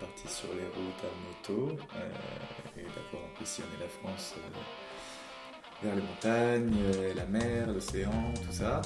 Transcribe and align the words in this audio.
parti 0.00 0.28
sur 0.28 0.48
les 0.54 0.64
routes 0.64 1.04
à 1.04 1.54
moto 1.54 1.72
euh, 1.96 2.78
et 2.78 2.82
d'avoir 2.82 3.28
pu 3.38 3.44
sillonner 3.44 3.78
la 3.80 3.88
France 3.88 4.34
euh, 4.36 5.86
vers 5.86 5.94
les 5.94 6.02
montagnes, 6.02 6.76
euh, 6.94 7.14
la 7.14 7.24
mer, 7.26 7.72
l'océan, 7.72 8.32
tout 8.34 8.52
ça. 8.52 8.82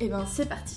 Et 0.00 0.08
ben 0.08 0.26
c'est 0.26 0.48
parti. 0.48 0.76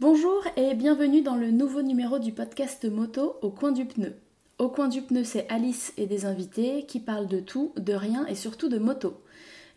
Bonjour 0.00 0.44
et 0.56 0.74
bienvenue 0.74 1.22
dans 1.22 1.36
le 1.36 1.50
nouveau 1.50 1.82
numéro 1.82 2.18
du 2.18 2.32
podcast 2.32 2.84
moto 2.84 3.36
au 3.40 3.50
coin 3.50 3.72
du 3.72 3.86
pneu. 3.86 4.16
Au 4.58 4.68
coin 4.68 4.88
du 4.88 5.02
pneu, 5.02 5.24
c'est 5.24 5.48
Alice 5.48 5.94
et 5.96 6.06
des 6.06 6.26
invités 6.26 6.84
qui 6.86 7.00
parlent 7.00 7.28
de 7.28 7.40
tout, 7.40 7.72
de 7.76 7.94
rien 7.94 8.26
et 8.26 8.34
surtout 8.34 8.68
de 8.68 8.78
moto. 8.78 9.21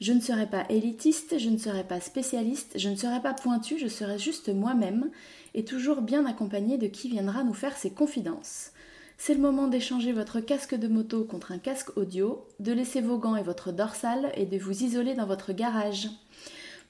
Je 0.02 0.12
ne 0.12 0.20
serai 0.20 0.46
pas 0.48 0.66
élitiste, 0.70 1.40
je 1.40 1.50
ne 1.50 1.58
serai 1.58 1.84
pas 1.84 2.02
spécialiste, 2.02 2.74
je 2.78 2.90
ne 2.90 2.96
serai 2.96 3.22
pas 3.22 3.34
pointu, 3.34 3.78
je 3.80 3.88
serai 3.88 4.20
juste 4.20 4.50
moi-même 4.54 5.10
et 5.54 5.64
toujours 5.64 6.02
bien 6.02 6.26
accompagné 6.26 6.78
de 6.78 6.88
qui 6.88 7.10
viendra 7.10 7.44
nous 7.44 7.54
faire 7.54 7.78
ses 7.78 7.92
confidences. 7.92 8.72
C'est 9.18 9.34
le 9.34 9.42
moment 9.42 9.68
d'échanger 9.68 10.12
votre 10.12 10.42
casque 10.42 10.76
de 10.76 10.90
moto 10.90 11.24
contre 11.24 11.54
un 11.54 11.58
casque 11.58 11.96
audio, 11.98 12.46
de 12.60 12.74
laisser 12.74 13.00
vos 13.00 13.18
gants 13.18 13.38
et 13.38 13.44
votre 13.44 13.72
dorsale 13.72 14.32
et 14.36 14.46
de 14.46 14.58
vous 14.58 14.84
isoler 14.84 15.14
dans 15.14 15.26
votre 15.26 15.54
garage. 15.54 16.10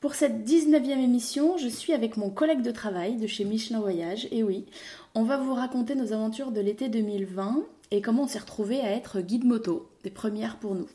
Pour 0.01 0.15
cette 0.15 0.43
19e 0.43 1.03
émission, 1.03 1.57
je 1.57 1.67
suis 1.67 1.93
avec 1.93 2.17
mon 2.17 2.29
collègue 2.29 2.63
de 2.63 2.71
travail 2.71 3.17
de 3.17 3.27
chez 3.27 3.45
Michelin 3.45 3.79
Voyage, 3.79 4.27
et 4.31 4.43
oui, 4.43 4.65
on 5.13 5.23
va 5.23 5.37
vous 5.37 5.53
raconter 5.53 5.95
nos 5.95 6.13
aventures 6.13 6.51
de 6.51 6.61
l'été 6.61 6.89
2020 6.89 7.63
et 7.91 8.01
comment 8.01 8.23
on 8.23 8.27
s'est 8.27 8.39
retrouvé 8.39 8.81
à 8.81 8.91
être 8.91 9.21
guide 9.21 9.45
moto, 9.45 9.89
des 10.03 10.09
premières 10.09 10.57
pour 10.57 10.75
nous. 10.75 10.87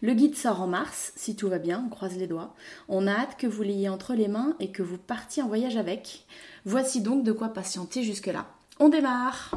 Le 0.00 0.12
guide 0.14 0.36
sort 0.36 0.60
en 0.60 0.66
mars, 0.66 1.12
si 1.16 1.36
tout 1.36 1.48
va 1.48 1.58
bien, 1.58 1.84
on 1.86 1.88
croise 1.88 2.16
les 2.16 2.26
doigts. 2.26 2.54
On 2.88 3.06
a 3.06 3.12
hâte 3.12 3.36
que 3.38 3.46
vous 3.46 3.62
l'ayez 3.62 3.88
entre 3.88 4.14
les 4.14 4.28
mains 4.28 4.56
et 4.60 4.70
que 4.70 4.82
vous 4.82 4.98
partiez 4.98 5.42
en 5.42 5.48
voyage 5.48 5.76
avec. 5.76 6.26
Voici 6.64 7.00
donc 7.00 7.24
de 7.24 7.32
quoi 7.32 7.50
patienter 7.50 8.02
jusque-là. 8.02 8.46
On 8.80 8.88
démarre 8.88 9.52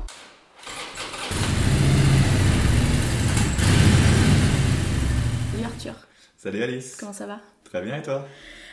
Salut 5.52 5.66
Arthur. 5.66 5.94
Salut 6.38 6.64
Alice. 6.64 6.95
Comment 6.97 7.14
ça 7.14 7.25
va? 7.25 7.39
Très 7.64 7.81
bien 7.81 7.97
et 7.97 8.02
toi? 8.03 8.27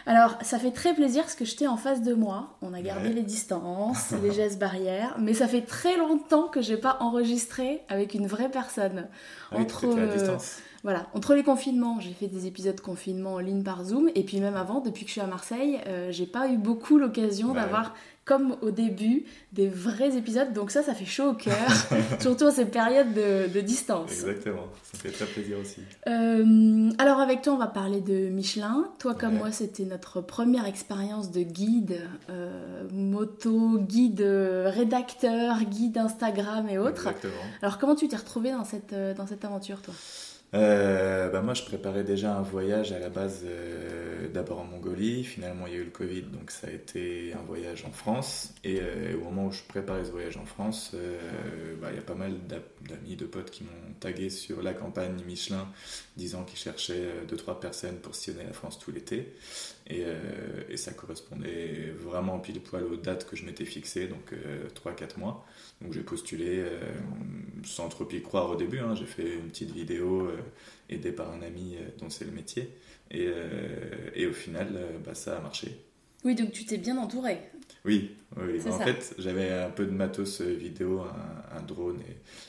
Alors, 0.06 0.36
ça 0.42 0.58
fait 0.58 0.70
très 0.72 0.94
plaisir 0.94 1.22
parce 1.22 1.34
que 1.34 1.44
j'étais 1.44 1.66
en 1.66 1.76
face 1.76 2.02
de 2.02 2.14
moi. 2.14 2.56
On 2.62 2.74
a 2.74 2.80
gardé 2.82 3.08
Ouais. 3.08 3.14
les 3.14 3.22
distances, 3.22 4.10
les 4.22 4.32
gestes 4.32 4.58
barrières, 4.58 5.16
mais 5.18 5.34
ça 5.34 5.46
fait 5.48 5.62
très 5.62 5.96
longtemps 5.96 6.48
que 6.48 6.60
j'ai 6.60 6.76
pas 6.76 6.96
enregistré 7.00 7.82
avec 7.88 8.14
une 8.14 8.26
vraie 8.26 8.50
personne. 8.50 9.08
Ah 9.50 9.56
Entre, 9.58 9.86
à 9.86 10.00
euh, 10.00 10.12
distance. 10.12 10.58
Voilà, 10.82 11.06
entre 11.14 11.34
les 11.34 11.44
confinements, 11.44 12.00
j'ai 12.00 12.12
fait 12.12 12.26
des 12.26 12.46
épisodes 12.48 12.80
confinement 12.80 13.34
en 13.34 13.38
ligne 13.38 13.62
par 13.62 13.84
Zoom, 13.84 14.10
et 14.16 14.24
puis 14.24 14.40
même 14.40 14.56
avant, 14.56 14.80
depuis 14.80 15.02
que 15.04 15.08
je 15.08 15.12
suis 15.12 15.20
à 15.20 15.26
Marseille, 15.28 15.78
euh, 15.86 16.10
j'ai 16.10 16.26
pas 16.26 16.48
eu 16.48 16.56
beaucoup 16.58 16.98
l'occasion 16.98 17.48
Ouais. 17.50 17.54
d'avoir, 17.54 17.94
comme 18.24 18.56
au 18.62 18.70
début, 18.70 19.24
des 19.52 19.68
vrais 19.68 20.16
épisodes. 20.16 20.52
Donc 20.52 20.70
ça, 20.70 20.82
ça 20.82 20.94
fait 20.94 21.04
chaud 21.04 21.30
au 21.30 21.34
cœur, 21.34 21.56
surtout 22.20 22.46
à 22.46 22.50
ces 22.52 22.66
périodes 22.66 23.12
de, 23.14 23.52
de 23.52 23.60
distance. 23.60 24.12
Exactement, 24.12 24.66
ça 24.82 24.98
fait 24.98 25.10
très 25.10 25.24
plaisir 25.26 25.58
aussi. 25.58 25.80
Euh, 26.08 26.90
alors 26.98 27.18
avec 27.18 27.42
toi, 27.42 27.54
on 27.54 27.58
va 27.58 27.66
parler 27.66 28.00
de 28.00 28.28
Michelin. 28.28 28.88
Toi 28.98 29.14
comme 29.14 29.32
Ouais. 29.34 29.38
moi, 29.38 29.50
c'était 29.52 29.84
notre 29.84 30.20
première 30.20 30.66
expérience 30.66 31.30
de 31.32 31.42
guide 31.42 31.98
euh, 32.30 32.84
moto, 32.92 33.78
guide 33.78 34.20
rédacteur, 34.66 35.62
guide 35.64 35.98
Instagram 35.98 36.68
et 36.68 36.78
autres. 36.78 37.08
Exactement. 37.08 37.32
Alors 37.60 37.78
comment 37.78 37.94
tu 37.94 38.08
t'es 38.08 38.16
retrouvé 38.16 38.52
dans 38.52 38.64
cette, 38.64 38.92
euh, 38.92 39.14
dans 39.14 39.26
cette 39.26 39.44
aventure, 39.44 39.82
toi? 39.82 39.94
Euh, 40.54 41.30
bah 41.30 41.40
moi, 41.40 41.54
je 41.54 41.62
préparais 41.62 42.04
déjà 42.04 42.36
un 42.36 42.42
voyage 42.42 42.92
à 42.92 42.98
la 42.98 43.08
base, 43.08 43.40
euh, 43.46 44.28
d'abord 44.28 44.60
en 44.60 44.64
Mongolie. 44.64 45.24
Finalement, 45.24 45.66
il 45.66 45.72
y 45.72 45.76
a 45.76 45.78
eu 45.78 45.84
le 45.84 45.90
Covid, 45.90 46.22
donc 46.24 46.50
ça 46.50 46.66
a 46.66 46.70
été 46.70 47.32
un 47.32 47.42
voyage 47.46 47.86
en 47.86 47.90
France. 47.90 48.52
Et 48.62 48.78
euh, 48.82 49.16
au 49.16 49.24
moment 49.24 49.46
où 49.46 49.52
je 49.52 49.62
préparais 49.66 50.04
ce 50.04 50.10
voyage 50.10 50.36
en 50.36 50.44
France, 50.44 50.90
euh, 50.94 51.74
bah, 51.80 51.88
il 51.90 51.96
y 51.96 51.98
a 51.98 52.02
pas 52.02 52.14
mal 52.14 52.34
d'a- 52.48 52.58
d'amis, 52.86 53.16
de 53.16 53.24
potes 53.24 53.50
qui 53.50 53.64
m'ont 53.64 53.94
tagué 53.98 54.28
sur 54.28 54.60
la 54.62 54.74
campagne 54.74 55.14
Michelin, 55.26 55.66
disant 56.18 56.44
qu'ils 56.44 56.58
cherchaient 56.58 56.92
euh, 57.06 57.24
deux 57.26 57.36
trois 57.36 57.58
personnes 57.58 57.96
pour 57.96 58.14
sillonner 58.14 58.44
la 58.44 58.52
France 58.52 58.78
tout 58.78 58.92
l'été. 58.92 59.32
Et, 59.92 60.04
euh, 60.06 60.14
et 60.70 60.76
ça 60.78 60.92
correspondait 60.92 61.92
vraiment 61.98 62.38
pile 62.38 62.60
poil 62.60 62.84
aux 62.84 62.96
dates 62.96 63.28
que 63.28 63.36
je 63.36 63.44
m'étais 63.44 63.66
fixées, 63.66 64.06
donc 64.08 64.32
3-4 64.74 65.18
mois. 65.18 65.44
Donc 65.82 65.92
j'ai 65.92 66.00
postulé 66.02 66.60
euh, 66.60 66.80
sans 67.64 67.88
trop 67.88 68.08
y 68.10 68.22
croire 68.22 68.48
au 68.50 68.56
début. 68.56 68.78
hein. 68.78 68.94
J'ai 68.94 69.04
fait 69.06 69.34
une 69.34 69.48
petite 69.48 69.72
vidéo 69.72 70.26
euh, 70.28 70.36
aidée 70.88 71.12
par 71.12 71.30
un 71.32 71.42
ami 71.42 71.76
euh, 71.76 71.80
dont 71.98 72.08
c'est 72.08 72.24
le 72.24 72.30
métier. 72.32 72.70
Et, 73.10 73.26
euh, 73.28 74.10
et 74.14 74.26
au 74.26 74.32
final, 74.32 74.68
euh, 74.74 74.98
bah, 75.04 75.14
ça 75.14 75.36
a 75.36 75.40
marché. 75.40 75.76
Oui, 76.24 76.34
donc 76.34 76.52
tu 76.52 76.64
t'es 76.64 76.78
bien 76.78 76.96
entouré. 76.96 77.38
Oui, 77.84 78.12
oui. 78.36 78.60
En 78.68 78.78
ça. 78.78 78.84
fait, 78.84 79.14
j'avais 79.18 79.50
un 79.50 79.70
peu 79.70 79.84
de 79.84 79.90
matos 79.90 80.40
euh, 80.40 80.54
vidéo, 80.54 81.00
un, 81.00 81.58
un 81.58 81.62
drone 81.62 82.00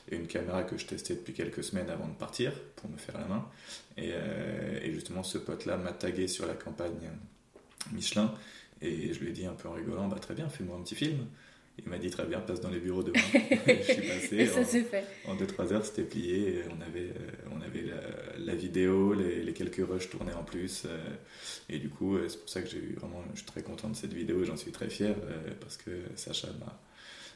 et, 0.09 0.13
et 0.13 0.17
une 0.17 0.27
caméra 0.27 0.63
que 0.63 0.77
je 0.77 0.85
testais 0.85 1.15
depuis 1.15 1.33
quelques 1.33 1.63
semaines 1.63 1.89
avant 1.89 2.07
de 2.07 2.13
partir 2.13 2.53
pour 2.75 2.89
me 2.89 2.97
faire 2.97 3.17
la 3.19 3.25
main. 3.25 3.49
Et, 3.97 4.11
euh, 4.13 4.79
et 4.83 4.93
justement, 4.93 5.23
ce 5.23 5.39
pote-là 5.39 5.77
m'a 5.77 5.91
tagué 5.91 6.27
sur 6.27 6.45
la 6.45 6.53
campagne 6.53 7.09
Michelin 7.91 8.33
et 8.81 9.13
je 9.13 9.19
lui 9.19 9.29
ai 9.29 9.31
dit 9.31 9.45
un 9.45 9.53
peu 9.53 9.67
en 9.69 9.73
rigolant, 9.73 10.07
bah 10.07 10.17
très 10.19 10.33
bien, 10.33 10.49
fais-moi 10.49 10.77
un 10.77 10.81
petit 10.81 10.95
film. 10.95 11.25
Il 11.83 11.89
m'a 11.89 11.97
dit 11.97 12.11
très 12.11 12.25
bien, 12.25 12.39
passe 12.39 12.61
dans 12.61 12.69
les 12.69 12.79
bureaux 12.79 13.01
demain. 13.01 13.17
je 13.33 13.93
suis 13.93 14.01
passé. 14.07 14.35
Et 14.37 14.45
ça 14.45 14.59
en- 14.61 14.65
s'est 14.65 14.83
fait. 14.83 15.05
en 15.27 15.35
2-3 15.35 15.73
heures, 15.73 15.83
c'était 15.85 16.03
plié. 16.03 16.61
On 16.69 16.79
avait, 16.81 17.09
euh, 17.09 17.49
on 17.51 17.61
avait 17.61 17.81
la, 17.81 18.37
la 18.45 18.53
vidéo, 18.55 19.13
les, 19.13 19.41
les 19.41 19.53
quelques 19.53 19.81
rushs 19.87 20.09
tournés 20.09 20.33
en 20.33 20.43
plus. 20.43 20.83
euh, 20.85 20.99
et 21.69 21.79
du 21.79 21.89
coup, 21.89 22.15
euh, 22.15 22.27
c'est 22.29 22.37
pour 22.39 22.49
ça 22.49 22.61
que 22.61 22.69
j'ai 22.69 22.77
eu 22.77 22.93
vraiment, 22.99 23.23
je 23.33 23.39
suis 23.39 23.47
très 23.47 23.63
content 23.63 23.89
de 23.89 23.95
cette 23.95 24.13
vidéo 24.13 24.43
et 24.43 24.45
j'en 24.45 24.55
suis 24.57 24.71
très 24.71 24.87
fier 24.89 25.15
parce 25.61 25.77
que 25.77 25.91
Sacha 26.15 26.47
m'a 26.59 26.79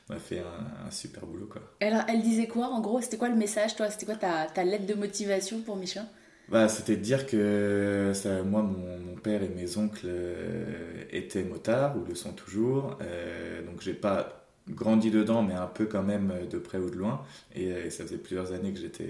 m'a 0.09 0.19
fait 0.19 0.40
un, 0.40 0.85
un 0.88 0.91
super 0.91 1.25
boulot. 1.25 1.47
Quoi. 1.47 1.62
Alors, 1.81 2.03
elle 2.08 2.22
disait 2.22 2.47
quoi 2.47 2.68
En 2.68 2.79
gros, 2.79 3.02
c'était 3.02 3.18
quoi 3.18 3.28
le 3.29 3.35
message, 3.35 3.75
toi? 3.75 3.90
C'était 3.90 4.06
quoi 4.06 4.16
ta, 4.16 4.46
ta 4.46 4.64
lettre 4.64 4.85
de 4.85 4.94
motivation 4.94 5.59
pour 5.62 5.75
Michelin? 5.75 6.08
Bah, 6.47 6.69
C'était 6.69 6.96
de 6.96 7.02
dire 7.02 7.25
que 7.28 8.12
ça, 8.13 8.41
moi, 8.44 8.62
mon, 8.63 9.16
père 9.22 9.44
et 9.44 9.50
mes 9.50 9.78
oncles 9.78 10.06
euh, 10.06 11.03
étaient 11.09 11.44
motards 11.44 11.97
ou 11.97 12.06
le 12.06 12.16
sont 12.16 12.34
toujours. 12.34 12.97
euh, 13.02 13.63
donc, 13.66 13.81
j'ai 13.81 13.94
pas 13.94 14.37
grandi 14.69 15.11
dedans, 15.11 15.44
mais 15.44 15.53
un 15.53 15.67
peu 15.67 15.85
quand 15.85 16.03
même 16.03 16.31
euh, 16.31 16.45
de 16.45 16.57
près 16.57 16.78
ou 16.78 16.89
de 16.89 16.95
loin. 16.95 17.23
Et, 17.55 17.72
euh, 17.72 17.85
et 17.85 17.89
ça 17.89 18.03
faisait 18.03 18.17
plusieurs 18.17 18.51
années 18.53 18.73
que 18.73 18.79
j'étais 18.79 19.03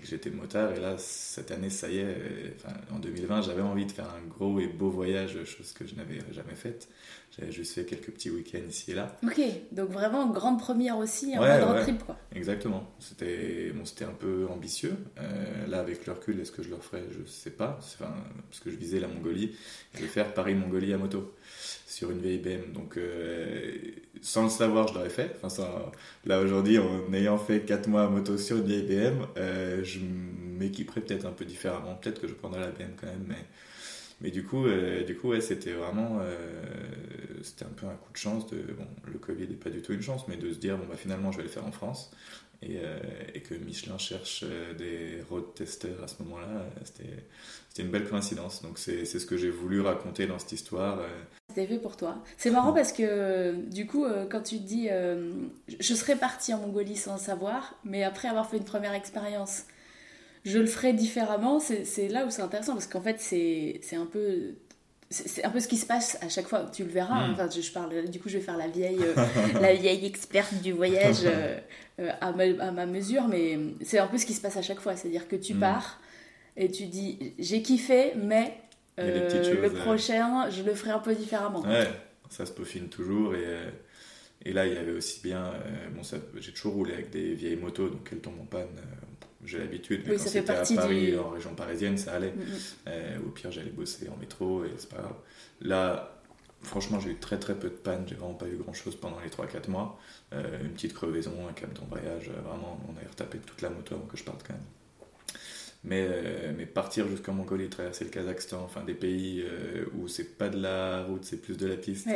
que 0.00 0.06
j'étais 0.06 0.30
motard. 0.30 0.72
Et 0.72 0.80
là, 0.80 0.96
cette 0.98 1.50
année, 1.50 1.70
ça 1.70 1.88
y 1.88 1.98
est, 1.98 2.04
euh, 2.04 2.48
enfin, 2.56 2.74
en 2.94 2.98
2020, 2.98 3.42
j'avais 3.42 3.62
envie 3.62 3.86
de 3.86 3.92
faire 3.92 4.08
un 4.08 4.26
gros 4.28 4.58
et 4.60 4.66
beau 4.66 4.90
voyage, 4.90 5.38
chose 5.44 5.72
que 5.72 5.86
je 5.86 5.94
n'avais 5.94 6.18
jamais 6.32 6.54
faite. 6.54 6.88
J'avais 7.38 7.52
juste 7.52 7.74
fait 7.74 7.84
quelques 7.84 8.10
petits 8.12 8.30
week-ends 8.30 8.66
ici 8.68 8.92
et 8.92 8.94
là. 8.94 9.14
Ok, 9.22 9.40
donc 9.72 9.90
vraiment 9.90 10.26
grande 10.30 10.58
première 10.58 10.96
aussi, 10.96 11.36
en 11.36 11.42
Ouais, 11.42 11.60
road 11.62 11.76
ouais. 11.76 11.82
trip, 11.82 12.02
quoi. 12.06 12.16
Exactement. 12.34 12.90
C'était 12.98 13.70
bon, 13.74 13.84
c'était 13.84 14.04
un 14.06 14.14
peu 14.18 14.46
ambitieux. 14.48 14.94
Euh, 15.18 15.66
là, 15.66 15.80
avec 15.80 16.06
le 16.06 16.12
recul, 16.14 16.40
est-ce 16.40 16.52
que 16.52 16.62
je 16.62 16.70
le 16.70 16.76
referais? 16.76 17.02
Je 17.10 17.28
sais 17.30 17.50
pas. 17.50 17.78
Enfin, 17.80 18.14
parce 18.48 18.60
que 18.60 18.70
je 18.70 18.76
visais 18.76 19.00
la 19.00 19.08
Mongolie 19.08 19.54
et 19.98 20.02
de 20.02 20.06
faire 20.06 20.32
Paris-Mongolie 20.32 20.94
à 20.94 20.98
moto 20.98 21.34
sur 21.86 22.10
une 22.10 22.20
vieille 22.20 22.38
BM. 22.38 22.72
Donc, 22.72 22.96
euh, 22.98 23.72
sans 24.20 24.44
le 24.44 24.50
savoir, 24.50 24.88
je 24.88 24.94
l'aurais 24.94 25.08
fait. 25.10 25.32
Enfin, 25.36 25.48
ça- 25.48 25.92
là, 26.26 26.40
aujourd'hui, 26.40 26.78
en 26.78 27.12
ayant 27.14 27.38
fait 27.38 27.60
4 27.60 27.88
mois 27.88 28.04
à 28.04 28.08
moto 28.08 28.36
sur 28.38 28.56
une 28.58 28.64
vieille 28.66 28.82
BM, 28.82 29.26
euh, 29.38 29.82
je 29.84 30.00
m'équiperais 30.00 31.00
peut-être 31.00 31.26
un 31.26 31.32
peu 31.32 31.44
différemment. 31.44 31.94
Peut-être 31.94 32.20
que 32.20 32.28
je 32.28 32.34
prendrais 32.34 32.60
la 32.60 32.70
BM 32.72 32.90
quand 33.00 33.06
même, 33.06 33.24
mais. 33.28 33.36
Mais 34.22 34.30
du 34.30 34.44
coup, 34.44 34.64
euh, 34.66 35.04
du 35.04 35.14
coup 35.16 35.28
ouais, 35.28 35.42
c'était 35.42 35.72
vraiment 35.74 36.20
euh, 36.22 36.34
c'était 37.42 37.64
un 37.66 37.70
peu 37.76 37.86
un 37.86 37.94
coup 37.94 38.12
de 38.12 38.16
chance. 38.16 38.46
De, 38.50 38.56
bon, 38.72 38.86
le 39.12 39.18
Covid 39.18 39.46
n'est 39.48 39.54
pas 39.56 39.68
du 39.70 39.82
tout 39.82 39.92
une 39.92 40.00
chance, 40.02 40.26
mais 40.28 40.36
de 40.36 40.52
se 40.52 40.58
dire 40.58 40.78
bon, 40.78 40.86
bah, 40.88 40.96
finalement, 40.96 41.32
je 41.32 41.36
vais 41.38 41.42
le 41.42 41.48
faire 41.50 41.66
en 41.66 41.72
France. 41.72 42.10
Et, 42.62 42.78
euh, 42.82 42.98
et 43.34 43.40
que 43.42 43.54
Michelin 43.54 43.98
cherche 43.98 44.42
euh, 44.44 44.72
des 44.74 45.22
road 45.28 45.44
testers 45.54 46.02
à 46.02 46.08
ce 46.08 46.22
moment-là, 46.22 46.64
c'était 46.84 47.82
une 47.82 47.90
belle 47.90 48.08
coïncidence. 48.08 48.62
Donc, 48.62 48.78
c'est 48.78 49.04
ce 49.04 49.26
que 49.26 49.36
j'ai 49.36 49.50
voulu 49.50 49.82
raconter 49.82 50.26
dans 50.26 50.38
cette 50.38 50.52
histoire. 50.52 51.00
C'était 51.56 51.66
fait 51.74 51.78
pour 51.78 51.96
toi. 51.96 52.16
C'est 52.36 52.50
marrant 52.50 52.74
parce 52.74 52.92
que, 52.92 53.54
du 53.70 53.86
coup, 53.86 54.04
euh, 54.04 54.26
quand 54.28 54.42
tu 54.42 54.58
te 54.58 54.62
dis 54.62 54.88
euh, 54.90 55.32
je 55.80 55.94
serais 55.94 56.16
partie 56.16 56.52
en 56.52 56.58
Mongolie 56.58 56.96
sans 56.96 57.16
savoir, 57.16 57.74
mais 57.82 58.04
après 58.04 58.28
avoir 58.28 58.48
fait 58.50 58.58
une 58.58 58.64
première 58.64 58.92
expérience, 58.92 59.62
je 60.44 60.58
le 60.58 60.66
ferai 60.66 60.92
différemment, 60.92 61.58
c'est 61.58 61.84
c'est 61.86 62.08
là 62.08 62.26
où 62.26 62.30
c'est 62.30 62.42
intéressant 62.42 62.74
parce 62.74 62.86
qu'en 62.86 63.00
fait, 63.00 63.16
c'est 63.20 63.80
c'est 63.82 63.96
un 63.96 64.04
peu. 64.06 64.54
C'est 65.08 65.28
c'est 65.28 65.44
un 65.44 65.50
peu 65.50 65.60
ce 65.60 65.68
qui 65.68 65.76
se 65.78 65.86
passe 65.86 66.18
à 66.20 66.28
chaque 66.28 66.46
fois, 66.48 66.68
tu 66.72 66.82
le 66.84 66.90
verras. 66.90 67.14
hein. 67.14 67.28
Mm. 67.28 67.32
Enfin, 67.32 67.48
je, 67.48 67.60
je 67.62 67.72
parle, 67.72 68.04
du 68.10 68.20
coup, 68.20 68.28
je 68.28 68.36
vais 68.38 68.44
faire 68.44 68.56
la 68.58 68.68
vieille, 68.68 68.98
euh, 69.02 69.14
la 69.62 69.72
vieille 69.72 70.04
experte 70.04 70.54
du 70.62 70.72
voyage 70.72 71.20
euh, 71.24 71.56
euh, 72.00 72.10
à, 72.20 72.32
ma, 72.32 72.42
à 72.62 72.70
ma 72.72 72.84
mesure, 72.86 73.28
mais 73.28 73.56
c'est 73.82 73.98
un 73.98 74.08
peu 74.08 74.18
ce 74.18 74.26
qui 74.26 74.34
se 74.34 74.40
passe 74.42 74.56
à 74.58 74.62
chaque 74.62 74.80
fois. 74.80 74.94
C'est-à-dire 74.96 75.26
que 75.26 75.36
tu 75.36 75.54
Mm. 75.54 75.60
pars 75.60 76.00
et 76.58 76.70
tu 76.70 76.84
dis 76.86 77.32
j'ai 77.38 77.62
kiffé, 77.62 78.12
mais 78.16 78.58
Euh, 78.98 79.52
le 79.52 79.64
euh. 79.64 79.82
prochain, 79.82 80.48
je 80.50 80.62
le 80.62 80.74
ferai 80.74 80.90
un 80.90 80.98
peu 80.98 81.14
différemment. 81.14 81.60
Ouais, 81.62 81.88
ça 82.30 82.46
se 82.46 82.52
peaufine 82.52 82.88
toujours. 82.88 83.34
Et, 83.34 83.44
euh, 83.44 83.70
et 84.44 84.52
là, 84.52 84.66
il 84.66 84.74
y 84.74 84.76
avait 84.76 84.92
aussi 84.92 85.20
bien. 85.22 85.52
bon, 85.94 86.02
j'ai 86.38 86.52
toujours 86.52 86.74
roulé 86.74 86.94
avec 86.94 87.10
des 87.10 87.34
vieilles 87.34 87.56
motos, 87.56 87.88
donc 87.88 88.08
elles 88.12 88.20
tombent 88.20 88.40
en 88.40 88.46
panne. 88.46 88.68
j'ai 89.44 89.58
l'habitude, 89.58 90.02
mais 90.06 90.12
Oui, 90.12 90.18
quand 90.18 90.28
c'était 90.28 90.50
à 90.50 90.64
Paris, 90.74 91.12
du- 91.12 91.18
en 91.18 91.30
région 91.30 91.54
parisienne, 91.54 91.96
ça 91.98 92.14
allait. 92.14 92.32
Mm, 92.32 92.40
mm. 92.40 92.58
Euh, 92.88 93.18
au 93.26 93.30
pire, 93.30 93.52
j'allais 93.52 93.70
bosser 93.70 94.08
en 94.08 94.16
métro 94.16 94.64
et 94.64 94.72
c'est 94.76 94.88
pas 94.88 95.02
grave. 95.02 95.16
Là, 95.60 96.20
franchement, 96.62 96.98
j'ai 96.98 97.10
eu 97.10 97.16
très 97.16 97.38
très 97.38 97.54
peu 97.54 97.68
de 97.68 97.74
panne, 97.74 98.04
j'ai 98.08 98.14
vraiment 98.16 98.34
pas 98.34 98.48
eu 98.48 98.56
grand 98.56 98.72
chose 98.72 98.96
pendant 98.96 99.20
les 99.20 99.28
3-4 99.30 99.68
mois. 99.68 100.00
une 100.32 100.70
petite 100.72 100.94
crevaison, 100.94 101.32
un 101.48 101.52
câble 101.52 101.74
d'embrayage, 101.74 102.30
vraiment, 102.30 102.80
on 102.88 102.92
a 102.96 103.08
retapé 103.08 103.38
toute 103.38 103.62
la 103.62 103.70
moto 103.70 103.94
avant 103.94 104.06
que 104.06 104.16
je 104.16 104.24
parte 104.24 104.42
quand 104.46 104.54
même. 104.54 104.62
Mais, 105.86 106.08
mais 106.58 106.66
partir 106.66 107.08
jusqu'en 107.08 107.32
Mongolie, 107.32 107.68
traverser 107.68 108.04
le 108.04 108.10
Kazakhstan, 108.10 108.60
enfin 108.64 108.82
des 108.82 108.94
pays 108.94 109.44
où 109.96 110.08
c'est 110.08 110.36
pas 110.36 110.48
de 110.48 110.60
la 110.60 111.04
route, 111.04 111.24
c'est 111.24 111.40
plus 111.40 111.56
de 111.56 111.66
la 111.66 111.76
piste, 111.76 112.08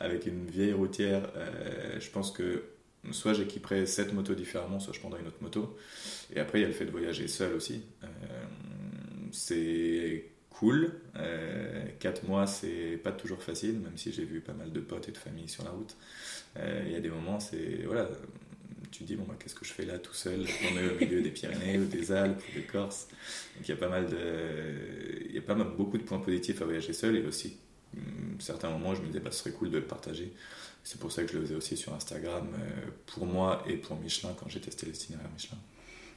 avec 0.00 0.26
une 0.26 0.46
vieille 0.46 0.72
routière, 0.72 1.30
je 2.00 2.08
pense 2.08 2.32
que 2.32 2.62
soit 3.12 3.32
j'équiperai 3.34 3.86
cette 3.86 4.12
motos 4.12 4.34
différemment, 4.34 4.80
soit 4.80 4.92
je 4.92 5.00
prendrai 5.00 5.20
une 5.20 5.28
autre 5.28 5.42
moto. 5.42 5.76
Et 6.34 6.40
après, 6.40 6.58
il 6.58 6.62
y 6.62 6.64
a 6.64 6.68
le 6.68 6.74
fait 6.74 6.84
de 6.84 6.90
voyager 6.90 7.28
seul 7.28 7.54
aussi. 7.54 7.82
Euh, 8.02 8.06
c'est 9.32 10.24
cool. 10.50 10.92
Euh, 11.16 11.84
4 12.00 12.26
mois, 12.26 12.46
c'est 12.46 12.98
pas 13.02 13.12
toujours 13.12 13.42
facile, 13.42 13.78
même 13.80 13.96
si 13.96 14.12
j'ai 14.12 14.24
vu 14.24 14.40
pas 14.40 14.52
mal 14.52 14.72
de 14.72 14.80
potes 14.80 15.08
et 15.08 15.12
de 15.12 15.18
familles 15.18 15.48
sur 15.48 15.64
la 15.64 15.70
route. 15.70 15.96
Euh, 16.56 16.82
il 16.86 16.92
y 16.92 16.96
a 16.96 17.00
des 17.00 17.10
moments, 17.10 17.40
c'est. 17.40 17.82
Voilà, 17.86 18.08
tu 18.90 19.04
dis, 19.04 19.16
bon, 19.16 19.24
bah, 19.24 19.34
qu'est-ce 19.38 19.54
que 19.54 19.64
je 19.64 19.72
fais 19.72 19.84
là 19.84 19.98
tout 19.98 20.14
seul 20.14 20.46
On 20.70 20.78
est 20.78 20.90
au 20.90 20.98
milieu 20.98 21.20
des 21.20 21.30
Pyrénées 21.30 21.78
ou 21.78 21.84
des 21.86 22.12
Alpes 22.12 22.42
ou 22.50 22.54
des 22.54 22.64
Corses? 22.64 23.08
Donc 23.56 23.68
il 23.68 23.70
y 23.70 23.74
a 23.74 23.76
pas 23.76 23.88
mal 23.88 24.06
de. 24.06 25.26
Il 25.28 25.34
y 25.34 25.38
a 25.38 25.42
pas 25.42 25.54
mal, 25.54 25.68
beaucoup 25.76 25.98
de 25.98 26.02
points 26.04 26.18
positifs 26.18 26.60
à 26.62 26.64
voyager 26.64 26.92
seul 26.92 27.16
et 27.16 27.22
aussi, 27.22 27.56
hum, 27.96 28.36
certains 28.38 28.70
moments, 28.70 28.94
je 28.94 29.02
me 29.02 29.06
disais, 29.06 29.20
bah, 29.20 29.30
ce 29.30 29.38
serait 29.38 29.52
cool 29.52 29.70
de 29.70 29.78
le 29.78 29.84
partager 29.84 30.32
c'est 30.88 30.98
pour 30.98 31.12
ça 31.12 31.22
que 31.22 31.28
je 31.30 31.36
le 31.36 31.44
faisais 31.44 31.54
aussi 31.54 31.76
sur 31.76 31.92
Instagram 31.94 32.48
euh, 32.54 32.90
pour 33.04 33.26
moi 33.26 33.62
et 33.66 33.76
pour 33.76 33.96
Michelin 33.96 34.30
quand 34.40 34.48
j'ai 34.48 34.60
testé 34.60 34.86
l'itinéraire 34.86 35.28
Michelin. 35.34 35.58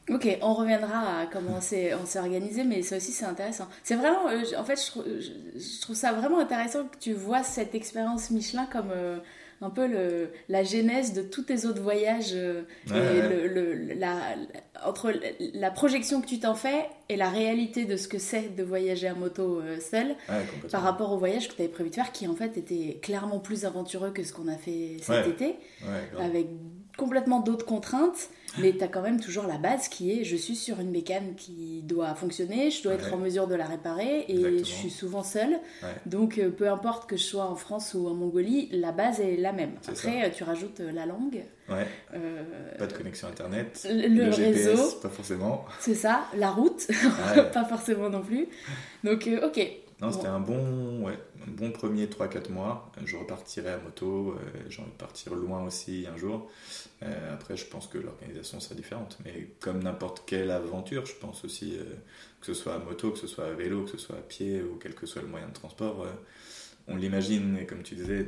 Ok, 0.10 0.38
on 0.42 0.54
reviendra 0.54 1.20
à 1.20 1.26
comment 1.28 1.58
on 1.58 1.62
s'est 1.62 1.94
organisé, 2.16 2.64
mais 2.64 2.82
ça 2.82 2.96
aussi 2.96 3.12
c'est 3.12 3.26
intéressant. 3.26 3.68
C'est 3.84 3.96
vraiment, 3.96 4.30
euh, 4.30 4.44
en 4.58 4.64
fait, 4.64 4.78
je 4.78 5.82
trouve, 5.82 5.96
ça 5.96 6.14
vraiment 6.14 6.40
intéressant 6.40 6.86
que 6.86 6.98
tu 6.98 7.14
vois 7.14 7.44
cette 7.44 7.76
expérience 7.76 8.32
Michelin 8.32 8.66
comme 8.66 8.92
euh, 8.92 9.20
un 9.62 9.70
peu 9.70 9.88
le, 9.88 10.32
la 10.50 10.64
genèse 10.64 11.14
de 11.14 11.22
tous 11.22 11.44
tes 11.44 11.66
autres 11.66 11.82
voyages, 11.82 12.32
euh, 12.34 12.64
et 12.90 13.48
Le, 13.48 13.94
la, 13.94 14.18
entre 14.86 15.14
la 15.54 15.72
projection 15.72 16.22
que 16.22 16.28
tu 16.28 16.40
t'en 16.40 16.56
fais 16.56 16.88
et 17.10 17.16
la 17.16 17.30
réalité 17.30 17.86
de 17.86 17.96
ce 17.96 18.08
que 18.08 18.18
c'est 18.18 18.56
de 18.56 18.64
voyager 18.64 19.08
à 19.08 19.14
moto 19.14 19.60
euh, 19.60 19.80
seul, 19.80 20.16
par 20.72 20.82
rapport 20.82 21.12
au 21.12 21.18
voyage 21.18 21.48
que 21.48 21.54
tu 21.54 21.62
avais 21.62 21.72
prévu 21.72 21.90
de 21.90 21.96
faire, 21.96 22.12
qui 22.12 22.28
en 22.28 22.36
fait 22.36 22.58
était 22.58 23.00
clairement 23.02 23.40
plus 23.40 23.66
aventureux 23.66 24.12
que 24.12 24.24
ce 24.24 24.34
qu'on 24.34 24.48
a 24.48 24.58
fait 24.58 24.98
cet 25.02 25.28
été, 25.28 25.56
avec 26.20 26.48
complètement 26.98 27.40
d'autres 27.40 27.66
contraintes, 27.66 28.30
mais 28.58 28.74
tu 28.74 28.84
as 28.84 28.88
quand 28.88 29.02
même 29.02 29.20
toujours 29.20 29.46
la 29.46 29.58
base 29.58 29.88
qui 29.88 30.12
est 30.12 30.24
je 30.24 30.36
suis 30.36 30.56
sur 30.56 30.80
une 30.80 30.92
bécane 30.92 31.36
qui 31.36 31.82
doit 31.84 32.14
fonctionner, 32.16 32.70
je 32.70 32.84
dois 32.84 32.94
être 32.94 33.14
en 33.14 33.18
mesure 33.18 33.48
de 33.48 33.56
la 33.56 33.66
réparer 33.66 34.26
et 34.28 34.60
je 34.60 34.64
suis 34.64 34.90
souvent 34.90 35.24
seule. 35.24 35.60
Donc 36.06 36.38
euh, 36.38 36.50
peu 36.50 36.70
importe 36.70 37.10
que 37.10 37.18
je 37.18 37.24
sois 37.24 37.46
en 37.46 37.56
France 37.56 37.94
ou 37.94 38.08
en 38.08 38.14
Mongolie, 38.14 38.70
la 38.72 38.92
base 38.92 39.20
est 39.20 39.38
la 39.38 39.54
même. 39.54 39.72
Après, 39.88 40.26
euh, 40.26 40.30
tu 40.34 40.44
rajoutes 40.44 40.82
euh, 40.82 40.92
la 40.92 41.06
langue. 41.06 41.44
pas 41.68 42.88
de 42.88 42.94
connexion 42.94 43.28
internet. 43.28 43.88
Le, 43.90 44.30
réseau. 44.30 45.00
Pas 45.02 45.10
forcément. 45.10 45.66
C'est 45.80 45.96
ça. 45.96 46.26
La 46.36 46.52
route. 46.52 46.88
pas 47.54 47.66
forcément 47.66 48.10
non 48.10 48.22
plus. 48.22 48.48
Donc, 49.04 49.30
ok. 49.44 49.60
Non, 50.02 50.12
c'était 50.12 50.28
un 50.28 50.40
bon, 50.40 51.06
ouais, 51.06 51.20
un 51.48 51.52
bon 51.52 51.72
premier 51.72 52.08
3-4 52.08 52.52
mois. 52.52 52.92
Je 53.06 53.16
repartirai 53.16 53.70
à 53.70 53.78
moto. 53.78 54.36
J'ai 54.70 54.82
envie 54.82 54.92
de 54.92 54.96
partir 54.96 55.36
loin 55.36 55.64
aussi 55.64 56.08
un 56.12 56.18
jour. 56.18 56.50
Euh, 57.04 57.34
après, 57.34 57.58
je 57.58 57.66
pense 57.66 57.88
que 57.88 57.98
l'organisation 57.98 58.60
sera 58.60 58.76
différente. 58.76 59.18
Mais 59.26 59.50
comme 59.60 59.82
n'importe 59.84 60.24
quelle 60.26 60.52
aventure, 60.52 61.06
je 61.06 61.16
pense 61.16 61.44
aussi, 61.44 61.78
euh, 61.78 61.84
que 62.40 62.48
ce 62.48 62.54
soit 62.54 62.76
à 62.76 62.80
moto, 62.80 63.12
que 63.12 63.18
ce 63.18 63.28
soit 63.28 63.46
à 63.46 63.52
vélo, 63.52 63.84
que 63.84 63.92
ce 63.92 63.98
soit 63.98 64.18
à 64.18 64.22
pied 64.22 64.62
ou 64.62 64.78
quel 64.82 64.94
que 64.94 65.06
soit 65.06 65.22
le 65.22 65.28
moyen 65.28 65.48
de 65.48 65.54
transport, 65.54 66.04
euh, 66.04 66.12
on 66.88 66.96
l'imagine, 66.96 67.58
et 67.58 67.66
comme 67.66 67.84
tu 67.84 67.96
disais, 67.96 68.26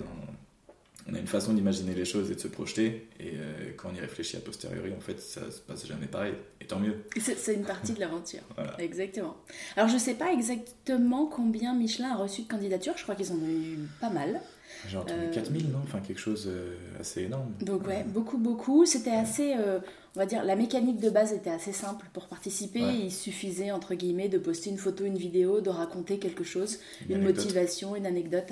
on 1.08 1.14
a 1.14 1.20
une 1.20 1.28
façon 1.28 1.54
d'imaginer 1.54 1.94
les 1.94 2.06
choses 2.06 2.32
et 2.32 2.36
de 2.36 2.40
se 2.40 2.48
projeter. 2.48 3.10
Et 3.20 3.34
quand 3.76 3.90
on 3.92 3.96
y 3.96 4.00
réfléchit 4.00 4.38
a 4.38 4.40
posteriori, 4.40 4.94
en 4.98 5.02
fait, 5.02 5.20
ça 5.20 5.52
se 5.52 5.60
passe 5.60 5.86
jamais 5.86 6.08
pareil. 6.08 6.34
Et 6.62 6.66
tant 6.66 6.80
mieux. 6.80 7.04
C'est 7.18 7.54
une 7.54 7.66
partie 7.66 7.92
de 7.92 8.00
l'aventure. 8.00 8.40
Exactement. 8.80 9.36
Alors, 9.76 9.90
je 9.90 9.96
ne 9.96 10.00
sais 10.00 10.14
pas 10.14 10.32
exactement 10.32 11.26
combien 11.26 11.74
Michelin 11.74 12.12
a 12.12 12.16
reçu 12.16 12.44
de 12.44 12.48
candidatures. 12.48 12.94
Je 12.98 13.04
crois 13.04 13.16
qu'ils 13.16 13.32
en 13.32 13.36
ont 13.36 13.50
eu 13.50 13.80
pas 14.00 14.10
mal. 14.10 14.42
J'ai 14.88 14.98
entendu 14.98 15.30
4000, 15.32 15.72
non? 15.72 15.80
Enfin, 15.84 16.00
quelque 16.00 16.20
chose 16.20 16.48
euh, 16.48 16.76
assez 17.00 17.24
énorme. 17.24 17.52
Donc, 17.62 17.88
ouais, 17.88 18.04
beaucoup, 18.04 18.38
beaucoup. 18.38 18.86
C'était 18.86 19.12
assez. 19.12 19.54
Euh, 19.58 19.80
on 20.16 20.20
va 20.20 20.28
dire, 20.28 20.44
la 20.44 20.56
mécanique 20.56 21.00
de 21.00 21.10
base 21.10 21.34
était 21.34 21.50
assez 21.50 21.72
simple 21.72 22.06
pour 22.14 22.28
participer. 22.28 22.82
Il 22.82 23.12
suffisait, 23.12 23.72
entre 23.72 23.96
guillemets, 23.96 24.30
de 24.30 24.38
poster 24.38 24.70
une 24.70 24.78
photo, 24.78 25.06
une 25.06 25.18
vidéo, 25.18 25.60
de 25.60 25.72
raconter 25.72 26.20
quelque 26.20 26.44
chose, 26.44 26.78
une, 27.10 27.24
motivation, 27.24 27.96
une 27.96 28.06
anecdote 28.06 28.52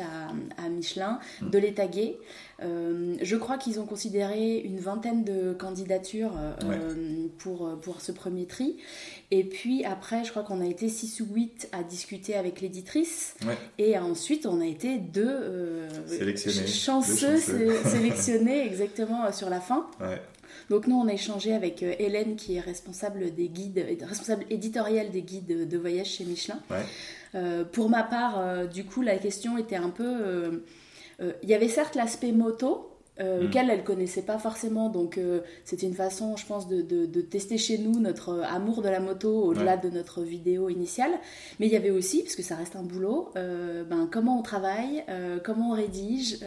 à, 0.57 0.69
Michelin, 0.69 1.19
hmm. 1.41 1.51
de 1.51 1.57
les 1.59 1.73
taguer. 1.75 2.17
Euh, 2.63 3.15
je 3.21 3.35
crois 3.35 3.59
qu'ils 3.59 3.79
ont 3.79 3.85
considéré 3.85 4.57
une 4.57 4.79
vingtaine 4.79 5.23
de 5.23 5.53
candidatures 5.53 6.33
euh, 6.63 7.27
pour, 7.37 7.79
pour 7.81 8.01
ce 8.01 8.11
premier 8.11 8.45
tri. 8.45 8.77
Et 9.29 9.43
puis 9.43 9.85
après, 9.85 10.23
je 10.23 10.31
crois 10.31 10.43
qu'on 10.43 10.61
a 10.61 10.67
été 10.67 10.89
6 10.89 11.21
ou 11.21 11.27
8 11.31 11.69
à 11.73 11.83
discuter 11.83 12.33
avec 12.33 12.61
l'éditrice. 12.61 13.35
Et 13.77 13.99
ensuite, 13.99 14.47
on 14.47 14.61
a 14.61 14.65
été 14.65 14.97
deux, 14.97 15.27
euh, 15.27 15.89
chanceux, 16.65 17.37
sélectionnés 17.37 18.65
exactement 18.65 19.31
sur 19.31 19.51
la 19.51 19.61
fin. 19.61 19.87
Donc 20.69 20.87
nous, 20.87 20.95
on 20.95 21.07
a 21.07 21.13
échangé 21.13 21.53
avec 21.53 21.83
euh, 21.83 21.93
Hélène, 21.99 22.35
qui 22.35 22.55
est 22.55 22.59
responsable 22.59 23.33
des 23.33 23.49
guides, 23.49 23.79
euh, 23.79 24.05
responsable 24.05 24.45
éditoriale 24.49 25.11
des 25.11 25.21
guides 25.21 25.67
de 25.67 25.77
voyage 25.77 26.07
chez 26.07 26.25
Michelin. 26.25 26.59
Euh, 27.35 27.63
pour 27.63 27.89
ma 27.89 28.03
part, 28.03 28.67
du 28.67 28.85
coup, 28.85 29.01
la 29.01 29.17
question 29.17 29.57
était 29.57 29.75
un 29.75 29.89
peu... 29.89 30.63
Il 31.43 31.49
y 31.49 31.53
avait 31.53 31.67
certes 31.67 31.93
l'aspect 31.93 32.31
moto, 32.31 32.90
euh, 33.19 33.43
mm. 33.43 33.49
qu'elle, 33.49 33.69
elle 33.69 33.83
connaissait 33.83 34.21
pas 34.21 34.37
forcément. 34.37 34.89
Donc, 34.89 35.17
euh, 35.17 35.41
c'était 35.65 35.85
une 35.85 35.93
façon, 35.93 36.37
je 36.37 36.45
pense, 36.45 36.69
de, 36.69 36.81
de, 36.81 37.21
tester 37.21 37.57
chez 37.57 37.77
nous 37.77 37.99
notre 37.99 38.29
euh, 38.29 38.43
amour 38.43 38.81
de 38.81 38.87
la 38.87 39.01
moto 39.01 39.43
au-delà 39.43 39.75
de 39.75 39.89
notre 39.89 40.21
vidéo 40.21 40.69
initiale. 40.69 41.11
Mais 41.59 41.67
il 41.67 41.73
y 41.73 41.75
avait 41.75 41.91
aussi, 41.91 42.23
parce 42.23 42.35
que 42.35 42.41
ça 42.41 42.55
reste 42.55 42.77
un 42.77 42.83
boulot, 42.83 43.31
ben, 43.35 44.07
comment 44.11 44.39
on 44.39 44.41
travaille, 44.41 45.03
comment 45.43 45.71
on 45.71 45.73
rédige, 45.73 46.39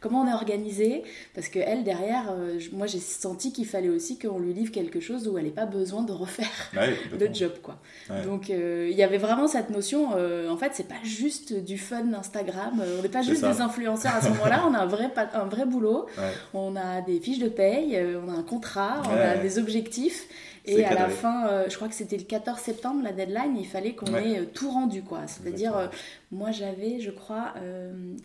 comment 0.00 0.22
on 0.22 0.28
est 0.28 0.32
organisé. 0.32 1.02
Parce 1.34 1.48
que 1.48 1.58
elle, 1.58 1.84
derrière, 1.84 2.34
moi, 2.72 2.86
j'ai 2.86 3.00
senti 3.00 3.52
qu'il 3.52 3.66
fallait 3.66 3.88
aussi 3.88 4.18
qu'on 4.18 4.38
lui 4.38 4.54
livre 4.54 4.72
quelque 4.72 5.00
chose 5.00 5.28
où 5.28 5.36
elle 5.36 5.44
n'ait 5.44 5.50
pas 5.50 5.66
besoin 5.66 6.02
de 6.02 6.12
refaire 6.12 6.72
le 7.20 7.32
job, 7.32 7.52
quoi. 7.62 7.78
Donc, 8.24 8.48
il 8.48 8.96
y 8.96 9.02
avait 9.02 9.18
vraiment 9.18 9.48
cette 9.48 9.70
notion, 9.70 10.10
en 10.12 10.56
fait, 10.56 10.70
c'est 10.74 10.88
pas 10.88 11.02
juste 11.02 11.52
du 11.52 11.76
fun 11.76 12.12
Instagram, 12.14 12.82
on 12.98 13.02
n'est 13.02 13.08
pas 13.08 13.22
juste 13.22 13.44
des 13.44 13.60
influenceurs 13.60 14.14
à 14.14 14.20
ce 14.20 14.28
moment-là, 14.28 14.64
on 14.68 14.74
a 14.74 14.78
un 14.78 14.86
vrai, 14.86 15.12
un 15.34 15.46
vrai 15.46 15.66
boulot. 15.66 16.03
On 16.52 16.76
a 16.76 17.00
des 17.00 17.20
fiches 17.20 17.38
de 17.38 17.48
paye, 17.48 17.96
euh, 17.96 18.20
on 18.24 18.28
a 18.28 18.36
un 18.36 18.42
contrat, 18.42 19.02
on 19.06 19.16
a 19.16 19.36
des 19.36 19.58
objectifs. 19.58 20.26
Et 20.66 20.84
à 20.84 20.94
la 20.94 21.08
fin, 21.08 21.46
euh, 21.48 21.66
je 21.68 21.76
crois 21.76 21.88
que 21.88 21.94
c'était 21.94 22.16
le 22.16 22.24
14 22.24 22.58
septembre, 22.58 23.02
la 23.04 23.12
deadline, 23.12 23.56
il 23.58 23.66
fallait 23.66 23.94
qu'on 23.94 24.14
ait 24.14 24.38
euh, 24.38 24.44
tout 24.46 24.70
rendu. 24.70 25.02
quoi. 25.02 25.22
C'est-à-dire, 25.26 25.90
moi 26.32 26.50
j'avais, 26.52 27.00
je 27.00 27.10
crois, 27.10 27.54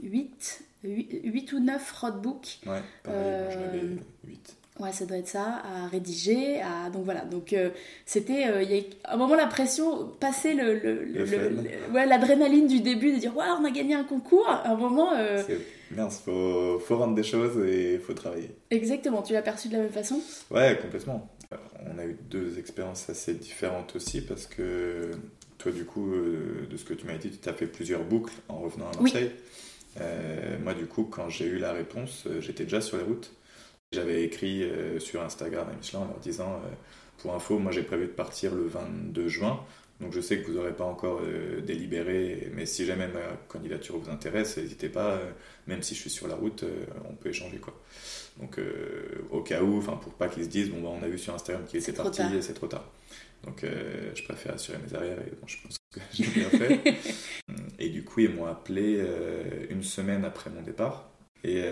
8, 0.03 0.61
8, 0.83 1.53
ou 1.53 1.59
9 1.59 1.91
roadbooks. 1.99 2.59
Ouais, 2.65 2.81
pareil, 3.03 3.81
8. 3.81 4.01
Ouais, 4.79 4.91
ça 4.91 5.05
doit 5.05 5.17
être 5.17 5.27
ça, 5.27 5.61
à 5.63 5.87
rédiger. 5.87 6.61
À... 6.61 6.89
Donc 6.89 7.05
voilà, 7.05 7.21
donc 7.21 7.55
c'était. 8.05 8.63
il 8.63 8.71
y 8.71 8.79
a 8.79 9.13
un 9.13 9.17
moment, 9.17 9.35
la 9.35 9.47
pression, 9.47 10.07
passer 10.19 10.53
le, 10.53 10.75
le, 10.75 11.93
ouais, 11.93 12.05
l'adrénaline 12.05 12.67
du 12.67 12.79
début, 12.79 13.13
de 13.13 13.19
dire 13.19 13.35
Waouh, 13.35 13.61
on 13.61 13.65
a 13.65 13.71
gagné 13.71 13.95
un 13.95 14.03
concours. 14.03 14.47
À 14.47 14.69
un 14.69 14.75
moment, 14.75 15.11
mince, 15.91 16.21
faut, 16.23 16.79
faut 16.79 16.97
rendre 16.97 17.15
des 17.15 17.23
choses 17.23 17.63
et 17.67 17.95
il 17.95 17.99
faut 17.99 18.13
travailler. 18.13 18.51
Exactement, 18.71 19.21
tu 19.21 19.33
l'as 19.33 19.41
perçu 19.41 19.67
de 19.67 19.73
la 19.73 19.79
même 19.79 19.91
façon? 19.91 20.21
Ouais, 20.51 20.77
complètement. 20.81 21.29
On 21.93 21.97
a 21.97 22.05
eu 22.05 22.17
deux 22.29 22.59
expériences 22.59 23.09
assez 23.09 23.33
différentes 23.33 23.95
aussi 23.95 24.21
parce 24.21 24.45
que 24.45 25.11
toi, 25.59 25.71
du 25.71 25.83
coup, 25.83 26.13
euh, 26.13 26.67
de 26.69 26.77
ce 26.77 26.85
que 26.85 26.93
tu 26.93 27.05
m'as 27.05 27.17
dit, 27.17 27.31
tu 27.31 27.49
as 27.49 27.53
fait 27.53 27.67
plusieurs 27.67 28.03
boucles 28.03 28.33
en 28.47 28.59
revenant 28.59 28.89
à 28.91 29.01
Marseille. 29.01 29.31
Euh, 29.99 30.57
moi, 30.63 30.73
du 30.73 30.85
coup, 30.85 31.03
quand 31.03 31.29
j'ai 31.29 31.45
eu 31.45 31.57
la 31.57 31.73
réponse, 31.73 32.23
euh, 32.27 32.39
j'étais 32.39 32.63
déjà 32.63 32.81
sur 32.81 32.97
les 32.97 33.03
routes. 33.03 33.31
J'avais 33.91 34.23
écrit 34.23 34.69
sur 34.99 35.21
Instagram 35.21 35.67
à 35.71 35.75
Michelin 35.75 36.01
en 36.01 36.05
leur 36.05 36.19
disant 36.19 36.61
pour 37.19 37.33
info, 37.33 37.59
moi 37.59 37.71
j'ai 37.71 37.83
prévu 37.83 38.05
de 38.05 38.11
partir 38.11 38.55
le 38.55 38.67
22 38.67 39.27
juin. 39.27 39.59
Donc 39.99 40.13
je 40.13 40.21
sais 40.21 40.39
que 40.39 40.47
vous 40.47 40.53
n'aurez 40.53 40.73
pas 40.73 40.85
encore 40.85 41.19
euh, 41.21 41.59
délibéré, 41.59 42.49
mais 42.55 42.65
si 42.65 42.85
jamais 42.85 43.07
ma 43.07 43.19
candidature 43.49 43.97
vous 43.97 44.09
intéresse, 44.09 44.55
n'hésitez 44.57 44.87
pas, 44.87 45.15
euh, 45.15 45.31
même 45.67 45.83
si 45.83 45.93
je 45.93 45.99
suis 45.99 46.09
sur 46.09 46.29
la 46.29 46.35
route, 46.35 46.63
euh, 46.63 46.85
on 47.09 47.15
peut 47.15 47.29
échanger. 47.29 47.57
quoi. 47.57 47.77
Donc 48.39 48.57
au 49.31 49.41
cas 49.41 49.61
où, 49.61 49.81
pour 49.81 50.13
pas 50.13 50.29
qu'ils 50.29 50.45
se 50.45 50.49
disent, 50.49 50.69
bon 50.69 50.81
bah, 50.81 50.97
on 50.97 51.03
a 51.03 51.09
vu 51.09 51.17
sur 51.17 51.35
Instagram 51.35 51.65
qu'il 51.65 51.81
était 51.81 51.91
parti 51.91 52.21
et 52.21 52.41
c'est 52.41 52.53
trop 52.53 52.67
tard. 52.67 52.85
Donc 53.43 53.65
je 53.65 54.23
préfère 54.23 54.53
assurer 54.53 54.77
mes 54.77 54.95
arrières 54.95 55.19
et 55.19 55.31
je 55.45 55.57
pense 55.61 55.77
que 55.93 55.99
j'ai 56.13 56.27
bien 56.27 56.49
fait. 56.49 56.95
et 57.79 57.89
du 57.89 58.05
coup 58.05 58.21
ils 58.21 58.33
m'ont 58.33 58.45
appelé 58.45 59.05
une 59.69 59.83
semaine 59.83 60.23
après 60.23 60.49
mon 60.49 60.61
départ. 60.61 61.09
Et, 61.43 61.63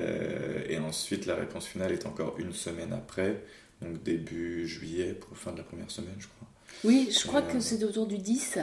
et, 0.69 0.77
ensuite 0.77 1.25
la 1.25 1.35
réponse 1.35 1.65
finale 1.65 1.91
est 1.91 2.05
encore 2.05 2.35
une 2.39 2.53
semaine 2.53 2.93
après, 2.93 3.43
donc 3.81 4.01
début 4.01 4.65
juillet 4.65 5.13
pour 5.13 5.37
fin 5.37 5.51
de 5.51 5.57
la 5.57 5.63
première 5.63 5.91
semaine 5.91 6.15
je 6.19 6.27
crois. 6.27 6.47
Oui, 6.83 7.09
je 7.11 7.27
crois 7.27 7.41
que 7.41 7.59
c'est 7.59 7.83
autour 7.83 8.07
du 8.07 8.17
10. 8.17 8.59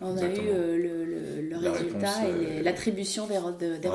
on 0.00 0.16
a 0.16 0.26
eu 0.26 0.38
euh, 0.38 0.76
le, 0.76 1.48
le, 1.48 1.56
résultat 1.58 2.28
et 2.28 2.32
euh, 2.32 2.62
l'attribution 2.62 3.26
des, 3.26 3.78
des 3.78 3.90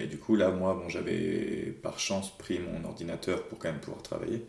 et 0.00 0.06
du 0.06 0.18
coup, 0.18 0.34
là, 0.36 0.50
moi, 0.50 0.74
bon, 0.74 0.88
j'avais 0.88 1.74
par 1.82 1.98
chance 1.98 2.36
pris 2.38 2.58
mon 2.58 2.88
ordinateur 2.88 3.44
pour 3.44 3.58
quand 3.58 3.68
même 3.68 3.80
pouvoir 3.80 4.02
travailler. 4.02 4.46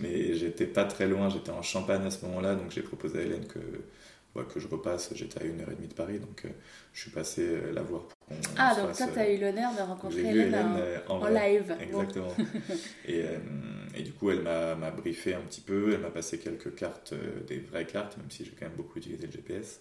Mais 0.00 0.34
j'étais 0.34 0.66
pas 0.66 0.84
très 0.84 1.06
loin, 1.06 1.28
j'étais 1.28 1.50
en 1.50 1.62
Champagne 1.62 2.04
à 2.04 2.10
ce 2.10 2.24
moment-là, 2.26 2.54
donc 2.54 2.70
j'ai 2.70 2.82
proposé 2.82 3.20
à 3.20 3.22
Hélène 3.22 3.46
que, 3.46 3.60
que 4.34 4.60
je 4.60 4.68
repasse. 4.68 5.10
J'étais 5.14 5.42
à 5.42 5.44
une 5.44 5.60
heure 5.60 5.70
et 5.70 5.74
demie 5.74 5.88
de 5.88 5.94
Paris, 5.94 6.18
donc 6.18 6.44
je 6.92 7.00
suis 7.00 7.10
passé 7.10 7.46
la 7.72 7.82
voir 7.82 8.02
pour 8.02 8.18
qu'on. 8.26 8.34
Ah, 8.56 8.74
donc 8.74 8.96
toi, 8.96 9.06
tu 9.12 9.18
as 9.18 9.30
eu 9.30 9.38
l'honneur 9.38 9.72
de 9.74 9.82
rencontrer 9.82 10.20
Hélène, 10.20 10.76
en, 11.08 11.26
live. 11.28 11.76
Exactement. 11.80 12.34
et, 13.08 13.24
et, 13.96 14.02
du 14.02 14.12
coup, 14.12 14.30
elle 14.30 14.42
m'a 14.42 14.90
briefé 14.90 15.34
un 15.34 15.40
petit 15.42 15.60
peu, 15.60 15.92
elle 15.92 16.00
m'a 16.00 16.10
passé 16.10 16.38
quelques 16.38 16.74
cartes, 16.74 17.14
des 17.46 17.58
vraies 17.58 17.86
cartes, 17.86 18.16
même 18.16 18.30
si 18.30 18.44
j'ai 18.44 18.52
quand 18.52 18.66
même 18.66 18.76
beaucoup 18.76 18.98
utilisé 18.98 19.26
le 19.26 19.32
GPS. 19.32 19.80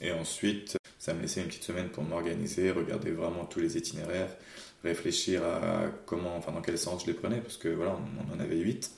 Et 0.00 0.10
ensuite, 0.10 0.76
ça 1.04 1.12
me 1.12 1.20
laissait 1.20 1.42
une 1.42 1.48
petite 1.48 1.64
semaine 1.64 1.90
pour 1.90 2.02
m'organiser, 2.02 2.70
regarder 2.70 3.10
vraiment 3.10 3.44
tous 3.44 3.60
les 3.60 3.76
itinéraires, 3.76 4.34
réfléchir 4.82 5.44
à 5.44 5.84
comment, 6.06 6.34
enfin 6.34 6.50
dans 6.50 6.62
quel 6.62 6.78
sens 6.78 7.02
je 7.02 7.08
les 7.08 7.12
prenais, 7.12 7.42
parce 7.42 7.58
que 7.58 7.68
voilà, 7.68 7.94
on, 8.30 8.34
en 8.34 8.40
avait 8.40 8.56
8. 8.56 8.90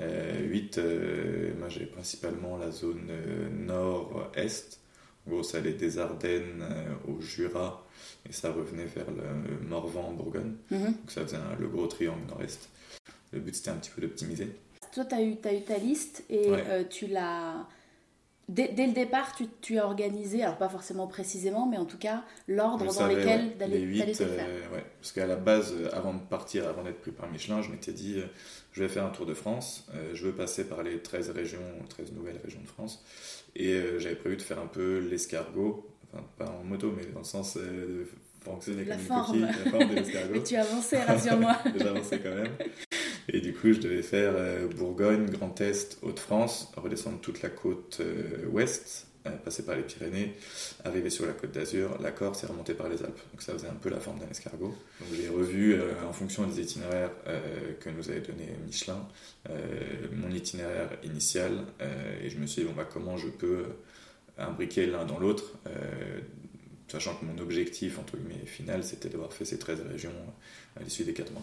Euh, 0.00 0.42
8, 0.42 0.78
euh, 0.78 1.52
moi 1.58 1.68
j'ai 1.68 1.86
principalement 1.86 2.56
la 2.56 2.70
zone 2.70 3.08
euh, 3.10 3.48
nord-est. 3.50 4.80
En 5.26 5.30
gros, 5.30 5.42
ça 5.42 5.58
allait 5.58 5.72
des 5.72 5.98
Ardennes 5.98 6.62
euh, 6.62 7.12
au 7.12 7.20
Jura 7.20 7.84
et 8.28 8.32
ça 8.32 8.52
revenait 8.52 8.84
vers 8.84 9.06
le 9.10 9.66
Morvan 9.66 10.08
en 10.08 10.12
Bourgogne. 10.12 10.54
Mhm. 10.70 10.84
Donc 10.84 11.10
ça 11.10 11.22
faisait 11.22 11.38
le 11.58 11.68
gros 11.68 11.86
triangle 11.86 12.26
nord-est. 12.28 12.68
Le 13.32 13.40
but 13.40 13.54
c'était 13.54 13.70
un 13.70 13.76
petit 13.76 13.90
peu 13.90 14.02
d'optimiser. 14.02 14.48
Toi, 14.92 15.04
tu 15.04 15.14
as, 15.14 15.22
eu 15.22 15.36
ta 15.36 15.78
liste 15.78 16.24
et 16.30 16.48
tu 16.88 17.06
l'as 17.06 17.66
Dès, 18.48 18.68
le 18.76 18.92
départ, 18.92 19.34
tu, 19.34 19.46
tu, 19.60 19.76
as 19.76 19.84
organisé, 19.84 20.44
alors 20.44 20.56
pas 20.56 20.68
forcément 20.68 21.08
précisément, 21.08 21.66
mais 21.66 21.78
en 21.78 21.84
tout 21.84 21.98
cas 21.98 22.22
l'ordre 22.46 22.94
dans 22.94 23.06
lequel 23.08 23.56
d'aller 23.58 23.84
les 23.84 24.14
faire. 24.14 24.28
Euh, 24.30 24.72
ouais, 24.72 24.84
parce 25.00 25.10
qu'à 25.10 25.26
la 25.26 25.34
base, 25.34 25.74
euh, 25.76 25.88
avant 25.92 26.14
de 26.14 26.20
partir, 26.20 26.68
avant 26.68 26.84
d'être 26.84 27.00
pris 27.00 27.10
par 27.10 27.28
Michelin, 27.28 27.60
je 27.62 27.70
m'étais 27.72 27.92
dit, 27.92 28.18
euh, 28.18 28.26
je 28.70 28.84
vais 28.84 28.88
faire 28.88 29.04
un 29.04 29.10
tour 29.10 29.26
de 29.26 29.34
France, 29.34 29.88
je 30.14 30.24
veux 30.24 30.32
passer 30.32 30.68
par 30.68 30.84
les 30.84 31.00
13 31.00 31.30
régions, 31.30 31.58
13 31.88 32.12
nouvelles 32.12 32.40
régions 32.44 32.60
de 32.60 32.68
France, 32.68 33.04
et 33.56 33.80
j'avais 33.98 34.14
prévu 34.14 34.36
de 34.36 34.42
faire 34.42 34.60
un 34.60 34.68
peu 34.68 34.98
l'escargot, 34.98 35.88
enfin 36.12 36.24
pas 36.38 36.48
en 36.48 36.62
moto, 36.62 36.92
mais 36.96 37.06
dans 37.06 37.20
le 37.20 37.24
sens 37.24 37.56
de 37.56 38.06
fonctionner 38.44 38.84
la 38.84 38.96
comme 38.96 39.04
forme. 39.04 39.38
Une 39.38 39.46
coquille, 39.46 39.64
la 39.64 39.70
forme 39.70 39.88
de 39.88 39.94
l'escargot. 39.94 40.28
mais 40.34 40.42
tu 40.42 40.56
avancé, 40.56 40.96
rassure-moi. 40.98 41.56
Avancé 41.80 42.20
quand 42.20 42.34
même. 42.34 42.52
Et 43.28 43.40
du 43.40 43.52
coup, 43.52 43.72
je 43.72 43.80
devais 43.80 44.02
faire 44.02 44.32
euh, 44.36 44.68
Bourgogne, 44.68 45.26
Grand 45.26 45.60
Est, 45.60 45.98
Hauts-de-France, 46.02 46.72
redescendre 46.76 47.20
toute 47.20 47.42
la 47.42 47.48
côte 47.48 47.98
euh, 48.00 48.46
ouest, 48.46 49.08
euh, 49.26 49.30
passer 49.44 49.64
par 49.64 49.74
les 49.74 49.82
Pyrénées, 49.82 50.34
arriver 50.84 51.10
sur 51.10 51.26
la 51.26 51.32
côte 51.32 51.50
d'Azur, 51.50 51.98
la 52.00 52.12
Corse 52.12 52.44
et 52.44 52.46
remonter 52.46 52.74
par 52.74 52.88
les 52.88 53.02
Alpes. 53.02 53.20
Donc 53.32 53.42
ça 53.42 53.52
faisait 53.52 53.68
un 53.68 53.74
peu 53.74 53.90
la 53.90 53.98
forme 53.98 54.20
d'un 54.20 54.28
escargot. 54.28 54.76
Donc 55.00 55.08
j'ai 55.12 55.28
revu 55.28 55.76
en 56.08 56.12
fonction 56.12 56.46
des 56.46 56.60
itinéraires 56.60 57.10
que 57.80 57.90
nous 57.90 58.08
avait 58.08 58.20
donné 58.20 58.54
Michelin, 58.64 59.08
mon 60.12 60.30
itinéraire 60.30 60.90
initial, 61.02 61.64
et 62.22 62.30
je 62.30 62.38
me 62.38 62.46
suis 62.46 62.62
dit, 62.62 62.68
bon, 62.68 62.74
bah, 62.74 62.86
comment 62.88 63.16
je 63.16 63.26
peux 63.26 63.64
imbriquer 64.38 64.86
l'un 64.86 65.04
dans 65.04 65.18
l'autre 65.18 65.54
sachant 66.88 67.16
que 67.16 67.24
mon 67.24 67.36
objectif 67.38 67.98
entre 67.98 68.16
guillemets 68.16 68.46
final 68.46 68.84
c'était 68.84 69.08
d'avoir 69.08 69.32
fait 69.32 69.44
ces 69.44 69.58
13 69.58 69.82
régions 69.90 70.12
à 70.78 70.82
l'issue 70.84 71.02
des 71.02 71.14
4 71.14 71.32
mois. 71.32 71.42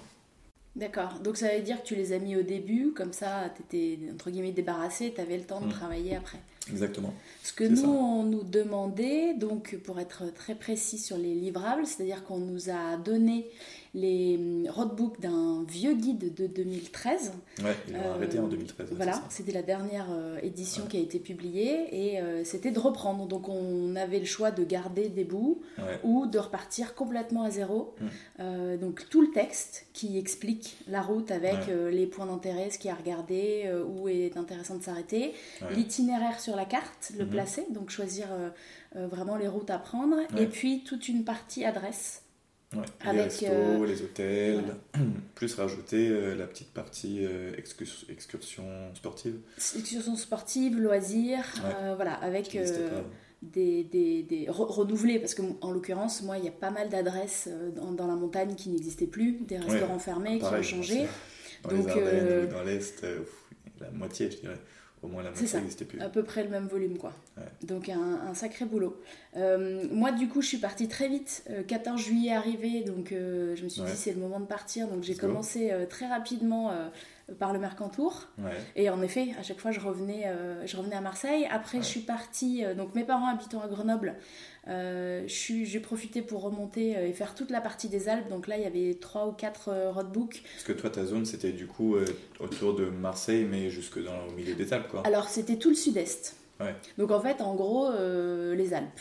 D'accord. 0.75 1.19
Donc 1.23 1.37
ça 1.37 1.55
veut 1.55 1.61
dire 1.61 1.81
que 1.83 1.87
tu 1.87 1.95
les 1.95 2.13
as 2.13 2.19
mis 2.19 2.35
au 2.35 2.41
début, 2.41 2.93
comme 2.93 3.13
ça 3.13 3.53
tu 3.55 3.61
étais 3.61 4.11
entre 4.11 4.31
guillemets 4.31 4.51
débarrassé, 4.51 5.13
tu 5.13 5.21
avais 5.21 5.37
le 5.37 5.43
temps 5.43 5.61
de 5.61 5.67
mm. 5.67 5.71
travailler 5.71 6.15
après. 6.15 6.39
Exactement. 6.71 7.13
Ce 7.43 7.51
que 7.53 7.65
nous, 7.65 7.89
on 7.89 8.23
nous 8.23 8.43
demandait, 8.43 9.33
donc 9.33 9.77
pour 9.83 9.99
être 9.99 10.33
très 10.33 10.55
précis 10.55 10.97
sur 10.97 11.17
les 11.17 11.33
livrables, 11.33 11.85
c'est-à-dire 11.85 12.23
qu'on 12.23 12.37
nous 12.37 12.69
a 12.69 12.95
donné 12.97 13.47
les 13.93 14.37
hum, 14.37 14.67
roadbooks 14.69 15.19
d'un 15.19 15.63
vieux 15.67 15.93
guide 15.93 16.33
de 16.33 16.47
2013. 16.47 17.33
Ouais, 17.63 17.75
ils 17.87 17.93
l'ont 17.93 18.11
arrêté 18.11 18.39
en 18.39 18.47
2013. 18.47 18.87
Voilà, 18.93 19.21
c'était 19.29 19.51
la 19.51 19.61
dernière 19.61 20.07
euh, 20.11 20.39
édition 20.41 20.85
qui 20.87 20.97
a 20.97 20.99
été 20.99 21.19
publiée 21.19 21.87
et 21.91 22.19
euh, 22.19 22.43
c'était 22.43 22.71
de 22.71 22.79
reprendre. 22.79 23.27
Donc 23.27 23.49
on 23.49 23.95
avait 23.95 24.19
le 24.19 24.25
choix 24.25 24.51
de 24.51 24.63
garder 24.63 25.09
des 25.09 25.23
bouts 25.23 25.61
ou 26.03 26.25
de 26.25 26.39
repartir 26.39 26.95
complètement 26.95 27.43
à 27.43 27.51
zéro. 27.51 27.93
Hum. 28.01 28.09
Euh, 28.39 28.77
donc 28.77 29.07
tout 29.09 29.21
le 29.21 29.31
texte 29.31 29.85
qui 29.93 30.17
explique 30.17 30.77
la 30.87 31.01
route 31.01 31.29
avec 31.29 31.67
les 31.67 32.07
points 32.07 32.25
d'intérêt, 32.25 32.71
ce 32.71 32.79
qu'il 32.79 32.87
y 32.87 32.91
a 32.91 32.95
à 32.95 32.97
regarder, 32.97 33.71
où 33.87 34.07
est 34.07 34.37
intéressant 34.37 34.75
de 34.75 34.83
s'arrêter, 34.83 35.33
l'itinéraire 35.75 36.39
sur 36.39 36.55
la 36.55 36.65
carte, 36.65 37.11
le 37.17 37.25
mhm. 37.25 37.31
placer, 37.31 37.65
donc 37.69 37.89
choisir 37.91 38.27
vraiment 38.95 39.35
les 39.35 39.47
routes 39.47 39.69
à 39.69 39.77
prendre, 39.77 40.17
et 40.37 40.47
puis 40.47 40.83
toute 40.83 41.07
une 41.07 41.23
partie 41.23 41.63
adresse 41.63 42.22
avec, 43.01 43.15
les 43.15 43.21
restos, 43.21 43.45
euh, 43.45 43.85
les 43.85 44.01
hôtels, 44.01 44.75
plus 45.35 45.53
rajouter 45.55 46.09
euh, 46.09 46.35
la 46.35 46.47
petite 46.47 46.73
partie 46.73 47.25
euh, 47.25 47.51
excursion 48.09 48.63
sportive. 48.93 49.35
Excursion 49.57 50.15
sportive, 50.15 50.79
loisirs, 50.79 51.45
voilà, 51.95 52.13
avec 52.13 52.57
des, 53.41 53.83
des, 53.83 54.23
des 54.23 54.45
renouvelés, 54.49 55.19
parce 55.19 55.33
que 55.35 55.41
en 55.61 55.71
l'occurrence, 55.71 56.21
moi, 56.23 56.37
il 56.37 56.45
y 56.45 56.47
a 56.47 56.51
pas 56.51 56.71
mal 56.71 56.89
d'adresses 56.89 57.49
dans, 57.75 57.91
dans, 57.91 58.07
la 58.07 58.15
montagne 58.15 58.55
qui 58.55 58.69
n'existaient 58.69 59.07
plus, 59.07 59.39
des 59.41 59.57
restaurants 59.57 59.99
fermés 59.99 60.39
qui 60.39 60.45
ont 60.45 60.63
changé. 60.63 61.07
Dans 61.63 61.69
Donc, 61.69 61.87
les 61.95 62.47
dans 62.47 62.63
l'Est, 62.63 63.05
la 63.79 63.89
moitié, 63.91 64.29
je 64.31 64.37
dirais 64.37 64.59
au 65.03 65.07
moins 65.07 65.21
la 65.21 65.31
moitié 65.31 65.59
n'existait 65.59 65.85
plus. 65.85 65.99
À 65.99 66.09
peu 66.09 66.23
près 66.23 66.43
le 66.43 66.49
même 66.49 66.67
volume, 66.67 66.97
quoi. 66.97 67.13
Donc 67.61 67.89
un, 67.89 68.33
sacré 68.33 68.65
boulot. 68.65 68.99
Euh, 69.35 69.83
moi, 69.91 70.11
du 70.11 70.27
coup, 70.27 70.41
je 70.41 70.47
suis 70.47 70.57
partie 70.57 70.87
très 70.87 71.09
vite. 71.09 71.43
14 71.67 71.99
euh, 71.99 72.03
juillet 72.03 72.33
arrivé, 72.33 72.81
donc 72.81 73.11
euh, 73.11 73.55
je 73.55 73.63
me 73.63 73.69
suis 73.69 73.81
dit 73.81 73.95
c'est 73.95 74.13
le 74.13 74.19
moment 74.19 74.39
de 74.39 74.45
partir. 74.45 74.87
Donc 74.87 75.03
j'ai 75.03 75.15
commencé 75.15 75.71
très 75.89 76.07
rapidement 76.07 76.71
par 77.39 77.53
le 77.53 77.59
Mercantour. 77.59 78.27
Et 78.75 78.89
en 78.89 79.01
effet, 79.01 79.29
à 79.39 79.43
chaque 79.43 79.59
fois, 79.59 79.71
je 79.71 79.79
revenais, 79.79 80.29
je 80.65 80.77
revenais 80.77 80.95
à 80.95 81.01
Marseille. 81.01 81.47
Après, 81.49 81.77
je 81.79 81.85
suis 81.85 82.01
partie. 82.01 82.63
donc 82.75 82.95
mes 82.95 83.03
parents 83.03 83.27
habitant 83.27 83.61
à 83.61 83.67
Grenoble. 83.67 84.15
Euh, 84.69 85.23
j'ai 85.27 85.79
profité 85.79 86.21
pour 86.21 86.41
remonter 86.41 86.95
euh, 86.95 87.07
et 87.07 87.11
faire 87.11 87.35
toute 87.35 87.51
la 87.51 87.59
partie 87.59 87.89
des 87.89 88.07
Alpes. 88.07 88.29
Donc 88.29 88.47
là, 88.47 88.57
il 88.57 88.63
y 88.63 88.65
avait 88.65 88.95
3 88.95 89.27
ou 89.27 89.31
4 89.33 89.69
euh, 89.69 89.91
roadbooks. 89.91 90.41
Parce 90.53 90.63
que 90.63 90.71
toi, 90.71 90.89
ta 90.89 91.05
zone, 91.05 91.25
c'était 91.25 91.51
du 91.51 91.67
coup 91.67 91.95
autour 92.39 92.75
de 92.75 92.85
Marseille, 92.85 93.45
mais 93.49 93.69
jusque 93.69 94.03
dans, 94.03 94.27
au 94.27 94.31
milieu 94.31 94.55
des 94.55 94.71
Alpes, 94.73 94.87
quoi. 94.87 95.03
Alors, 95.05 95.27
c'était 95.27 95.57
tout 95.57 95.69
le 95.69 95.75
sud-est. 95.75 96.37
Donc 96.97 97.11
en 97.11 97.19
fait, 97.19 97.41
en 97.41 97.55
gros, 97.55 97.91
les 98.53 98.73
Alpes. 98.73 98.99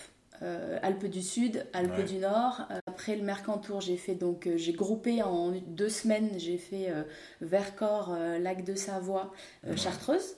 Alpes 0.83 1.07
du 1.07 1.23
Sud, 1.23 1.67
Alpes 1.73 2.05
du 2.05 2.17
Nord. 2.17 2.63
après 2.87 3.17
le 3.17 3.23
Mercantour, 3.23 3.81
j'ai 3.81 3.97
fait 3.97 4.15
donc 4.15 4.49
j'ai 4.57 4.73
groupé 4.73 5.23
en 5.23 5.53
deux 5.67 5.89
semaines. 5.89 6.31
J'ai 6.39 6.59
fait 6.59 6.93
Vercors, 7.41 8.17
Lac 8.41 8.65
de 8.65 8.75
Savoie, 8.75 9.33
Chartreuse. 9.77 10.37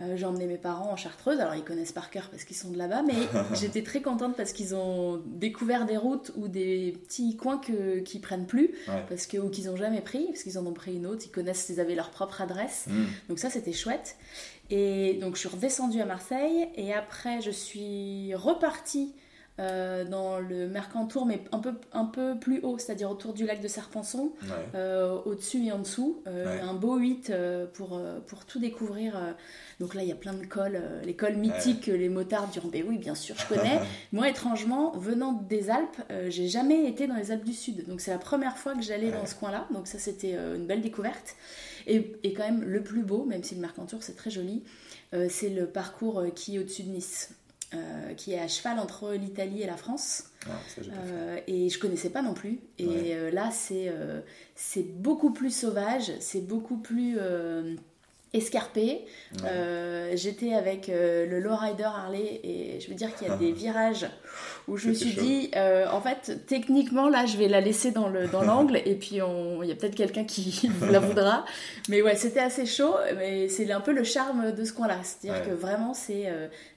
Euh, 0.00 0.16
j'ai 0.16 0.24
emmené 0.24 0.46
mes 0.46 0.56
parents 0.56 0.90
en 0.90 0.96
Chartreuse, 0.96 1.38
alors 1.40 1.54
ils 1.54 1.64
connaissent 1.64 1.92
par 1.92 2.10
cœur 2.10 2.28
parce 2.30 2.44
qu'ils 2.44 2.56
sont 2.56 2.70
de 2.70 2.78
là-bas, 2.78 3.02
mais 3.02 3.14
j'étais 3.54 3.82
très 3.82 4.02
contente 4.02 4.36
parce 4.36 4.52
qu'ils 4.52 4.74
ont 4.74 5.22
découvert 5.26 5.86
des 5.86 5.96
routes 5.96 6.32
ou 6.36 6.48
des 6.48 6.98
petits 7.04 7.36
coins 7.36 7.58
que, 7.58 8.00
qu'ils 8.00 8.20
prennent 8.20 8.46
plus, 8.46 8.70
parce 9.08 9.26
que, 9.26 9.38
ou 9.38 9.48
qu'ils 9.48 9.66
n'ont 9.66 9.76
jamais 9.76 10.00
pris, 10.00 10.26
parce 10.26 10.42
qu'ils 10.42 10.58
en 10.58 10.66
ont 10.66 10.72
pris 10.72 10.94
une 10.96 11.06
autre, 11.06 11.22
ils 11.26 11.30
connaissent, 11.30 11.68
ils 11.68 11.80
avaient 11.80 11.94
leur 11.94 12.10
propre 12.10 12.40
adresse. 12.40 12.86
Mm. 12.88 13.04
Donc 13.28 13.38
ça, 13.38 13.50
c'était 13.50 13.72
chouette. 13.72 14.16
Et 14.70 15.14
donc 15.14 15.34
je 15.34 15.40
suis 15.40 15.48
redescendue 15.48 16.00
à 16.00 16.06
Marseille, 16.06 16.68
et 16.76 16.92
après 16.92 17.40
je 17.40 17.50
suis 17.50 18.34
repartie 18.34 19.14
euh, 19.60 20.04
dans 20.04 20.38
le 20.38 20.68
Mercantour, 20.68 21.26
mais 21.26 21.42
un 21.52 21.58
peu, 21.58 21.74
un 21.92 22.06
peu 22.06 22.38
plus 22.40 22.60
haut, 22.62 22.78
c'est-à-dire 22.78 23.10
autour 23.10 23.34
du 23.34 23.44
lac 23.44 23.60
de 23.60 23.68
Serpenson, 23.68 24.32
euh, 24.74 25.18
au-dessus 25.26 25.66
et 25.66 25.72
en 25.72 25.80
dessous. 25.80 26.22
Euh, 26.26 26.62
un 26.62 26.72
beau 26.72 26.96
8 26.96 27.30
pour, 27.74 28.00
pour 28.26 28.46
tout 28.46 28.58
découvrir. 28.58 29.18
Donc 29.78 29.94
là, 29.94 30.02
il 30.02 30.08
y 30.08 30.12
a 30.12 30.16
plein 30.16 30.32
de 30.32 30.46
cols, 30.46 30.80
les 31.04 31.14
cols 31.14 31.36
mythiques 31.36 31.82
que 31.86 31.90
les 31.90 32.08
motards 32.08 32.46
diront 32.48 32.68
Ben 32.68 32.84
oui, 32.88 32.96
bien 32.96 33.14
sûr, 33.14 33.36
je 33.36 33.46
connais. 33.54 33.80
Moi, 34.12 34.30
étrangement, 34.30 34.92
venant 34.96 35.32
des 35.32 35.68
Alpes, 35.68 36.02
j'ai 36.28 36.48
jamais 36.48 36.88
été 36.88 37.06
dans 37.06 37.16
les 37.16 37.30
Alpes 37.30 37.44
du 37.44 37.52
Sud. 37.52 37.86
Donc 37.86 38.00
c'est 38.00 38.12
la 38.12 38.18
première 38.18 38.56
fois 38.56 38.74
que 38.74 38.82
j'allais 38.82 39.10
dans 39.10 39.26
ce 39.26 39.34
coin-là. 39.34 39.68
Donc 39.74 39.88
ça, 39.88 39.98
c'était 39.98 40.32
une 40.32 40.66
belle 40.66 40.80
découverte. 40.80 41.36
Et, 41.86 42.16
et, 42.22 42.32
quand 42.32 42.44
même, 42.44 42.62
le 42.62 42.82
plus 42.82 43.02
beau, 43.02 43.24
même 43.24 43.42
si 43.42 43.54
le 43.54 43.60
Mercantour, 43.60 44.02
c'est 44.02 44.16
très 44.16 44.30
joli, 44.30 44.62
c'est 45.28 45.50
le 45.50 45.66
parcours 45.66 46.24
qui 46.34 46.56
est 46.56 46.58
au-dessus 46.60 46.84
de 46.84 46.90
Nice. 46.90 47.34
Euh, 47.72 48.14
qui 48.14 48.32
est 48.32 48.40
à 48.40 48.48
cheval 48.48 48.80
entre 48.80 49.12
l'Italie 49.12 49.62
et 49.62 49.66
la 49.66 49.76
France. 49.76 50.24
Ah, 50.44 50.50
euh, 50.80 51.38
et 51.46 51.68
je 51.68 51.78
connaissais 51.78 52.10
pas 52.10 52.20
non 52.20 52.34
plus. 52.34 52.58
Et 52.78 53.14
euh, 53.14 53.30
là, 53.30 53.52
c'est 53.52 53.92
c'est 54.56 54.82
beaucoup 54.82 55.30
plus 55.32 55.56
sauvage, 55.56 56.10
c'est 56.18 56.40
beaucoup 56.40 56.78
plus 56.78 57.16
escarpé. 58.32 59.04
J'étais 60.14 60.54
avec 60.54 60.88
le 60.88 61.40
lowrider 61.40 61.84
Harley 61.84 62.40
et 62.44 62.80
je 62.80 62.88
veux 62.88 62.94
dire 62.94 63.14
qu'il 63.14 63.28
y 63.28 63.30
a 63.30 63.36
des 63.36 63.52
virages 63.52 64.06
où 64.68 64.76
je 64.76 64.88
me 64.88 64.94
suis 64.94 65.12
dit, 65.12 65.50
en 65.90 66.00
fait, 66.00 66.46
techniquement, 66.46 67.08
là, 67.08 67.26
je 67.26 67.36
vais 67.36 67.48
la 67.48 67.60
laisser 67.60 67.90
dans 67.90 68.08
l'angle 68.08 68.30
dans 68.30 68.74
et 68.74 68.94
puis 68.94 69.16
il 69.16 69.68
y 69.68 69.72
a 69.72 69.74
peut-être 69.74 69.94
quelqu'un 69.94 70.24
qui 70.24 70.70
la 70.90 71.00
voudra. 71.00 71.44
Mais 71.88 72.02
ouais, 72.02 72.16
c'était 72.16 72.40
assez 72.40 72.66
chaud, 72.66 72.94
mais 73.16 73.48
c'est 73.48 73.70
un 73.70 73.80
peu 73.80 73.92
le 73.92 74.04
charme 74.04 74.52
de 74.52 74.64
ce 74.64 74.72
coin-là. 74.72 74.98
C'est-à-dire 75.02 75.44
que 75.44 75.52
vraiment, 75.52 75.94
c'est 75.94 76.26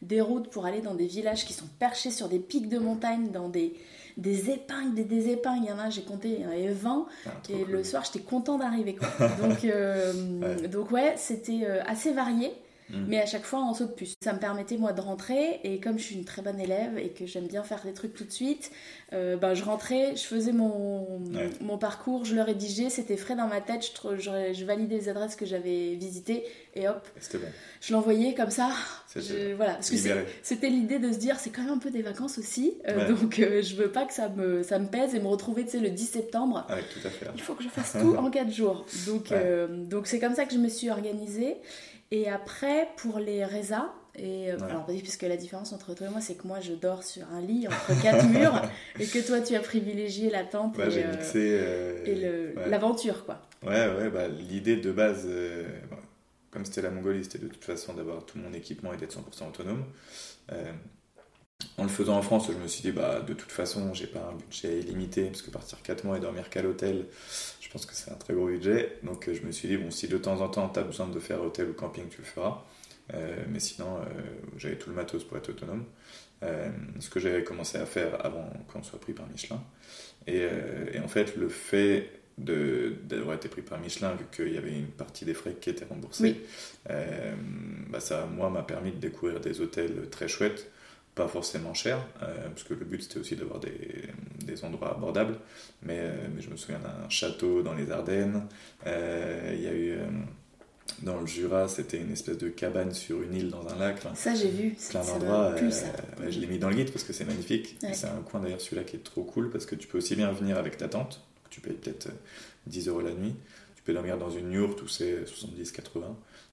des 0.01 0.21
routes 0.21 0.49
pour 0.49 0.65
aller 0.65 0.81
dans 0.81 0.95
des 0.95 1.07
villages 1.07 1.45
qui 1.45 1.53
sont 1.53 1.67
perchés 1.79 2.11
sur 2.11 2.29
des 2.29 2.39
pics 2.39 2.69
de 2.69 2.79
montagne, 2.79 3.31
dans 3.31 3.49
des, 3.49 3.73
des 4.17 4.49
épingles, 4.51 4.93
des, 4.95 5.03
des 5.03 5.29
épingles. 5.31 5.63
Il 5.63 5.69
y 5.69 5.71
en 5.71 5.79
a, 5.79 5.89
j'ai 5.89 6.03
compté, 6.03 6.29
il 6.29 6.41
y 6.41 6.45
en 6.45 6.49
avait 6.49 6.67
20. 6.69 7.05
Ah, 7.25 7.29
et 7.49 7.53
cool. 7.63 7.71
le 7.71 7.83
soir, 7.83 8.03
j'étais 8.05 8.23
content 8.25 8.57
d'arriver. 8.57 8.97
donc, 9.41 9.63
euh, 9.65 10.13
Ouais. 10.41 10.67
donc 10.67 10.91
ouais, 10.91 11.13
c'était 11.17 11.61
euh, 11.65 11.81
assez 11.87 12.13
varié. 12.13 12.51
Mm. 12.89 13.05
Mais 13.07 13.19
à 13.21 13.25
chaque 13.25 13.43
fois 13.43 13.59
en 13.59 13.73
saut 13.73 13.85
de 13.85 13.91
puce. 13.91 14.13
Ça 14.23 14.33
me 14.33 14.39
permettait 14.39 14.77
moi 14.77 14.91
de 14.93 15.01
rentrer 15.01 15.59
et 15.63 15.79
comme 15.79 15.97
je 15.97 16.03
suis 16.03 16.15
une 16.15 16.25
très 16.25 16.41
bonne 16.41 16.59
élève 16.59 16.97
et 16.97 17.09
que 17.09 17.25
j'aime 17.25 17.47
bien 17.47 17.63
faire 17.63 17.81
des 17.83 17.93
trucs 17.93 18.13
tout 18.13 18.25
de 18.25 18.31
suite, 18.31 18.71
euh, 19.13 19.37
ben, 19.37 19.53
je 19.53 19.63
rentrais, 19.63 20.15
je 20.15 20.23
faisais 20.23 20.51
mon, 20.51 21.19
Ouais. 21.33 21.49
mon 21.61 21.77
parcours, 21.77 22.25
je 22.25 22.35
le 22.35 22.41
rédigeais, 22.41 22.89
c'était 22.89 23.17
frais 23.17 23.35
dans 23.35 23.47
ma 23.47 23.61
tête, 23.61 23.83
je, 23.85 24.17
je, 24.17 24.53
je 24.53 24.65
validais 24.65 24.95
les 24.97 25.09
adresses 25.09 25.35
que 25.35 25.45
j'avais 25.45 25.95
visitées 25.95 26.43
et 26.75 26.87
hop, 26.87 27.07
bon. 27.33 27.39
je 27.81 27.93
l'envoyais 27.93 28.33
comme 28.33 28.49
ça. 28.51 28.69
Je- 29.15 29.53
voilà, 29.53 29.73
parce 29.75 29.89
que 29.91 29.95
c'était 30.41 30.69
l'idée 30.69 30.99
de 30.99 31.11
se 31.11 31.17
dire 31.19 31.39
c'est 31.39 31.51
quand 31.51 31.61
même 31.63 31.73
un 31.73 31.77
peu 31.77 31.91
des 31.91 32.01
vacances 32.01 32.37
aussi, 32.37 32.73
euh, 32.87 32.97
Ouais. 32.97 33.07
donc 33.13 33.39
euh, 33.39 33.61
je 33.61 33.75
veux 33.75 33.91
pas 33.91 34.05
que 34.05 34.13
ça 34.13 34.27
me, 34.29 34.63
ça 34.63 34.79
me 34.79 34.87
pèse 34.87 35.13
et 35.15 35.19
me 35.19 35.27
retrouver 35.27 35.63
tu 35.65 35.71
sais, 35.71 35.79
le 35.79 35.89
10 35.89 36.05
septembre. 36.05 36.65
Avec 36.67 36.89
tout 36.89 36.99
à 37.05 37.09
fait. 37.09 37.27
Il 37.35 37.41
faut 37.41 37.53
que 37.53 37.63
je 37.63 37.69
fasse 37.69 37.93
tout 38.01 38.15
en 38.15 38.29
4 38.29 38.51
jours. 38.51 38.85
Donc 39.07 39.27
Ouais. 39.31 39.37
euh, 39.39 39.67
donc 39.85 40.07
c'est 40.07 40.19
comme 40.19 40.35
ça 40.35 40.45
que 40.45 40.53
je 40.53 40.59
me 40.59 40.67
suis 40.69 40.89
organisée. 40.89 41.57
Et 42.13 42.29
après, 42.29 42.89
pour 42.97 43.17
les 43.17 43.43
résas, 43.43 43.91
et 44.15 44.51
euh, 44.51 44.57
alors 44.69 44.85
puisque 44.85 45.23
la 45.23 45.35
différence 45.35 45.73
entre 45.73 45.95
toi 45.95 46.05
et 46.05 46.09
moi, 46.11 46.21
c'est 46.21 46.35
que 46.35 46.45
moi 46.45 46.59
je 46.59 46.73
dors 46.73 47.03
sur 47.03 47.27
un 47.31 47.41
lit 47.41 47.67
entre 47.67 47.99
quatre 48.03 48.23
murs 48.29 48.61
et 48.99 49.05
que 49.05 49.25
toi 49.25 49.41
tu 49.41 49.55
as 49.55 49.59
privilégié 49.61 50.29
la 50.29 50.43
tente 50.43 50.77
et, 50.77 51.03
euh, 51.03 51.15
euh, 51.35 52.05
et 52.05 52.15
le- 52.15 52.53
ouais. 52.55 52.69
l'aventure 52.69 53.25
quoi. 53.25 53.41
Ouais, 53.65 53.87
ouais, 53.95 54.09
bah, 54.11 54.27
l'idée 54.27 54.77
de 54.77 54.91
base, 54.91 55.27
comme 56.51 56.65
c'était 56.65 56.83
la 56.83 56.91
Mongolie, 56.91 57.23
c'était 57.23 57.39
de 57.39 57.47
toute 57.47 57.65
façon 57.65 57.95
d'avoir 57.95 58.23
tout 58.27 58.37
mon 58.37 58.53
équipement 58.53 58.93
et 58.93 58.97
d'être 58.97 59.13
100% 59.13 59.47
autonome. 59.47 59.83
En 61.77 61.83
le 61.83 61.89
faisant 61.89 62.17
en 62.17 62.21
France, 62.21 62.47
je 62.51 62.57
me 62.57 62.67
suis 62.67 62.81
dit, 62.83 62.91
bah, 62.91 63.21
de 63.21 63.33
toute 63.33 63.51
façon, 63.51 63.93
j'ai 63.93 64.05
pas 64.07 64.29
un 64.31 64.35
budget 64.35 64.79
illimité, 64.79 65.25
parce 65.25 65.41
que 65.41 65.49
partir 65.51 65.81
4 65.81 66.03
mois 66.03 66.17
et 66.17 66.19
dormir 66.19 66.49
qu'à 66.49 66.61
l'hôtel, 66.61 67.07
je 67.61 67.69
pense 67.69 67.85
que 67.85 67.95
c'est 67.95 68.11
un 68.11 68.15
très 68.15 68.33
gros 68.33 68.47
budget. 68.47 68.97
Donc 69.03 69.27
euh, 69.27 69.33
je 69.33 69.41
me 69.41 69.51
suis 69.51 69.67
dit, 69.67 69.77
bon, 69.77 69.89
si 69.89 70.07
de 70.07 70.17
temps 70.17 70.41
en 70.41 70.49
temps 70.49 70.69
tu 70.69 70.79
as 70.79 70.83
besoin 70.83 71.07
de 71.07 71.19
faire 71.19 71.41
hôtel 71.41 71.69
ou 71.69 71.73
camping, 71.73 72.07
tu 72.09 72.19
le 72.19 72.25
feras. 72.25 72.63
Euh, 73.13 73.35
mais 73.49 73.59
sinon, 73.59 73.97
euh, 73.97 74.03
j'avais 74.57 74.77
tout 74.77 74.89
le 74.89 74.95
matos 74.95 75.23
pour 75.23 75.37
être 75.37 75.49
autonome. 75.49 75.85
Euh, 76.43 76.69
ce 76.99 77.09
que 77.09 77.19
j'avais 77.19 77.43
commencé 77.43 77.77
à 77.77 77.85
faire 77.85 78.23
avant 78.25 78.49
qu'on 78.71 78.83
soit 78.83 78.99
pris 78.99 79.13
par 79.13 79.27
Michelin. 79.27 79.61
Et, 80.27 80.47
et 80.93 80.99
en 80.99 81.07
fait, 81.07 81.35
le 81.35 81.49
fait 81.49 82.09
d'avoir 82.37 83.35
été 83.35 83.47
pris 83.49 83.61
par 83.61 83.79
Michelin, 83.79 84.15
vu 84.15 84.25
qu'il 84.35 84.53
y 84.53 84.57
avait 84.57 84.73
une 84.73 84.87
partie 84.87 85.25
des 85.25 85.33
frais 85.33 85.55
qui 85.59 85.73
Oui. 86.19 86.41
euh, 86.89 87.35
bah 87.89 87.99
ça, 87.99 88.25
moi, 88.25 88.49
m'a 88.49 88.63
permis 88.63 88.91
de 88.91 88.97
découvrir 88.97 89.39
des 89.39 89.61
hôtels 89.61 90.09
très 90.09 90.27
chouettes, 90.27 90.71
pas 91.15 91.27
forcément 91.27 91.73
chers, 91.73 91.99
euh, 92.23 92.47
parce 92.49 92.63
que 92.63 92.73
le 92.73 92.85
but 92.85 93.01
c'était 93.03 93.19
aussi 93.19 93.35
d'avoir 93.35 93.59
des, 93.59 94.03
des 94.45 94.63
endroits 94.65 94.95
abordables. 94.95 95.37
Mais, 95.83 95.99
euh, 95.99 96.27
mais 96.35 96.41
je 96.41 96.49
me 96.49 96.55
souviens 96.57 96.79
d'un 96.79 97.07
château 97.09 97.61
dans 97.61 97.73
les 97.73 97.91
Ardennes. 97.91 98.47
Euh, 98.87 99.53
Il 99.55 99.61
y 99.61 99.67
a 99.67 99.73
eu 99.73 99.97
dans 101.01 101.19
le 101.19 101.25
Jura, 101.25 101.67
c'était 101.67 101.97
une 101.97 102.11
espèce 102.11 102.37
de 102.37 102.49
cabane 102.49 102.91
sur 102.93 103.21
une 103.21 103.33
île 103.35 103.49
dans 103.49 103.67
un 103.67 103.77
lac. 103.77 103.99
Ça 104.15 104.35
j'ai 104.35 104.49
vu, 104.49 104.75
plein 104.89 105.03
d'endroits. 105.03 105.53
ouais, 105.53 106.31
je 106.31 106.39
l'ai 106.39 106.47
mis 106.47 106.59
dans 106.59 106.69
le 106.69 106.75
guide 106.75 106.91
parce 106.91 107.03
que 107.03 107.13
c'est 107.13 107.25
magnifique. 107.25 107.77
Ouais. 107.83 107.93
C'est 107.93 108.07
un 108.07 108.21
coin 108.21 108.39
d'ailleurs 108.41 108.61
celui-là 108.61 108.83
qui 108.83 108.95
est 108.97 109.03
trop 109.03 109.23
cool 109.23 109.49
parce 109.49 109.65
que 109.65 109.75
tu 109.75 109.87
peux 109.87 109.97
aussi 109.97 110.15
bien 110.15 110.31
venir 110.31 110.57
avec 110.57 110.77
ta 110.77 110.87
tente. 110.87 111.21
Tu 111.49 111.61
payes 111.61 111.73
peut-être 111.73 112.07
euh, 112.07 112.13
10 112.67 112.87
euros 112.87 113.01
la 113.01 113.11
nuit. 113.11 113.35
Tu 113.75 113.83
peux 113.83 113.93
dormir 113.93 114.17
dans 114.17 114.29
une 114.31 114.51
yourte 114.51 114.81
où 114.81 114.87
c'est 114.87 115.23
70-80. 115.25 116.01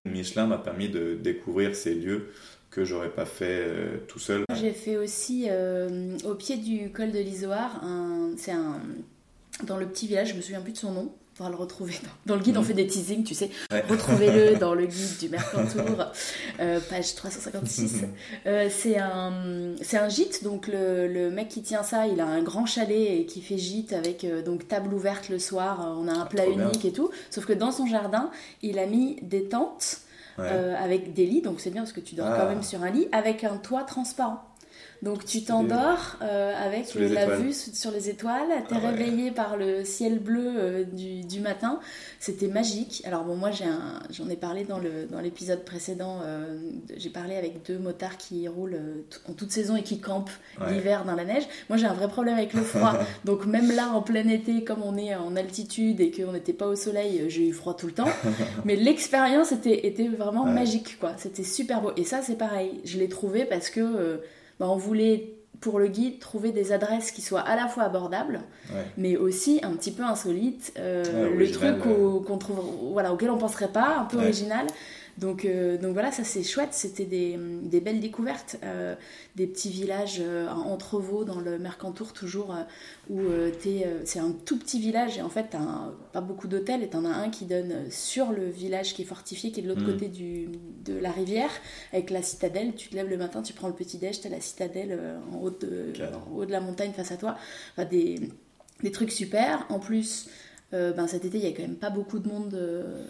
Michelin 0.07 0.47
m'a 0.47 0.59
permis 0.59 0.89
de 0.89 1.15
découvrir 1.15 1.75
ces 1.77 1.95
lieux 1.95 2.31
que 2.71 2.85
j'aurais 2.85 3.11
pas 3.11 3.25
fait 3.27 3.65
euh, 3.67 3.97
tout 4.09 4.19
seul. 4.19 4.45
J'ai 4.61 4.73
fait 4.73 4.97
aussi 4.97 5.47
euh, 5.49 6.17
au 6.25 6.35
pied 6.35 6.57
du 6.57 6.91
col 6.91 7.11
de 7.11 7.19
l'Isoard, 7.19 7.81
c'est 8.37 8.53
un 8.53 8.81
dans 9.65 9.77
le 9.77 9.87
petit 9.87 10.07
village, 10.07 10.29
je 10.31 10.35
me 10.35 10.41
souviens 10.41 10.61
plus 10.63 10.73
de 10.73 10.79
son 10.79 10.93
nom. 10.93 11.13
On 11.39 11.45
va 11.45 11.51
le 11.51 11.57
retrouver 11.57 11.95
dans, 12.27 12.35
dans 12.35 12.37
le 12.39 12.43
guide, 12.45 12.57
on 12.59 12.61
Mhm. 12.61 12.67
fait 12.67 12.75
des 12.75 12.87
teasings, 12.87 13.25
tu 13.25 13.35
sais. 13.35 13.49
Ouais. 13.73 13.83
Retrouvez-le 13.89 14.57
dans 14.61 14.75
le 14.75 14.85
guide 14.87 15.19
du 15.21 15.29
Mercantour, 15.31 16.13
euh, 16.61 16.81
page 16.91 17.15
356. 17.15 18.03
Euh, 18.47 18.69
c'est 18.71 18.99
un, 18.99 19.75
c'est 19.81 19.97
un 19.97 20.09
gîte, 20.11 20.45
donc 20.45 20.67
le, 20.67 21.09
le 21.09 21.31
mec 21.31 21.49
qui 21.49 21.63
tient 21.63 21.83
ça, 21.83 22.07
il 22.07 22.21
a 22.21 22.27
un 22.27 22.43
grand 22.43 22.67
chalet 22.67 23.21
et 23.21 23.25
qui 23.27 23.41
fait 23.41 23.57
gîte 23.57 23.95
avec 23.95 24.27
donc 24.45 24.69
table 24.69 24.93
ouverte 24.93 25.31
le 25.31 25.39
soir, 25.39 25.95
on 25.99 26.09
a 26.09 26.13
un 26.13 26.27
plat 26.27 26.43
trop 26.45 26.55
bien. 26.55 26.69
unique 26.69 26.85
et 26.85 26.93
tout. 26.93 27.11
Sauf 27.31 27.47
que 27.47 27.55
dans 27.55 27.73
son 27.73 27.87
jardin, 27.87 28.31
il 28.63 28.79
a 28.79 28.85
mis 28.87 29.17
des 29.23 29.45
tentes 29.45 30.01
Ouais. 30.41 30.49
euh, 30.51 30.75
avec 30.77 31.13
des 31.15 31.27
lits, 31.27 31.43
donc 31.43 31.61
c'est 31.61 31.71
bien 31.71 31.83
parce 31.83 31.93
que 31.93 32.01
tu 32.01 32.15
dors 32.15 32.27
Ah. 32.31 32.37
quand 32.41 32.49
même 32.49 32.63
sur 32.63 32.83
un 32.83 32.91
lit, 32.91 33.09
avec 33.13 33.45
un 33.45 33.57
toit 33.57 33.83
transparent. 33.85 34.41
Donc 35.03 35.25
tu 35.25 35.43
t'endors 35.45 36.17
euh, 36.21 36.53
avec 36.63 36.95
la 36.95 37.23
étoiles. 37.25 37.41
vue 37.41 37.53
sur 37.55 37.91
les 37.91 38.11
étoiles, 38.11 38.49
t'es 38.69 38.75
Ah 38.77 38.81
ouais. 38.85 38.91
réveillé 38.91 39.31
par 39.31 39.57
le 39.57 39.83
ciel 39.83 40.19
bleu 40.19 40.53
euh, 40.59 40.85
du, 40.85 41.23
du 41.23 41.41
matin, 41.41 41.81
c'était 42.19 42.49
magique. 42.49 43.03
Alors 43.07 43.25
bon 43.25 43.35
moi 43.35 43.51
j'en 43.51 44.29
ai 44.29 44.37
parlé 44.37 44.65
dans 44.65 44.79
le 44.79 45.07
dans 45.11 45.21
l'épisode 45.21 45.65
précédent, 45.65 46.19
euh, 46.23 46.59
j'ai 46.99 47.09
parlé 47.09 47.37
avec 47.37 47.65
deux 47.67 47.79
motards 47.79 48.19
qui 48.19 48.47
roulent 48.47 48.79
en 49.27 49.33
toute 49.33 49.51
saison 49.53 49.75
et 49.77 49.83
qui 49.83 50.01
campent 50.01 50.31
Ouais. 50.61 50.75
l'hiver 50.75 51.07
dans 51.07 51.15
la 51.15 51.25
neige. 51.25 51.45
Moi 51.71 51.79
j'ai 51.79 51.87
un 51.87 51.95
vrai 51.95 52.09
problème 52.09 52.35
avec 52.37 52.53
le 52.53 52.61
froid, 52.61 52.93
donc 53.25 53.47
même 53.47 53.73
là 53.73 53.89
en 53.95 54.03
plein 54.03 54.29
été 54.29 54.65
comme 54.65 54.83
on 54.83 54.99
est 54.99 55.15
en 55.15 55.35
altitude 55.37 56.01
et 56.03 56.11
qu'on 56.11 56.33
n'était 56.33 56.53
pas 56.53 56.67
au 56.67 56.77
soleil, 56.77 57.25
j'ai 57.29 57.49
eu 57.49 57.53
froid 57.55 57.73
tout 57.75 57.87
le 57.87 57.93
temps. 57.95 58.09
Mais 58.67 58.77
l'expérience 58.77 59.51
était, 59.53 59.87
était 59.87 60.09
vraiment 60.09 60.45
Ouais. 60.45 60.53
magique, 60.53 60.99
quoi. 61.01 61.13
C'était 61.17 61.45
super 61.45 61.81
beau. 61.81 61.93
Et 61.97 62.05
ça, 62.05 62.21
c'est 62.23 62.37
pareil. 62.37 62.81
Je 62.85 62.99
l'ai 62.99 63.09
trouvé 63.09 63.45
parce 63.47 63.71
que 63.71 64.21
bah, 64.61 64.67
on 64.69 64.77
voulait, 64.77 65.35
pour 65.61 65.79
le 65.79 65.89
guide, 65.89 66.21
trouver 66.21 66.53
des 66.53 66.71
adresses 66.73 67.11
qui 67.11 67.23
soient 67.23 67.41
à 67.41 67.57
la 67.57 67.67
fois 67.67 67.83
abordables, 67.85 68.41
Ouais. 68.73 68.85
mais 68.97 69.17
aussi 69.17 69.61
un 69.63 69.73
petit 69.73 69.91
peu 69.91 70.03
insolites. 70.05 70.73
Euh, 70.79 71.03
Ouais, 71.31 71.37
le 71.37 71.51
truc 71.51 71.87
au- 71.87 72.21
qu'on 72.21 72.39
trouve, 72.39 72.61
voilà, 72.93 73.13
auquel 73.13 73.31
on 73.31 73.39
penserait 73.39 73.69
pas, 73.69 73.97
un 73.99 74.05
peu 74.05 74.19
Ouais. 74.19 74.25
original. 74.25 74.67
Donc, 75.21 75.45
euh, 75.45 75.77
donc 75.77 75.93
voilà, 75.93 76.11
ça 76.13 76.25
c'est 76.25 76.43
chouette, 76.43 76.71
c'était 76.73 77.05
des, 77.05 77.39
des 77.63 77.81
belles 77.81 78.01
découvertes, 78.01 78.57
euh, 78.65 78.95
des 79.37 79.47
petits 79.47 79.69
villages 79.69 80.19
euh, 80.21 80.49
en 80.49 80.71
Entrevaux 80.71 81.25
dans 81.25 81.41
le 81.41 81.59
Mercantour 81.59 82.13
toujours, 82.15 82.57
où 83.11 83.29
c'est 84.05 84.19
un 84.19 84.33
tout 84.33 84.59
petit 84.59 84.81
village 84.81 85.19
et 85.19 85.23
en 85.23 85.29
fait 85.29 85.47
t'as 85.51 85.59
un- 85.59 85.95
pas 86.13 86.21
beaucoup 86.23 86.49
d'hôtels 86.49 86.83
et 86.83 86.89
t'en 86.89 87.05
as 87.05 87.11
un 87.11 87.29
qui 87.29 87.45
donne 87.45 87.91
sur 87.91 88.33
le 88.33 88.49
village 88.49 88.95
qui 88.95 89.03
est 89.03 89.05
fortifié, 89.05 89.53
qui 89.53 89.61
est 89.61 89.63
de 89.63 89.69
l'autre 89.69 89.83
Mhm. 89.83 89.93
côté 89.93 90.09
du, 90.09 90.49
de 90.85 90.95
la 90.95 91.11
rivière, 91.11 91.51
avec 91.93 92.11
la 92.11 92.23
citadelle, 92.23 92.75
tu 92.75 92.89
te 92.89 92.95
lèves 92.97 93.09
le 93.11 93.17
matin, 93.19 93.43
tu 93.43 93.53
prends 93.53 93.69
le 93.69 93.75
petit 93.75 93.99
déj, 93.99 94.21
t'as 94.21 94.29
la 94.31 94.41
citadelle 94.41 94.99
en, 95.33 95.39
haut 95.39 95.51
de, 95.51 95.93
Cadre. 95.93 96.21
en 96.31 96.37
haut 96.37 96.45
de 96.47 96.53
la 96.53 96.61
montagne 96.61 96.93
face 96.93 97.13
à 97.13 97.17
toi, 97.17 97.37
enfin, 97.73 97.85
des, 97.85 98.21
des 98.83 98.91
trucs 98.91 99.13
super, 99.13 99.67
en 99.69 99.79
plus... 99.81 100.29
euh, 100.73 100.93
ben, 100.93 101.07
cet 101.09 101.25
été, 101.25 101.39
il 101.39 101.45
y 101.45 101.49
a 101.49 101.53
quand 101.53 101.63
même 101.63 101.77
pas 101.77 101.91
beaucoup 101.91 102.19
de 102.21 102.29
monde. 102.29 102.55
euh, 102.55 103.05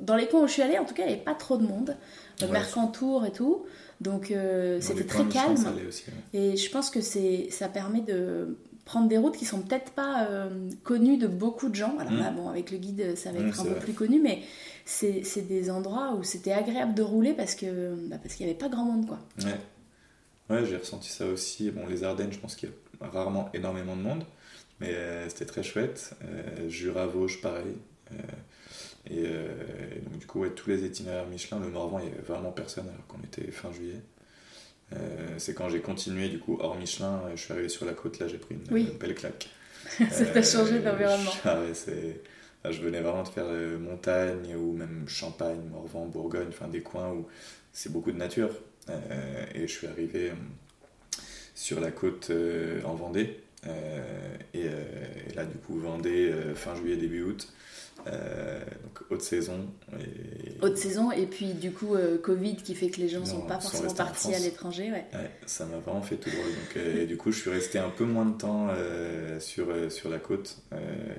Dans 0.00 0.16
les 0.16 0.26
coins 0.26 0.42
où 0.42 0.46
je 0.46 0.52
suis 0.52 0.62
allée, 0.62 0.78
en 0.78 0.84
tout 0.84 0.94
cas, 0.94 1.02
il 1.04 1.08
n'y 1.08 1.12
avait 1.14 1.22
pas 1.22 1.34
trop 1.34 1.56
de 1.56 1.66
monde. 1.66 1.96
Ouais. 2.42 2.48
Mercantour 2.48 3.24
et 3.24 3.32
tout. 3.32 3.64
Donc, 4.00 4.30
euh, 4.30 4.78
c'était 4.80 5.04
très 5.04 5.24
calme. 5.26 5.54
aussi, 5.88 6.04
ouais. 6.08 6.38
Et 6.52 6.56
je 6.56 6.70
pense 6.70 6.90
que 6.90 7.00
ça 7.00 7.68
permet 7.68 8.00
de 8.02 8.56
prendre 8.84 9.08
des 9.08 9.18
routes 9.18 9.36
qui 9.36 9.44
sont 9.46 9.60
peut-être 9.62 9.90
pas 9.92 10.26
euh, 10.28 10.48
connues 10.84 11.16
de 11.16 11.26
beaucoup 11.26 11.68
de 11.70 11.74
gens. 11.74 11.96
Alors 11.98 12.12
Mm. 12.12 12.18
là, 12.18 12.30
bon, 12.30 12.48
avec 12.48 12.70
le 12.70 12.78
guide, 12.78 13.16
ça 13.16 13.32
va 13.32 13.40
Mm, 13.40 13.48
être 13.48 13.60
un 13.60 13.62
c'est 13.62 13.68
peu 13.68 13.74
vrai. 13.74 13.80
plus 13.80 13.94
connu, 13.94 14.20
mais 14.20 14.42
c'est, 14.84 15.22
des 15.48 15.70
endroits 15.70 16.14
où 16.14 16.22
c'était 16.22 16.52
agréable 16.52 16.94
de 16.94 17.02
rouler 17.02 17.32
parce 17.32 17.54
que 17.54 17.94
bah, 18.08 18.16
parce 18.22 18.34
qu'il 18.34 18.46
n'y 18.46 18.50
avait 18.52 18.58
pas 18.58 18.68
grand 18.68 18.84
monde, 18.84 19.06
quoi. 19.06 19.18
Ouais, 19.44 20.56
ouais 20.56 20.66
j'ai 20.66 20.76
ressenti 20.76 21.08
ça 21.10 21.26
aussi. 21.26 21.70
Bon, 21.70 21.86
les 21.88 22.04
Ardennes, 22.04 22.32
je 22.32 22.38
pense 22.38 22.54
qu'il 22.54 22.68
y 22.68 23.04
a 23.04 23.08
rarement 23.08 23.48
énormément 23.54 23.96
de 23.96 24.02
monde, 24.02 24.24
mais 24.78 24.90
euh, 24.92 25.28
c'était 25.30 25.46
très 25.46 25.62
chouette. 25.64 26.12
Jura, 26.68 27.06
Vosges, 27.06 27.40
pareil. 27.40 27.74
Euh, 29.10 29.14
et, 29.14 29.26
euh, 29.26 29.96
et 29.96 30.00
donc, 30.00 30.18
du 30.18 30.26
coup, 30.26 30.40
ouais, 30.40 30.50
tous 30.50 30.68
les 30.70 30.84
itinéraires 30.84 31.26
Michelin, 31.26 31.60
le 31.60 31.68
Morvan, 31.68 31.98
il 32.00 32.06
n'y 32.06 32.12
avait 32.12 32.22
vraiment 32.22 32.52
personne 32.52 32.88
alors 32.88 33.06
qu'on 33.06 33.20
était 33.22 33.50
fin 33.50 33.72
juillet. 33.72 34.00
Euh, 34.92 35.34
c'est 35.38 35.54
quand 35.54 35.68
j'ai 35.68 35.80
continué, 35.80 36.28
du 36.28 36.38
coup, 36.38 36.58
hors 36.60 36.76
Michelin, 36.76 37.22
je 37.34 37.40
suis 37.40 37.52
arrivé 37.52 37.68
sur 37.68 37.84
la 37.86 37.92
côte, 37.92 38.18
là 38.20 38.28
j'ai 38.28 38.38
pris 38.38 38.54
une, 38.54 38.72
Oui. 38.72 38.88
une 38.92 38.98
belle 38.98 39.14
claque. 39.14 39.48
ça 40.10 40.26
t'a 40.26 40.42
changé 40.42 40.74
Euh, 40.76 40.82
d'environnement. 40.82 41.30
je- 41.32 41.40
ah 41.48 41.60
ouais, 41.60 41.74
c'est- 41.74 42.20
je 42.68 42.80
venais 42.82 43.00
vraiment 43.00 43.22
de 43.22 43.28
faire 43.28 43.46
euh, 43.46 43.78
montagne 43.78 44.54
ou 44.56 44.72
même 44.72 45.04
Champagne, 45.08 45.60
Morvan, 45.70 46.06
Bourgogne, 46.06 46.48
enfin 46.48 46.68
des 46.68 46.82
coins 46.82 47.10
où 47.12 47.26
c'est 47.72 47.92
beaucoup 47.92 48.10
de 48.12 48.16
nature. 48.18 48.50
Euh, 48.88 49.44
et 49.54 49.62
je 49.66 49.72
suis 49.72 49.86
arrivé 49.88 50.30
euh, 50.30 50.34
sur 51.54 51.80
la 51.80 51.90
côte 51.90 52.28
euh, 52.30 52.82
en 52.84 52.94
Vendée. 52.94 53.40
Euh, 53.66 54.36
et, 54.54 54.64
euh, 54.66 54.84
et 55.30 55.34
là, 55.34 55.44
du 55.44 55.56
coup, 55.58 55.78
Vendée, 55.80 56.30
euh, 56.30 56.54
fin 56.54 56.74
juillet, 56.76 56.96
début 56.96 57.22
août. 57.22 57.52
Euh, 58.06 58.60
donc 58.82 59.02
haute 59.10 59.22
saison. 59.22 59.66
Et, 59.98 60.62
Haute 60.62 60.76
saison, 60.76 61.10
et 61.10 61.26
puis 61.26 61.54
du 61.54 61.72
coup, 61.72 61.94
euh, 61.94 62.18
Covid 62.18 62.56
qui 62.56 62.74
fait 62.74 62.88
que 62.88 63.00
les 63.00 63.08
gens 63.08 63.20
Non, 63.20 63.26
sont 63.26 63.40
pas 63.42 63.60
forcément 63.60 63.92
partis 63.92 64.34
à 64.34 64.38
l'étranger. 64.38 64.90
Ouais. 64.90 65.06
Ouais, 65.12 65.30
ça 65.44 65.64
m'a 65.66 65.78
vraiment 65.78 66.02
fait 66.02 66.16
tout 66.16 66.30
drôle. 66.30 66.44
Donc, 66.44 66.76
euh, 66.76 67.02
et 67.02 67.06
du 67.06 67.16
coup, 67.16 67.32
je 67.32 67.40
suis 67.40 67.50
resté 67.50 67.78
un 67.78 67.90
peu 67.90 68.04
moins 68.04 68.26
de 68.26 68.36
temps 68.36 68.68
sur, 69.40 69.68
sur 69.90 70.08
la 70.10 70.18
côte. 70.18 70.56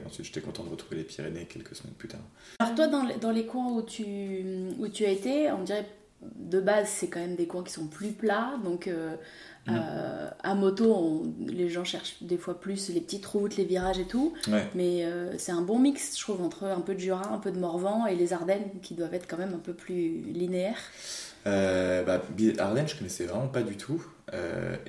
Ensuite, 0.05 0.25
j'étais 0.27 0.41
content 0.41 0.63
de 0.63 0.69
retrouver 0.69 0.97
les 0.97 1.03
Pyrénées 1.03 1.45
quelques 1.45 1.75
semaines 1.75 1.95
plus 1.95 2.07
tard. 2.07 2.21
Alors 2.59 2.75
toi, 2.75 2.87
dans 2.87 3.03
les, 3.03 3.15
dans 3.15 3.31
les 3.31 3.45
coins 3.45 3.71
où 3.71 3.81
tu, 3.81 4.05
où 4.79 4.87
tu 4.87 5.05
as 5.05 5.11
été, 5.11 5.51
on 5.51 5.63
dirait 5.63 5.85
de 6.21 6.59
base, 6.59 6.87
c'est 6.89 7.09
quand 7.09 7.19
même 7.19 7.35
des 7.35 7.45
coins 7.45 7.63
qui 7.63 7.73
sont 7.73 7.87
plus 7.87 8.11
plats, 8.11 8.55
donc 8.63 8.89
euh, 9.69 10.29
à 10.43 10.55
moto, 10.55 11.23
les 11.45 11.69
gens 11.69 11.83
cherchent 11.83 12.17
des 12.21 12.37
fois 12.37 12.59
plus 12.59 12.89
les 12.89 13.01
petites 13.01 13.25
routes, 13.25 13.57
les 13.57 13.65
virages 13.65 13.99
et 13.99 14.05
tout. 14.05 14.33
Mais 14.75 15.05
euh, 15.05 15.37
c'est 15.37 15.51
un 15.51 15.61
bon 15.61 15.79
mix, 15.79 16.17
je 16.17 16.21
trouve, 16.21 16.41
entre 16.41 16.65
un 16.65 16.81
peu 16.81 16.93
de 16.93 16.99
Jura, 16.99 17.31
un 17.31 17.39
peu 17.39 17.51
de 17.51 17.59
Morvan 17.59 18.05
et 18.05 18.15
les 18.15 18.33
Ardennes 18.33 18.69
qui 18.81 18.93
doivent 18.93 19.13
être 19.13 19.27
quand 19.27 19.37
même 19.37 19.53
un 19.53 19.59
peu 19.59 19.73
plus 19.73 20.21
linéaires. 20.21 20.81
Euh, 21.45 22.03
bah, 22.03 22.21
Ardennes, 22.59 22.87
je 22.87 22.95
connaissais 22.95 23.25
vraiment 23.25 23.47
pas 23.47 23.63
du 23.63 23.77
tout. 23.77 24.03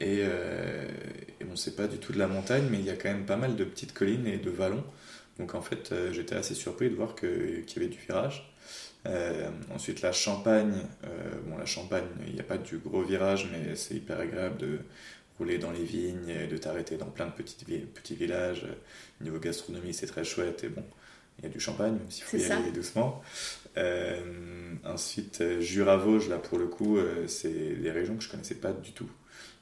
et, 0.01 0.21
et 0.21 1.45
bon, 1.45 1.57
c'est 1.57 1.77
pas 1.77 1.87
du 1.87 1.99
tout 1.99 2.13
de 2.13 2.19
la 2.19 2.29
montagne, 2.29 2.67
mais 2.71 2.79
il 2.79 2.85
y 2.85 2.91
a 2.91 2.97
quand 2.97 3.09
même 3.09 3.27
pas 3.27 3.37
mal 3.37 3.57
de 3.57 3.65
petites 3.65 3.95
collines 3.95 4.27
et 4.27 4.39
de 4.39 4.51
vallons. 4.51 4.85
Donc 5.39 5.55
en 5.55 5.63
fait, 5.63 5.95
j'étais 6.13 6.35
assez 6.35 6.55
surpris 6.55 6.91
de 6.91 6.97
voir 6.97 7.15
qu'il 7.15 7.65
y 7.65 7.79
avait 7.79 7.89
du 7.89 7.99
virage. 7.99 8.48
Euh, 9.07 9.49
ensuite, 9.75 10.03
la 10.03 10.13
Champagne. 10.13 10.75
Euh, 11.05 11.09
bon, 11.47 11.57
la 11.57 11.67
Champagne, 11.67 12.07
il 12.27 12.35
n'y 12.35 12.41
a 12.41 12.45
pas 12.45 12.59
du 12.59 12.79
gros 12.79 13.03
virage, 13.03 13.49
mais 13.53 13.75
c'est 13.77 13.95
hyper 13.95 14.19
agréable 14.21 14.59
de 14.59 14.79
rouler 15.39 15.59
dans 15.59 15.71
les 15.71 15.85
vignes 15.85 16.29
et 16.29 16.47
de 16.47 16.57
t'arrêter 16.57 16.97
dans 16.97 17.07
plein 17.07 17.27
de 17.27 17.33
petites 17.33 17.65
petits 17.95 18.17
villages. 18.17 18.67
Niveau 19.21 19.39
gastronomie, 19.39 19.95
c'est 19.95 20.07
très 20.07 20.25
chouette 20.25 20.65
et 20.65 20.69
bon, 20.69 20.85
il 21.39 21.45
y 21.45 21.47
a 21.47 21.51
du 21.51 21.61
champagne, 21.61 21.93
même 21.93 22.11
s'il 22.11 22.25
faut 22.25 22.37
y 22.37 22.51
aller 22.51 22.73
doucement. 22.73 23.23
Euh, 23.77 24.21
ensuite, 24.85 25.61
Jura-Vosges, 25.61 26.29
là 26.29 26.39
pour 26.39 26.59
le 26.59 26.67
coup, 26.67 26.99
c'est 27.29 27.77
des 27.77 27.91
régions 27.93 28.17
que 28.17 28.25
je 28.25 28.31
connaissais 28.31 28.57
pas 28.57 28.73
du 28.73 28.91
tout. 28.93 29.09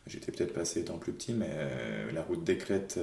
J'étais 0.07 0.33
peut-être 0.33 0.55
passé 0.55 0.81
étant 0.81 0.97
plus 0.97 1.13
petit, 1.13 1.35
mais 1.35 1.51
la 2.15 2.23
route 2.23 2.43
des 2.43 2.57
Crêtes 2.57 2.99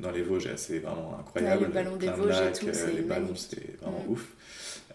dans 0.00 0.10
les 0.10 0.22
Vosges, 0.22 0.48
c'est 0.56 0.78
vraiment 0.78 1.18
incroyable. 1.20 1.66
les 1.66 1.72
ballons 1.72 1.96
des 1.96 2.08
Vosges 2.08 2.40
et 2.40 2.58
tout, 2.58 2.68
c'est 2.72 2.92
Les 2.92 3.02
ballons, 3.02 3.34
c'est 3.34 3.78
vraiment 3.82 4.02
mm. 4.08 4.12
ouf. 4.12 4.28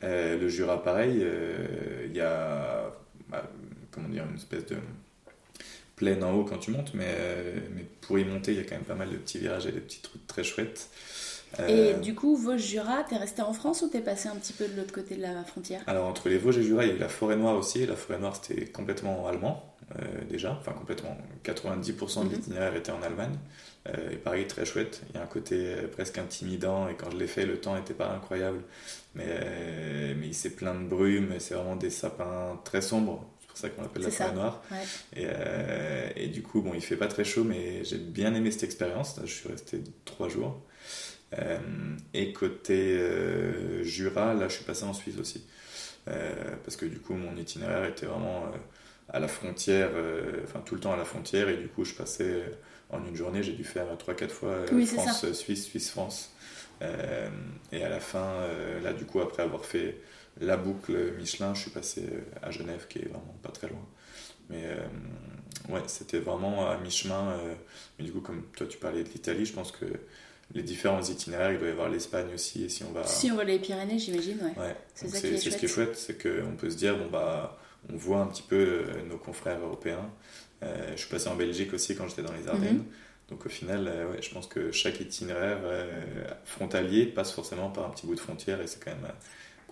Euh, 0.04 0.38
le 0.38 0.50
Jura, 0.50 0.84
pareil, 0.84 1.20
euh, 1.22 2.06
il 2.06 2.16
y 2.16 2.22
a 2.22 2.92
bah, 3.30 3.44
comment 3.92 4.10
dire, 4.10 4.26
une 4.30 4.36
espèce 4.36 4.66
de 4.66 4.78
plaine 5.96 6.24
en 6.24 6.34
haut 6.34 6.44
quand 6.44 6.58
tu 6.58 6.72
montes, 6.72 6.94
mais, 6.94 7.08
euh, 7.08 7.60
mais 7.76 7.86
pour 8.02 8.20
y 8.20 8.26
monter, 8.26 8.52
il 8.52 8.58
y 8.58 8.62
a 8.62 8.64
quand 8.64 8.76
même 8.76 8.84
pas 8.84 8.96
mal 8.96 9.10
de 9.10 9.18
petits 9.18 9.38
virages 9.38 9.68
et 9.68 9.72
de 9.72 9.80
petites 9.80 10.08
routes 10.08 10.28
très 10.28 10.44
chouettes. 10.44 10.90
Et 11.68 11.94
du 11.94 12.16
coup, 12.16 12.36
Vosges-Jura, 12.36 13.04
t'es 13.08 13.16
resté 13.16 13.44
en 13.44 13.54
France 13.54 13.84
ou 13.84 13.88
t'es 13.88 14.02
passé 14.02 14.28
un 14.28 14.36
petit 14.36 14.54
peu 14.54 14.68
de 14.68 14.76
l'autre 14.76 14.92
côté 14.92 15.16
de 15.16 15.22
la 15.22 15.44
frontière? 15.44 15.84
Alors, 15.86 16.08
entre 16.08 16.28
les 16.28 16.40
Vosges 16.40 16.58
et 16.58 16.64
Jura, 16.64 16.84
il 16.84 16.90
y 16.90 16.92
a 16.92 16.96
eu 16.96 16.98
la 16.98 17.10
forêt 17.10 17.36
noire 17.36 17.56
aussi. 17.56 17.86
La 17.86 17.96
forêt 17.96 18.18
noire, 18.18 18.36
c'était 18.36 18.66
complètement 18.66 19.28
allemand, 19.28 19.64
déjà. 20.30 20.58
Enfin, 20.60 20.72
complètement. 20.74 21.18
90% 21.44 22.20
de 22.22 22.26
mhm. 22.26 22.32
l'itinéraire 22.32 22.76
était 22.76 22.92
en 22.92 23.02
Allemagne. 23.02 23.38
et 24.12 24.16
pareil, 24.16 24.48
très 24.48 24.66
chouette. 24.66 25.02
Il 25.10 25.16
y 25.16 25.18
a 25.20 25.24
un 25.24 25.28
côté 25.28 25.76
presque 25.92 26.18
intimidant. 26.18 26.90
Et 26.90 26.96
quand 26.96 27.12
je 27.12 27.18
l'ai 27.18 27.28
fait, 27.28 27.46
le 27.46 27.60
temps 27.60 27.76
n'était 27.76 27.94
pas 27.94 28.10
incroyable. 28.10 28.62
Mais, 29.16 30.16
mais 30.16 30.28
il 30.28 30.34
s'est 30.34 30.52
plein 30.52 30.74
de 30.74 30.86
brume, 30.86 31.36
c'est 31.40 31.54
vraiment 31.54 31.76
des 31.76 31.90
sapins 31.90 32.60
très 32.64 32.82
sombres. 32.82 33.26
C'est 33.40 33.48
pour 33.48 33.58
ça 33.58 33.70
qu'on 33.70 33.82
l'appelle 33.84 34.04
la 34.04 34.10
forêt 34.10 34.34
noire. 34.34 34.64
Et, 35.16 35.26
euh, 35.26 36.10
et, 36.16 36.28
du 36.28 36.42
coup, 36.42 36.62
bon, 36.62 36.74
il 36.74 36.82
fait 36.82 36.96
pas 36.96 37.08
très 37.08 37.24
chaud, 37.24 37.44
mais 37.44 37.84
j'ai 37.84 38.00
bien 38.00 38.34
aimé 38.34 38.50
cette 38.50 38.64
expérience. 38.64 39.20
Je 39.24 39.32
suis 39.32 39.50
resté 39.50 39.82
trois 40.06 40.28
jours. 40.28 40.60
Euh, 41.38 41.60
et 42.14 42.34
côté 42.34 42.98
euh, 42.98 43.84
Jura, 43.84 44.34
là, 44.34 44.48
je 44.48 44.56
suis 44.56 44.64
passé 44.64 44.86
en 44.86 44.94
Suisse 44.94 45.18
aussi. 45.20 45.46
parce 46.06 46.76
que 46.76 46.86
du 46.86 47.00
coup, 47.00 47.14
mon 47.14 47.36
itinéraire 47.38 47.86
était 47.86 48.08
vraiment 48.08 48.46
à 49.10 49.20
la 49.20 49.28
frontière, 49.28 49.92
enfin 50.44 50.62
tout 50.66 50.76
le 50.76 50.82
temps 50.82 50.94
à 50.94 50.98
la 50.98 51.06
frontière. 51.06 51.50
Et 51.50 51.58
du 51.58 51.68
coup, 51.68 51.84
je 51.84 51.94
passais 51.94 52.44
en 52.90 53.06
une 53.06 53.16
journée, 53.16 53.44
j'ai 53.44 53.54
dû 53.54 53.64
faire 53.64 53.86
3-4 53.96 54.30
fois 54.30 54.66
France-Suisse, 54.68 55.66
Suisse-France. 55.66 56.34
Euh, 56.82 57.30
et 57.72 57.84
à 57.84 57.90
la 57.90 58.00
fin, 58.00 58.26
euh, 58.42 58.80
là, 58.82 58.94
du 58.94 59.06
coup, 59.06 59.20
après 59.22 59.44
avoir 59.44 59.66
fait 59.66 59.98
la 60.40 60.58
boucle 60.58 61.14
Michelin, 61.18 61.54
je 61.54 61.62
suis 61.62 61.72
passé 61.72 62.04
à 62.42 62.52
Genève, 62.52 62.88
qui 62.88 63.00
est 63.00 63.08
vraiment 63.08 63.36
pas 63.42 63.50
très 63.50 63.68
loin. 63.68 63.86
Mais 64.50 64.64
euh, 64.66 65.74
ouais, 65.74 65.82
c'était 65.88 66.20
vraiment 66.20 66.70
à 66.70 66.78
mi-chemin. 66.78 67.38
mais 67.98 68.06
du 68.06 68.12
coup, 68.12 68.22
comme 68.22 68.44
toi, 68.56 68.68
tu 68.68 68.78
parlais 68.78 69.04
de 69.04 69.10
l'Italie, 69.10 69.46
je 69.46 69.54
pense 69.54 69.72
que 69.72 69.86
les 70.54 70.64
différents 70.64 71.02
itinéraires, 71.02 71.54
il 71.54 71.60
doit 71.60 71.70
y 71.70 71.72
avoir 71.72 71.90
l'Espagne 71.90 72.34
aussi. 72.34 72.66
Et 72.66 72.70
si 72.70 72.84
on 72.84 72.92
va. 72.92 73.06
Si 73.06 73.32
on 73.32 73.36
va 73.36 73.44
les 73.44 73.60
Pyrénées, 73.60 74.00
j'imagine, 74.00 74.38
ouais. 74.42 74.62
ouais. 74.62 74.76
C'est 74.94 75.08
ça 75.08 75.20
qui 75.20 75.28
est, 75.28 75.38
ce 75.38 75.58
qui 75.58 75.66
est 75.66 75.70
chouette, 75.70 75.96
c'est 75.96 76.22
qu'on 76.22 76.56
peut 76.56 76.70
se 76.70 76.78
dire, 76.78 76.98
bon, 76.98 77.10
bah, 77.10 77.58
on 77.92 77.98
voit 77.98 78.20
un 78.20 78.28
petit 78.28 78.44
peu 78.44 78.84
nos 79.10 79.18
confrères 79.18 79.60
européens. 79.60 80.10
je 80.62 80.96
suis 80.96 81.10
passé 81.10 81.28
en 81.28 81.36
Belgique 81.36 81.74
aussi 81.74 81.96
quand 81.96 82.08
j'étais 82.08 82.24
dans 82.24 82.34
les 82.34 82.48
Ardennes. 82.48 82.78
Mhm. 82.78 82.86
Donc 83.30 83.46
au 83.46 83.50
final, 83.50 83.88
euh, 83.88 84.12
ouais, 84.12 84.22
je 84.22 84.30
pense 84.32 84.48
que 84.48 84.72
chaque 84.72 85.00
itinéraire 85.00 85.60
euh, 85.64 86.26
frontalier 86.46 87.06
passe 87.06 87.32
forcément 87.32 87.70
par 87.70 87.86
un 87.86 87.90
petit 87.90 88.06
bout 88.06 88.16
de 88.16 88.20
frontière 88.20 88.62
et 88.62 88.68
c'est 88.68 88.84
quand 88.84 88.92
même 88.92 89.10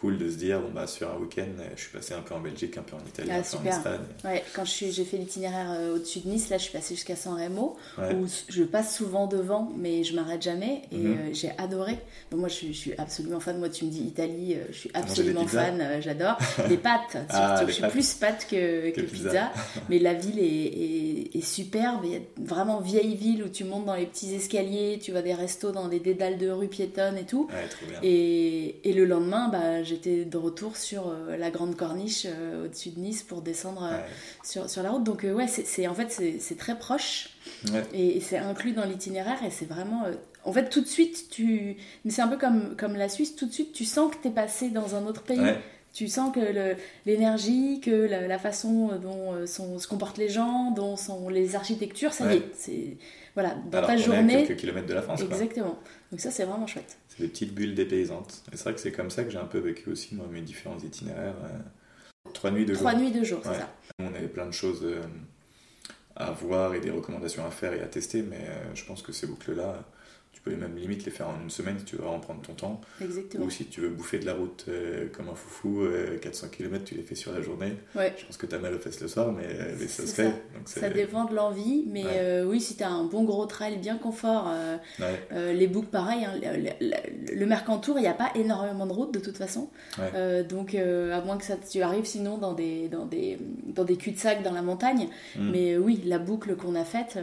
cool 0.02 0.18
de 0.18 0.30
se 0.30 0.36
dire 0.36 0.60
bon 0.60 0.70
bah 0.74 0.88
sur 0.88 1.10
un 1.12 1.18
week-end 1.18 1.46
je 1.76 1.82
suis 1.82 1.92
passé 1.92 2.16
un 2.16 2.22
peu 2.22 2.34
en 2.34 2.40
Belgique 2.40 2.76
un 2.76 2.82
peu 2.82 2.96
en 2.96 3.08
Italie 3.08 3.30
ah, 3.32 3.38
un 3.38 3.42
peu 3.42 3.58
en 3.58 3.72
Espagne. 3.72 4.00
Ouais, 4.26 4.44
quand 4.54 4.66
j'ai 4.66 4.92
fait 4.92 5.18
l'itinéraire 5.18 5.72
euh, 5.72 5.96
au-dessus 5.96 6.22
de 6.22 6.30
Nice 6.30 6.50
là 6.50 6.58
je 6.58 6.64
suis 6.64 6.72
passé 6.72 6.96
jusqu'à 6.96 7.16
San 7.16 7.36
Remo 7.36 7.78
où 8.00 8.26
je 8.50 8.64
passe 8.64 8.96
souvent 8.96 9.28
devant 9.28 9.72
mais 9.78 10.04
je 10.04 10.16
m'arrête 10.16 10.42
jamais 10.42 10.82
et 10.92 10.98
mhm. 10.98 11.12
euh, 11.12 11.30
j'ai 11.34 11.52
adoré. 11.60 12.00
Moi 12.36 12.50
je, 12.50 12.72
suis 12.72 12.94
absolument 12.98 13.40
fan. 13.40 13.60
Moi 13.60 13.70
tu 13.70 13.86
me 13.86 13.92
dis 13.92 14.02
Italie 14.02 14.56
euh, 14.56 14.64
je 14.72 14.78
suis 14.78 14.92
absolument 14.96 15.46
fan 15.46 16.02
j'adore. 16.02 16.38
Les 16.68 16.78
pâtes 16.78 17.18
ah, 17.30 17.58
surtout 17.58 17.72
je 17.72 17.76
suis 17.76 17.88
plus 17.88 18.14
pâtes 18.16 18.48
que, 18.50 18.90
que, 18.90 19.02
pizza, 19.02 19.52
mais 19.90 20.00
la 20.00 20.16
ville 20.16 20.40
est, 20.40 21.38
est, 21.38 21.42
superbe. 21.42 22.02
Il 22.06 22.12
y 22.12 22.16
a 22.16 22.20
vraiment 22.40 22.82
vieille 22.82 23.16
ville 23.16 23.44
où 23.44 23.50
tu 23.50 23.66
montes 23.66 23.86
dans 23.86 23.96
les 23.96 24.08
petits 24.08 24.34
escaliers 24.34 25.00
tu 25.00 25.12
vas 25.12 25.22
des 25.22 25.36
restos 25.36 25.72
dans 25.72 25.88
des 25.88 26.00
dédales 26.00 26.40
de 26.40 26.50
rue 26.50 26.68
piétonnes 26.68 27.18
et 27.20 27.26
tout. 27.26 27.48
Et, 28.02 28.90
et 28.90 28.94
le 28.94 29.06
lendemain 29.06 29.50
bah 29.50 29.84
j'étais 29.92 30.26
de 30.26 30.38
retour 30.38 30.78
sur 30.78 31.10
euh, 31.10 31.38
la 31.38 31.52
grande 31.52 31.76
corniche 31.76 32.26
euh, 32.26 32.66
au-dessus 32.66 32.90
de 32.90 33.00
Nice 33.00 33.24
pour 33.24 33.42
descendre 33.42 33.84
euh, 33.84 33.98
sur, 34.44 34.70
sur, 34.70 34.82
la 34.82 34.92
route. 34.92 35.04
Donc 35.04 35.24
ouais, 35.24 35.48
c'est 35.48 35.88
en 35.88 35.94
fait 35.94 36.10
c'est 36.40 36.58
très 36.58 36.78
proche 36.78 37.30
et, 37.94 38.20
c'est 38.22 38.38
inclus 38.38 38.72
dans 38.72 38.86
l'itinéraire 38.86 39.44
et 39.46 39.50
c'est 39.50 39.66
vraiment 39.66 40.04
en 40.44 40.54
fait 40.54 40.70
tout 40.70 40.82
de 40.82 40.88
suite 40.88 41.28
tu 41.30 41.78
mais 42.06 42.12
c'est 42.12 42.22
un 42.22 42.28
peu 42.28 42.38
comme 42.38 42.76
comme 42.76 42.96
la 42.96 43.10
Suisse 43.10 43.36
tout 43.36 43.46
de 43.46 43.54
suite 43.54 43.74
tu 43.74 43.86
sens 43.86 44.12
que 44.12 44.22
tu 44.22 44.30
es 44.30 44.32
passé 44.32 44.70
dans 44.70 44.96
un 44.96 45.06
autre 45.06 45.24
pays. 45.24 45.40
Tu 45.94 46.08
sens 46.08 46.34
que 46.34 46.76
l'énergie, 47.06 47.82
que 47.82 47.92
la, 47.92 48.40
façon 48.40 48.98
dont 48.98 49.46
sont, 49.46 49.78
se 49.78 49.88
comportent 49.88 50.18
les 50.18 50.30
gens, 50.30 50.72
dont 50.72 50.96
sont 50.96 51.28
les 51.28 51.56
architectures, 51.56 52.14
ça 52.14 52.34
y 52.34 52.38
est. 52.38 52.44
C'est, 52.56 52.98
voilà, 53.34 53.56
dans 53.70 53.86
ta 53.86 53.98
journée. 53.98 54.34
Est 54.34 54.44
à 54.44 54.48
quelques 54.48 54.60
kilomètres 54.60 54.88
de 54.88 54.94
la 54.94 55.02
France. 55.02 55.22
Exactement. 55.22 55.78
Donc 56.12 56.22
ça, 56.22 56.32
c'est 56.32 56.46
vraiment 56.46 56.68
chouette 56.68 56.98
des 57.22 57.28
petites 57.28 57.54
bulles 57.54 57.76
dépaysantes. 57.76 58.44
Et 58.52 58.58
c'est 58.58 58.64
vrai 58.64 58.74
que 58.74 58.80
c'est 58.80 58.92
comme 58.92 59.10
ça 59.10 59.24
que 59.24 59.30
j'ai 59.30 59.38
un 59.38 59.46
peu 59.46 59.60
vécu 59.60 59.90
aussi, 59.90 60.16
moi, 60.16 60.26
mes 60.30 60.42
différents 60.42 60.78
itinéraires. 60.80 61.36
Euh, 61.44 62.30
trois 62.34 62.52
nuits 62.52 62.66
de 62.66 62.74
jours. 62.74 62.82
Trois 62.82 62.96
nuits 62.96 63.12
de 63.12 63.24
jours, 63.24 63.42
c'est 63.44 63.54
ça. 63.54 63.70
On 64.00 64.14
avait 64.14 64.28
plein 64.28 64.46
de 64.46 64.52
choses 64.52 64.82
euh, 64.84 65.02
à 66.16 66.32
voir 66.32 66.74
et 66.76 66.80
des 66.80 66.92
recommandations 66.92 67.46
à 67.46 67.52
faire 67.52 67.74
et 67.74 67.82
à 67.82 67.88
tester, 67.88 68.22
mais 68.22 68.42
euh, 68.42 68.76
je 68.76 68.84
pense 68.86 69.02
que 69.02 69.12
ces 69.12 69.28
boucles-là, 69.28 69.84
tu 70.34 70.50
peux 70.50 70.56
même 70.56 70.76
limite 70.76 71.06
les 71.06 71.12
faire 71.12 71.30
en 71.30 71.36
une 71.44 71.50
semaine 71.50 71.78
si 71.80 71.86
tu 71.86 71.96
veux 71.98 72.04
vraiment 72.04 72.20
prendre 72.20 72.42
ton 72.42 72.54
temps. 72.54 72.82
Exactement. 73.02 73.46
Ou 73.46 73.50
si 73.50 73.66
tu 73.66 73.82
veux 73.82 73.90
bouffer 73.90 74.18
de 74.18 74.26
la 74.26 74.34
route 74.34 74.66
euh, 74.70 75.08
comme 75.12 75.30
un 75.30 75.36
foufou, 75.36 75.86
400 76.22 76.48
euh, 76.48 76.50
km, 76.50 76.84
tu 76.86 76.96
les 76.96 77.04
fais 77.04 77.16
sur 77.16 77.34
la 77.34 77.42
journée. 77.42 77.74
Ouais. 77.96 78.14
Je 78.18 78.26
pense 78.26 78.38
que 78.38 78.46
tu 78.46 78.56
as 78.56 78.60
mal 78.60 78.74
aux 78.74 78.80
fesses 78.80 79.02
le 79.02 79.08
soir, 79.08 79.32
mais, 79.34 79.46
euh, 79.46 79.88
ça 79.88 80.08
se 80.08 80.14
fait. 80.14 80.32
ça 80.66 80.90
dépend 80.90 81.26
de 81.26 81.36
l'envie, 81.36 81.84
mais 81.88 82.44
oui, 82.44 82.62
si 82.62 82.76
tu 82.76 82.84
as 82.84 82.90
un 82.90 83.04
bon 83.06 83.24
gros 83.24 83.46
trail 83.46 83.78
bien 83.78 83.98
confort, 83.98 84.52
les 85.32 85.68
boucles 85.68 85.90
pareil, 85.90 86.26
hein, 86.26 86.40
le, 86.42 87.46
Mercantour, 87.46 87.98
il 87.98 88.04
n'y 88.04 88.08
a 88.08 88.14
pas 88.14 88.32
énormément 88.36 88.86
de 88.86 88.94
routes 88.94 89.14
de 89.14 89.20
toute 89.20 89.38
façon. 89.38 89.70
donc, 90.50 90.76
à 90.76 91.22
moins 91.22 91.38
que 91.38 91.46
ça, 91.46 91.58
tu 91.58 91.82
arrives 91.82 92.06
sinon 92.06 92.38
dans 92.38 92.54
des, 92.54 92.88
dans 92.88 93.06
des, 93.06 93.38
dans 93.66 93.84
des 93.84 93.98
cul-de-sac 93.98 94.44
dans 94.44 94.54
la 94.54 94.62
montagne. 94.62 95.08
Mm. 95.36 95.52
Mais 95.52 95.78
oui, 95.78 96.02
la 96.06 96.20
boucle 96.20 96.56
qu'on 96.56 96.76
a 96.76 96.86
faite, 96.86 97.20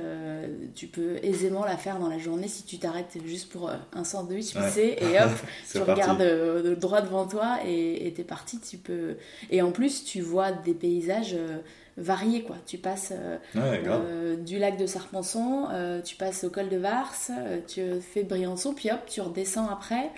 tu 0.75 0.87
peux 0.87 1.17
aisément 1.23 1.65
la 1.65 1.77
faire 1.77 1.99
dans 1.99 2.09
la 2.09 2.19
journée 2.19 2.49
si 2.49 2.65
tu 2.65 2.79
t'arrêtes 2.79 2.98
juste 3.25 3.51
pour 3.51 3.69
euh, 3.69 3.75
un 3.93 4.05
sandwich 4.05 4.55
sais 4.71 4.97
et 5.01 5.21
hop, 5.23 5.31
tu 5.71 5.79
regardes 5.79 6.21
euh, 6.21 6.77
droit 6.77 7.01
devant 7.01 7.27
toi 7.27 7.59
et 7.67 8.13
t'es 8.15 8.25
parti. 8.25 8.59
Tu 8.61 8.79
peux... 8.79 9.17
Et 9.51 9.63
en 9.63 9.73
plus, 9.73 10.05
tu 10.05 10.21
vois 10.21 10.53
des 10.53 10.75
paysages 10.75 11.35
euh, 11.35 11.59
variés 11.97 12.43
quoi. 12.43 12.57
Tu 12.67 12.79
passes 12.79 13.13
du 13.55 14.59
lac 14.59 14.77
de 14.77 14.87
Sarpenson, 14.87 15.67
tu 16.05 16.17
passes 16.17 16.45
au 16.45 16.51
col 16.51 16.69
de 16.69 16.77
Vars, 16.77 17.13
tu 17.67 17.83
fais 18.01 18.23
Briançon, 18.23 18.73
puis 18.73 18.91
hop, 18.91 19.01
tu 19.07 19.21
redescends 19.21 19.69
après 19.69 20.11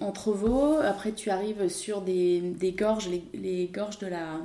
en 0.00 0.12
Trevaux. 0.12 0.78
Après, 0.78 1.12
tu 1.12 1.30
arrives 1.30 1.68
sur 1.68 2.00
des, 2.00 2.40
des 2.40 2.72
gorges, 2.72 3.08
les, 3.08 3.22
les, 3.34 3.66
gorges 3.66 3.98
de 3.98 4.06
la. 4.06 4.38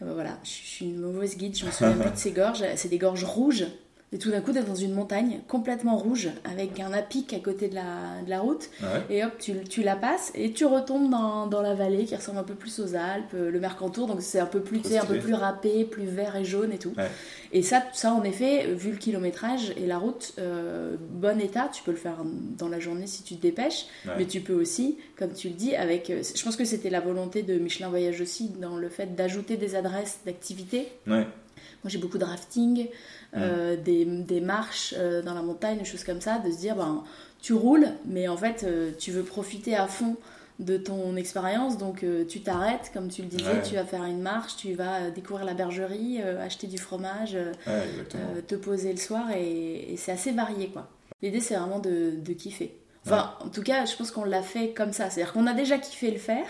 voilà, 0.00 0.38
je 0.42 0.50
suis 0.50 0.86
une 0.86 1.00
mauvaise 1.00 1.36
guide, 1.36 1.56
je 1.56 1.66
me 1.66 1.70
souviens 1.70 1.96
plus 2.00 2.10
de 2.10 2.16
ces 2.16 2.32
gorges. 2.32 2.64
C'est 2.74 2.88
des 2.88 2.98
gorges 2.98 3.24
rouges. 3.24 3.66
Et 4.12 4.18
tout 4.18 4.30
d'un 4.30 4.40
coup, 4.40 4.52
tu 4.52 4.58
es 4.58 4.62
dans 4.62 4.76
une 4.76 4.94
montagne 4.94 5.40
complètement 5.48 5.96
rouge 5.96 6.28
avec 6.44 6.78
un 6.78 6.92
apic 6.92 7.32
à 7.32 7.40
côté 7.40 7.68
de 7.68 7.74
la, 7.74 8.22
de 8.24 8.30
la 8.30 8.40
route. 8.40 8.70
Et 9.10 9.24
hop, 9.24 9.32
tu, 9.40 9.54
tu, 9.64 9.82
la 9.82 9.96
passes 9.96 10.30
et 10.36 10.52
tu 10.52 10.64
retombes 10.66 11.10
dans, 11.10 11.48
dans, 11.48 11.62
la 11.62 11.74
vallée 11.74 12.04
qui 12.04 12.14
ressemble 12.14 12.38
un 12.38 12.44
peu 12.44 12.54
plus 12.54 12.78
aux 12.78 12.94
Alpes, 12.94 13.32
le 13.32 13.58
Mercantour. 13.58 14.06
Donc 14.06 14.22
c'est 14.22 14.38
un 14.38 14.46
peu 14.46 14.60
plus, 14.60 14.80
un 14.96 15.04
peu 15.04 15.18
plus 15.18 15.34
râpé, 15.34 15.84
plus 15.84 16.04
vert 16.04 16.36
et 16.36 16.44
jaune 16.44 16.72
et 16.72 16.78
tout. 16.78 16.94
Et 17.52 17.62
ça, 17.62 17.82
ça, 17.92 18.12
en 18.12 18.22
effet, 18.22 18.72
vu 18.72 18.92
le 18.92 18.96
kilométrage 18.96 19.72
et 19.76 19.86
la 19.86 19.98
route, 19.98 20.34
euh, 20.38 20.96
bon 21.10 21.40
état, 21.40 21.68
tu 21.72 21.82
peux 21.82 21.92
le 21.92 21.96
faire 21.96 22.18
dans 22.58 22.68
la 22.68 22.78
journée 22.78 23.06
si 23.06 23.22
tu 23.24 23.36
te 23.36 23.42
dépêches. 23.42 23.86
Mais 24.16 24.26
tu 24.26 24.40
peux 24.40 24.54
aussi, 24.54 24.98
comme 25.18 25.32
tu 25.32 25.48
le 25.48 25.54
dis, 25.54 25.74
avec. 25.74 26.10
Euh, 26.10 26.22
je 26.34 26.42
pense 26.42 26.56
que 26.56 26.64
c'était 26.64 26.90
la 26.90 27.00
volonté 27.00 27.42
de 27.42 27.58
Michelin 27.58 27.88
Voyage 27.88 28.20
aussi 28.20 28.50
dans 28.60 28.76
le 28.76 28.88
fait 28.88 29.14
d'ajouter 29.14 29.56
des 29.56 29.74
adresses 29.74 30.20
d'activité. 30.24 30.88
Moi 31.06 31.90
j'ai 31.90 31.98
beaucoup 31.98 32.18
de 32.18 32.24
rafting, 32.24 32.88
euh, 33.36 33.76
des, 33.76 34.04
des, 34.04 34.40
marches 34.40 34.94
euh, 34.96 35.22
dans 35.22 35.34
la 35.34 35.42
montagne, 35.42 35.78
des 35.78 35.84
choses 35.84 36.04
comme 36.04 36.20
ça, 36.20 36.38
de 36.38 36.50
se 36.50 36.58
dire 36.58 36.76
ben, 36.76 37.02
tu 37.42 37.52
roules, 37.52 37.88
mais 38.06 38.28
en 38.28 38.36
fait 38.36 38.64
euh, 38.64 38.92
tu 38.98 39.10
veux 39.10 39.22
profiter 39.22 39.74
à 39.74 39.86
fond 39.86 40.16
de 40.60 40.76
ton 40.76 41.16
expérience, 41.16 41.78
donc 41.78 42.04
tu 42.28 42.42
t'arrêtes, 42.42 42.92
comme 42.94 43.08
tu 43.08 43.22
le 43.22 43.28
disais, 43.28 43.60
tu 43.64 43.74
vas 43.74 43.84
faire 43.84 44.04
une 44.04 44.20
marche, 44.20 44.54
tu 44.54 44.74
vas 44.74 45.10
découvrir 45.10 45.44
la 45.44 45.52
bergerie, 45.52 46.22
acheter 46.22 46.68
du 46.68 46.78
fromage, 46.78 47.36
te 48.46 48.54
poser 48.54 48.92
le 48.92 48.98
soir, 48.98 49.32
et, 49.36 49.96
c'est 49.96 50.12
assez 50.12 50.30
varié 50.30 50.68
quoi. 50.68 50.88
L'idée 51.22 51.40
c'est 51.40 51.56
vraiment 51.56 51.80
de, 51.80 52.12
de, 52.16 52.32
kiffer. 52.34 52.72
Enfin, 53.04 53.34
en 53.40 53.48
tout 53.48 53.62
cas, 53.62 53.84
je 53.84 53.96
pense 53.96 54.12
qu'on 54.12 54.22
l'a 54.22 54.42
fait 54.42 54.70
comme 54.70 54.92
ça, 54.92 55.10
c'est-à-dire 55.10 55.32
qu'on 55.32 55.48
a 55.48 55.54
déjà 55.54 55.76
kiffé 55.76 56.12
le 56.12 56.18
faire. 56.18 56.46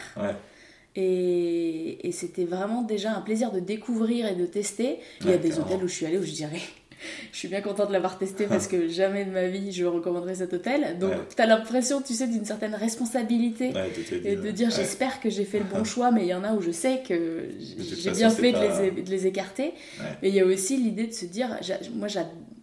Et, 0.97 2.07
et 2.07 2.13
c'était 2.13 2.45
vraiment 2.45 2.83
déjà 2.83 3.15
un 3.15 3.21
plaisir 3.21 3.51
de 3.51 3.61
découvrir 3.61 4.27
et 4.27 4.35
de 4.35 4.47
tester. 4.47 4.99
Il 5.23 5.31
y 5.31 5.33
a 5.33 5.39
des 5.39 5.59
hôtels 5.59 5.83
où 5.83 5.89
je 5.89 5.95
suis 5.95 6.07
allée 6.07 6.19
où 6.19 6.25
je 6.25 6.33
dirais 6.33 6.61
je 7.33 7.39
suis 7.39 7.49
bien 7.49 7.61
contente 7.61 7.89
de 7.89 7.93
l'avoir 7.93 8.19
testé 8.19 8.47
parce 8.49 8.67
que 8.67 8.89
jamais 8.89 9.25
de 9.25 9.31
ma 9.31 9.47
vie 9.47 9.73
je 9.73 9.85
recommanderais 9.85 10.37
cet 10.37 10.53
hôtel. 10.53 10.99
Donc 10.99 11.13
tu 11.35 11.41
as 11.43 11.47
l'impression, 11.47 12.03
tu 12.03 12.15
sais, 12.15 12.27
d'une 12.27 12.45
certaine 12.45 12.75
responsabilité 12.75 13.73
et 14.25 14.37
de 14.37 14.51
dire 14.51 14.71
j'espère 14.71 15.21
que 15.21 15.31
j'ai 15.31 15.45
fait 15.45 15.59
le 15.59 15.65
bon 15.65 15.85
choix, 15.85 16.11
mais 16.11 16.23
il 16.23 16.29
y 16.29 16.35
en 16.35 16.45
a 16.45 16.53
où 16.53 16.61
je 16.61 16.71
sais 16.71 17.03
que 17.07 17.49
j'ai 17.59 18.11
bien 18.11 18.31
fait 18.31 18.53
de, 18.53 18.59
les, 18.59 19.03
de, 19.03 19.11
les, 19.11 19.27
écarter. 19.27 19.75
Mais 20.23 20.29
il 20.29 20.35
y 20.35 20.41
a 20.41 20.47
aussi 20.47 20.77
l'idée 20.77 21.07
de 21.07 21.13
se 21.13 21.27
dire, 21.27 21.59
moi 21.95 22.09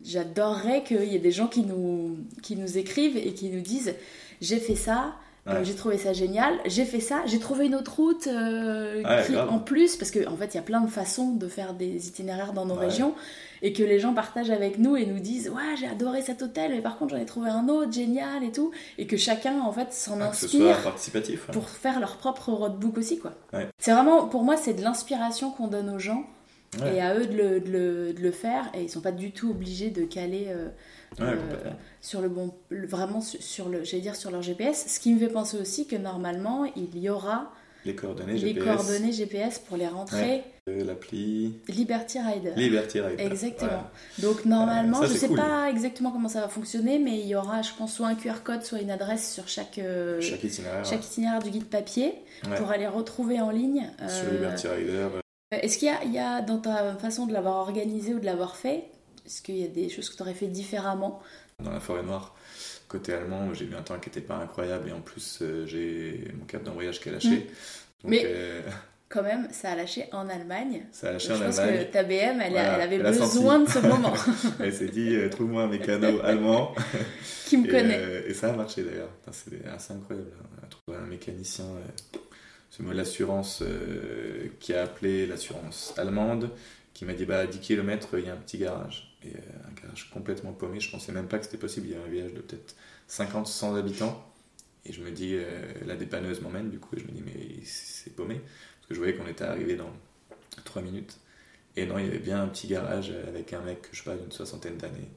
j'adorerais 0.03 0.83
qu'il 0.83 1.03
y 1.03 1.15
ait 1.15 1.19
des 1.19 1.31
gens 1.31 1.47
qui 1.47 1.63
nous, 1.63 2.17
qui 2.41 2.55
nous 2.55 2.77
écrivent 2.77 3.17
et 3.17 3.33
qui 3.33 3.49
nous 3.49 3.61
disent 3.61 3.93
j'ai 4.41 4.57
fait 4.57 4.75
ça, 4.75 5.15
euh, 5.47 5.63
j'ai 5.63 5.73
trouvé 5.73 5.97
ça 5.97 6.13
génial. 6.13 6.53
J'ai 6.65 6.85
fait 6.85 6.99
ça. 6.99 7.23
J'ai 7.25 7.39
trouvé 7.39 7.65
une 7.65 7.73
autre 7.73 7.95
route 7.95 8.27
euh, 8.27 9.03
en 9.49 9.57
plus, 9.57 9.95
parce 9.95 10.11
qu'en 10.11 10.33
en 10.33 10.37
fait, 10.37 10.53
il 10.53 10.57
y 10.57 10.59
a 10.59 10.63
plein 10.63 10.81
de 10.81 10.89
façons 10.89 11.31
de 11.31 11.47
faire 11.47 11.73
des 11.73 12.07
itinéraires 12.07 12.53
dans 12.53 12.65
nos 12.65 12.75
régions 12.75 13.15
et 13.63 13.73
que 13.73 13.81
les 13.81 13.99
gens 13.99 14.13
partagent 14.13 14.51
avec 14.51 14.77
nous 14.77 14.95
et 14.95 15.05
nous 15.05 15.19
disent 15.19 15.49
Ouais, 15.49 15.75
j'ai 15.79 15.87
adoré 15.87 16.21
cet 16.21 16.43
hôtel, 16.43 16.71
mais 16.71 16.81
par 16.81 16.97
contre, 16.97 17.15
j'en 17.15 17.21
ai 17.21 17.25
trouvé 17.25 17.49
un 17.49 17.67
autre 17.69 17.91
génial 17.91 18.43
et 18.43 18.51
tout. 18.51 18.71
Et 18.99 19.07
que 19.07 19.17
chacun, 19.17 19.59
en 19.61 19.71
fait, 19.71 19.93
s'en 19.93 20.21
inspire 20.21 20.77
pour 21.51 21.69
faire 21.69 21.99
leur 21.99 22.17
propre 22.17 22.51
roadbook 22.51 22.97
aussi, 22.97 23.17
quoi. 23.17 23.33
C'est 23.79 23.91
vraiment, 23.91 24.27
pour 24.27 24.43
moi, 24.43 24.57
c'est 24.57 24.73
de 24.73 24.83
l'inspiration 24.83 25.49
qu'on 25.51 25.67
donne 25.67 25.89
aux 25.89 25.99
gens 25.99 26.23
et 26.85 27.01
à 27.01 27.15
eux 27.15 27.25
de 27.25 27.35
le, 27.35 27.59
de, 28.13 28.21
le, 28.21 28.31
faire. 28.31 28.69
Et 28.75 28.83
ils 28.83 28.89
sont 28.89 29.01
pas 29.01 29.11
du 29.11 29.31
tout 29.31 29.49
obligés 29.49 29.89
de 29.89 30.05
caler. 30.05 30.45
Euh, 30.49 30.69
euh, 31.19 31.35
sur 31.99 32.21
le 32.21 32.29
bon, 32.29 32.53
vraiment 32.69 33.21
sur 33.21 33.67
le, 33.67 33.83
j'allais 33.83 34.01
dire 34.01 34.15
sur 34.15 34.31
leur 34.31 34.41
GPS. 34.41 34.85
Ce 34.87 34.99
qui 34.99 35.13
me 35.13 35.19
fait 35.19 35.27
penser 35.27 35.57
aussi 35.57 35.85
que 35.85 35.95
normalement 35.95 36.65
il 36.75 36.97
y 36.97 37.09
aura 37.09 37.51
les 37.83 37.95
coordonnées 37.95 38.33
les 38.33 38.53
GPS. 38.53 38.63
coordonnées 38.63 39.11
GPS 39.11 39.59
pour 39.59 39.75
les 39.75 39.87
rentrer. 39.87 40.43
Euh, 40.69 40.83
l'appli 40.85 41.55
Liberty 41.67 42.19
Rider. 42.19 42.53
Liberty 42.55 43.01
Rider. 43.01 43.23
Exactement. 43.23 43.83
Donc 44.19 44.45
normalement, 44.45 45.03
je 45.03 45.13
ne 45.13 45.17
sais 45.17 45.29
pas 45.29 45.69
exactement 45.69 46.11
comment 46.11 46.29
ça 46.29 46.41
va 46.41 46.47
fonctionner, 46.47 46.99
mais 46.99 47.19
il 47.19 47.27
y 47.27 47.35
aura, 47.35 47.61
je 47.61 47.71
pense, 47.77 47.95
soit 47.95 48.07
un 48.07 48.15
QR 48.15 48.43
code, 48.43 48.63
soit 48.63 48.79
une 48.79 48.91
adresse 48.91 49.33
sur 49.33 49.47
chaque, 49.47 49.79
euh, 49.79 50.21
chaque, 50.21 50.43
itinéraire, 50.43 50.85
chaque 50.85 51.05
itinéraire 51.05 51.41
du 51.41 51.49
guide 51.49 51.65
papier 51.65 52.13
pour 52.57 52.69
aller 52.69 52.87
retrouver 52.87 53.41
en 53.41 53.49
ligne. 53.49 53.89
Sur 54.07 54.31
Liberty 54.31 54.67
Rider. 54.67 55.07
Est-ce 55.51 55.77
qu'il 55.77 55.91
y, 56.05 56.13
y, 56.13 56.19
a 56.19 56.41
dans 56.41 56.59
ta 56.59 56.93
façon 56.95 57.25
de 57.25 57.33
l'avoir 57.33 57.57
organisé 57.57 58.13
ou 58.13 58.19
de 58.19 58.25
l'avoir 58.25 58.55
fait, 58.55 58.85
est-ce 59.31 59.41
qu'il 59.41 59.57
y 59.57 59.63
a 59.63 59.69
des 59.69 59.87
choses 59.87 60.09
que 60.09 60.17
tu 60.17 60.21
aurais 60.23 60.33
fait 60.33 60.47
différemment 60.47 61.21
Dans 61.63 61.71
la 61.71 61.79
forêt 61.79 62.03
noire, 62.03 62.35
côté 62.89 63.13
allemand, 63.13 63.53
j'ai 63.53 63.63
eu 63.63 63.75
un 63.75 63.81
temps 63.81 63.97
qui 63.97 64.09
n'était 64.09 64.19
pas 64.19 64.35
incroyable 64.35 64.89
et 64.89 64.91
en 64.91 64.99
plus 64.99 65.39
euh, 65.41 65.65
j'ai 65.65 66.33
mon 66.37 66.43
câble 66.43 66.65
d'embrayage 66.65 66.99
qui 66.99 67.07
a 67.07 67.13
lâché. 67.13 67.47
Mais 68.03 68.23
euh, 68.25 68.61
quand 69.07 69.23
même, 69.23 69.47
ça 69.51 69.71
a 69.71 69.75
lâché 69.77 70.09
en 70.11 70.27
Allemagne. 70.27 70.85
Ça 70.91 71.07
a 71.07 71.11
lâché 71.13 71.29
en 71.29 71.35
Allemagne. 71.35 71.53
Je 71.53 71.61
pense 71.61 71.85
que 71.85 71.91
ta 71.93 72.03
BM, 72.03 72.41
elle, 72.41 72.57
avait 72.57 72.99
besoin 72.99 73.59
de 73.59 73.69
ce 73.69 73.79
moment. 73.79 74.13
elle 74.59 74.73
s'est 74.73 74.89
dit, 74.89 75.15
euh, 75.15 75.29
trouve-moi 75.29 75.63
un 75.63 75.67
mécano 75.67 76.19
allemand. 76.25 76.75
qui 77.45 77.55
me 77.55 77.71
connaît. 77.71 78.25
et 78.27 78.33
ça 78.33 78.49
a 78.49 78.53
marché 78.53 78.83
d'ailleurs. 78.83 79.11
C'est 79.31 79.65
assez 79.65 79.93
incroyable. 79.93 80.29
On 80.59 80.65
a 80.65 80.67
trouvé 80.67 80.97
un 80.97 81.07
mécanicien, 81.07 81.67
ce 82.69 82.83
mot 82.83 82.91
l'assurance, 82.91 83.63
qui 84.59 84.73
a 84.73 84.83
appelé 84.83 85.25
l'assurance 85.25 85.93
allemande, 85.95 86.49
qui 86.93 87.05
m'a 87.05 87.13
dit, 87.13 87.23
bah 87.23 87.39
à 87.39 87.45
10 87.45 87.59
km, 87.59 88.17
il 88.17 88.25
y 88.25 88.29
a 88.29 88.33
un 88.33 88.37
petit 88.37 88.57
garage 88.57 89.10
et 89.23 89.35
euh, 89.35 89.39
un 89.69 89.81
garage 89.81 90.09
complètement 90.11 90.53
paumé. 90.53 90.79
Je 90.79 90.91
pensais 90.91 91.11
même 91.11 91.27
pas 91.27 91.37
que 91.37 91.45
c'était 91.45 91.57
possible. 91.57 91.87
Il 91.87 91.93
y 91.93 91.95
a 91.95 92.01
un 92.01 92.07
village 92.07 92.33
de 92.33 92.41
peut-être 92.41 92.75
50-100 93.09 93.77
habitants. 93.77 94.27
Et 94.85 94.93
je 94.93 95.01
me 95.03 95.11
dis, 95.11 95.35
euh, 95.35 95.73
la 95.85 95.95
dépanneuse 95.95 96.41
m'emmène, 96.41 96.69
du 96.69 96.79
coup, 96.79 96.95
et 96.95 96.99
je 96.99 97.05
me 97.05 97.11
dis, 97.11 97.21
mais 97.23 97.63
c'est 97.63 98.15
paumé. 98.15 98.35
Parce 98.35 98.87
que 98.87 98.93
je 98.95 98.99
voyais 98.99 99.15
qu'on 99.15 99.27
était 99.27 99.43
arrivé 99.43 99.75
dans 99.75 99.91
3 100.65 100.81
minutes. 100.81 101.19
Et 101.75 101.85
non, 101.85 101.97
il 101.99 102.05
y 102.05 102.07
avait 102.07 102.19
bien 102.19 102.43
un 102.43 102.47
petit 102.47 102.67
garage 102.67 103.11
avec 103.27 103.53
un 103.53 103.61
mec, 103.61 103.87
je 103.91 103.99
sais 103.99 104.03
pas, 104.03 104.15
d'une 104.17 104.31
soixantaine 104.31 104.77
d'années, 104.77 105.09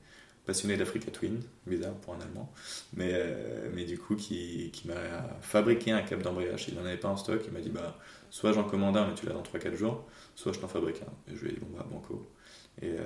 passionné 0.46 0.76
d'Africa 0.76 1.10
Twin, 1.10 1.40
bizarre 1.66 1.94
pour 1.94 2.14
un 2.14 2.20
Allemand, 2.20 2.52
mais, 2.94 3.10
euh, 3.12 3.70
mais 3.74 3.84
du 3.84 3.98
coup, 3.98 4.14
qui, 4.14 4.70
qui 4.72 4.86
m'a 4.86 4.94
fabriqué 5.40 5.90
un 5.90 6.02
câble 6.02 6.22
d'embrayage. 6.22 6.66
Il 6.68 6.74
n'en 6.76 6.84
avait 6.84 6.96
pas 6.96 7.08
en 7.08 7.16
stock, 7.16 7.42
il 7.46 7.52
m'a 7.52 7.60
dit, 7.60 7.70
bah, 7.70 7.98
soit 8.30 8.52
j'en 8.52 8.64
commande 8.64 8.96
un, 8.96 9.08
mais 9.08 9.14
tu 9.14 9.26
l'as 9.26 9.32
dans 9.32 9.42
3-4 9.42 9.74
jours, 9.74 10.04
soit 10.36 10.52
je 10.52 10.60
t'en 10.60 10.68
fabrique 10.68 11.02
un. 11.02 11.32
Et 11.32 11.36
je 11.36 11.42
lui 11.42 11.50
ai 11.50 11.54
dit, 11.54 11.60
bon, 11.60 11.76
bah, 11.76 11.86
banco. 11.90 12.30
Et 12.82 12.88
euh, 12.88 12.98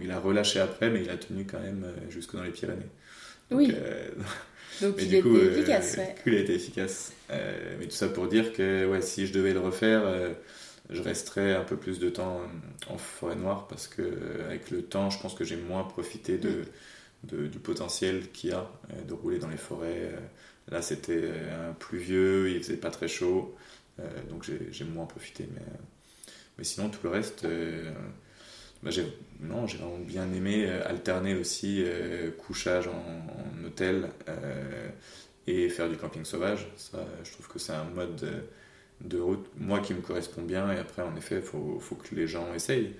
il 0.00 0.10
a 0.10 0.18
relâché 0.18 0.60
après, 0.60 0.90
mais 0.90 1.02
il 1.02 1.10
a 1.10 1.16
tenu 1.16 1.44
quand 1.44 1.60
même 1.60 1.84
euh, 1.84 2.10
jusque 2.10 2.34
dans 2.34 2.42
les 2.42 2.50
Pyrénées. 2.50 2.90
oui. 3.50 3.74
Donc 4.80 4.94
il 4.98 5.14
efficace. 5.14 5.96
Ouais. 5.98 6.14
il 6.24 6.34
a 6.36 6.38
été 6.38 6.54
efficace. 6.54 7.12
mais 7.28 7.84
tout 7.84 7.90
ça 7.90 8.08
pour 8.08 8.28
dire 8.28 8.52
que 8.54 8.86
ouais, 8.86 9.02
si 9.02 9.26
je 9.26 9.32
devais 9.32 9.52
le 9.52 9.60
refaire, 9.60 10.02
je 10.88 11.02
resterais 11.02 11.54
un 11.54 11.64
peu 11.64 11.76
plus 11.76 11.98
de 11.98 12.08
temps 12.08 12.40
en 12.88 12.96
forêt 12.96 13.34
noire 13.34 13.66
parce 13.68 13.88
que 13.88 14.02
avec 14.46 14.70
le 14.70 14.82
temps, 14.82 15.10
je 15.10 15.20
pense 15.20 15.34
que 15.34 15.44
j'ai 15.44 15.56
moins 15.56 15.82
profité 15.82 16.38
de, 16.38 16.64
du 17.24 17.58
potentiel 17.58 18.30
qu'il 18.30 18.50
y 18.50 18.52
a 18.54 18.70
de 19.06 19.12
rouler 19.12 19.38
dans 19.38 19.48
les 19.48 19.58
forêts. 19.58 20.12
Là, 20.70 20.80
c'était 20.80 21.30
pluvieux, 21.80 22.48
il 22.48 22.62
faisait 22.62 22.76
pas 22.76 22.90
très 22.90 23.08
chaud, 23.08 23.54
donc 24.30 24.48
j'ai 24.70 24.84
moins 24.84 25.04
profité. 25.04 25.46
Mais, 25.52 25.66
mais 26.56 26.64
sinon, 26.64 26.88
tout 26.88 27.00
le 27.02 27.10
reste, 27.10 27.44
bah, 28.82 28.90
j'ai 28.90 29.04
non 29.40 29.66
j'ai 29.66 29.78
vraiment 29.78 29.98
bien 29.98 30.32
aimé 30.32 30.64
euh, 30.66 30.86
alterner 30.88 31.34
aussi 31.34 31.82
euh, 31.84 32.30
couchage 32.30 32.88
en, 32.88 33.66
hôtel 33.66 34.08
euh, 34.28 34.88
et 35.46 35.68
faire 35.68 35.88
du 35.88 35.96
camping 35.96 36.24
sauvage. 36.24 36.66
Ça 36.76 36.98
je 37.24 37.32
trouve 37.32 37.48
que 37.48 37.58
c'est 37.58 37.72
un 37.72 37.84
mode 37.84 38.42
de, 39.00 39.18
route 39.18 39.46
moi 39.58 39.80
qui 39.80 39.94
me 39.94 40.00
correspond 40.00 40.42
bien 40.42 40.72
et 40.72 40.78
après 40.78 41.02
en 41.02 41.14
effet 41.16 41.40
faut 41.42 41.78
faut 41.80 41.94
que 41.94 42.14
les 42.14 42.26
gens 42.26 42.52
essayent. 42.54 42.94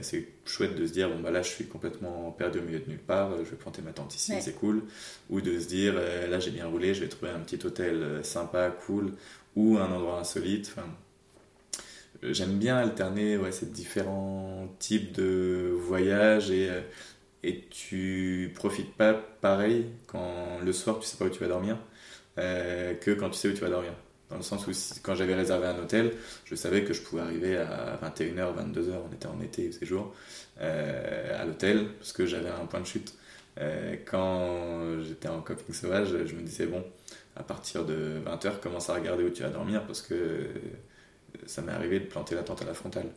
C'est 0.00 0.26
chouette 0.44 0.74
de 0.74 0.84
se 0.86 0.92
dire 0.92 1.08
bon 1.08 1.20
bah 1.20 1.30
là 1.30 1.40
je 1.42 1.50
suis 1.50 1.66
complètement 1.66 2.32
perdu 2.32 2.58
au 2.58 2.62
milieu 2.62 2.80
de 2.80 2.88
nulle 2.88 2.98
part 2.98 3.30
je 3.44 3.50
vais 3.50 3.56
planter 3.56 3.80
ma 3.80 3.92
tente 3.92 4.14
ici 4.14 4.34
c'est 4.40 4.54
cool. 4.54 4.82
Ou 5.30 5.40
de 5.40 5.58
se 5.60 5.68
dire 5.68 5.94
là 5.94 6.40
j'ai 6.40 6.50
bien 6.50 6.66
roulé 6.66 6.94
je 6.94 7.00
vais 7.00 7.08
trouver 7.08 7.30
un 7.30 7.38
petit 7.40 7.64
hôtel 7.64 8.24
sympa 8.24 8.70
cool 8.70 9.12
ou 9.54 9.78
un 9.78 9.92
endroit 9.92 10.18
insolite 10.18 10.72
enfin 10.72 10.88
j'aime 12.22 12.58
bien 12.58 12.76
alterner 12.76 13.36
ouais, 13.36 13.52
ces 13.52 13.66
différents 13.66 14.68
types 14.78 15.12
de 15.12 15.72
voyages 15.76 16.50
et, 16.50 16.70
euh, 16.70 16.80
et 17.42 17.64
tu 17.68 18.52
profites 18.54 18.94
pas 18.94 19.14
pareil 19.14 19.86
quand 20.06 20.58
le 20.64 20.72
soir 20.72 21.00
tu 21.00 21.06
sais 21.06 21.16
pas 21.16 21.24
où 21.24 21.30
tu 21.30 21.40
vas 21.40 21.48
dormir 21.48 21.78
euh, 22.38 22.94
que 22.94 23.10
quand 23.10 23.30
tu 23.30 23.38
sais 23.38 23.48
où 23.48 23.52
tu 23.52 23.60
vas 23.60 23.70
dormir. 23.70 23.92
Dans 24.30 24.36
le 24.38 24.42
sens 24.42 24.66
où 24.66 24.70
quand 25.02 25.14
j'avais 25.14 25.34
réservé 25.34 25.66
un 25.66 25.78
hôtel, 25.78 26.12
je 26.46 26.54
savais 26.54 26.84
que 26.84 26.94
je 26.94 27.02
pouvais 27.02 27.20
arriver 27.20 27.58
à 27.58 27.98
21h, 28.02 28.54
22h, 28.56 28.92
on 29.10 29.14
était 29.14 29.26
en 29.26 29.38
été, 29.42 29.70
ces 29.72 29.84
jours, 29.84 30.14
euh, 30.60 31.38
à 31.38 31.44
l'hôtel 31.44 31.88
parce 31.98 32.12
que 32.12 32.24
j'avais 32.24 32.48
un 32.48 32.64
point 32.66 32.80
de 32.80 32.86
chute. 32.86 33.14
quand 34.06 35.02
j'étais 35.02 35.28
en 35.28 35.42
camping 35.42 35.74
sauvage, 35.74 36.08
je 36.24 36.34
me 36.34 36.40
disais 36.42 36.66
bon, 36.66 36.82
à 37.36 37.42
partir 37.42 37.84
de 37.84 38.20
20h, 38.24 38.60
commence 38.60 38.88
à 38.88 38.94
regarder 38.94 39.24
où 39.24 39.30
tu 39.30 39.42
vas 39.42 39.50
dormir 39.50 39.82
parce 39.86 40.00
que 40.00 40.46
ça 41.46 41.62
m'est 41.62 41.72
arrivé 41.72 42.00
de 42.00 42.06
planter 42.06 42.34
la 42.34 42.42
tente 42.42 42.62
à 42.62 42.64
la 42.64 42.74
frontale. 42.74 43.08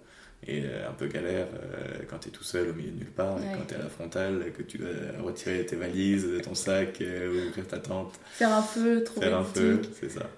Et 0.47 0.63
euh, 0.63 0.89
un 0.89 0.93
peu 0.93 1.07
galère 1.07 1.47
euh, 1.55 2.03
quand 2.09 2.19
tu 2.19 2.29
es 2.29 2.31
tout 2.31 2.43
seul 2.43 2.69
au 2.69 2.73
milieu 2.73 2.91
de 2.91 2.97
nulle 2.97 3.11
part, 3.11 3.37
et 3.39 3.57
quand 3.57 3.65
tu 3.67 3.73
es 3.73 3.77
à 3.77 3.81
la 3.81 3.89
frontale, 3.89 4.51
que 4.55 4.61
tu 4.61 4.77
dois 4.77 4.89
retirer 5.23 5.65
tes 5.65 5.75
valises, 5.75 6.27
ton 6.43 6.53
sac, 6.53 7.01
euh, 7.01 7.47
ouvrir 7.49 7.67
ta 7.67 7.79
tente. 7.79 8.13
Faire 8.31 8.53
un 8.53 8.61
feu, 8.61 9.03
trouver 9.03 9.27
Faire 9.27 9.37
un 9.39 9.43
feu, 9.43 9.81
c'est 9.99 10.09
ça. 10.09 10.29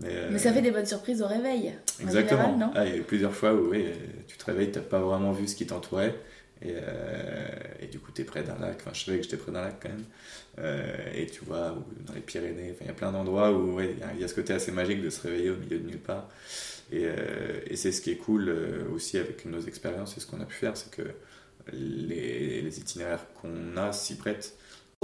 Mais, 0.00 0.38
ça 0.38 0.52
fait 0.52 0.60
des 0.60 0.72
bonnes 0.72 0.84
surprises 0.84 1.22
au 1.22 1.26
réveil. 1.26 1.72
Exactement. 2.02 2.70
ah, 2.74 2.84
il 2.84 2.90
y 2.90 2.94
a 2.94 2.96
eu 2.98 3.02
plusieurs 3.02 3.32
fois 3.32 3.54
où 3.54 3.70
oui, 3.70 3.86
tu 4.26 4.36
te 4.36 4.44
réveilles, 4.44 4.70
tu 4.70 4.78
n'as 4.78 4.84
pas 4.84 5.00
vraiment 5.00 5.32
vu 5.32 5.46
ce 5.46 5.56
qui 5.56 5.66
t'entourait. 5.66 6.14
Et, 6.62 6.74
et, 7.80 7.86
du 7.86 7.98
coup, 7.98 8.12
tu 8.12 8.22
es 8.22 8.24
près 8.24 8.42
d'un 8.42 8.58
lac. 8.58 8.78
Enfin, 8.80 8.92
je 8.94 9.04
savais 9.04 9.18
que 9.18 9.24
j'étais 9.24 9.36
près 9.36 9.52
d'un 9.52 9.62
lac 9.62 9.76
quand 9.82 9.90
même. 9.90 10.04
et 11.14 11.26
tu 11.26 11.44
vois, 11.44 11.76
dans 12.06 12.14
les 12.14 12.20
Pyrénées, 12.20 12.74
il 12.80 12.86
y 12.86 12.90
a 12.90 12.94
plein 12.94 13.12
d'endroits 13.12 13.52
où 13.52 13.78
il 13.80 13.90
y, 14.16 14.20
y, 14.20 14.24
a 14.24 14.28
ce 14.28 14.34
côté 14.34 14.54
assez 14.54 14.72
magique 14.72 15.02
de 15.02 15.10
se 15.10 15.20
réveiller 15.20 15.50
au 15.50 15.56
milieu 15.56 15.78
de 15.78 15.86
nulle 15.86 15.98
part. 16.00 16.28
Euh, 16.92 17.60
et, 17.66 17.76
c'est 17.76 17.92
ce 17.92 18.00
qui 18.00 18.10
est 18.10 18.16
cool 18.16 18.48
euh, 18.48 18.84
aussi 18.94 19.18
avec 19.18 19.44
nos 19.44 19.60
expériences 19.60 20.16
et 20.16 20.20
ce 20.20 20.26
qu'on 20.26 20.40
a 20.40 20.44
pu 20.44 20.54
faire, 20.54 20.76
c'est 20.76 20.90
que 20.90 21.02
les, 21.72 22.78
itinéraires 22.78 23.26
qu'on 23.40 23.76
a 23.76 23.92
s'y 23.92 24.16
prêtent. 24.16 24.54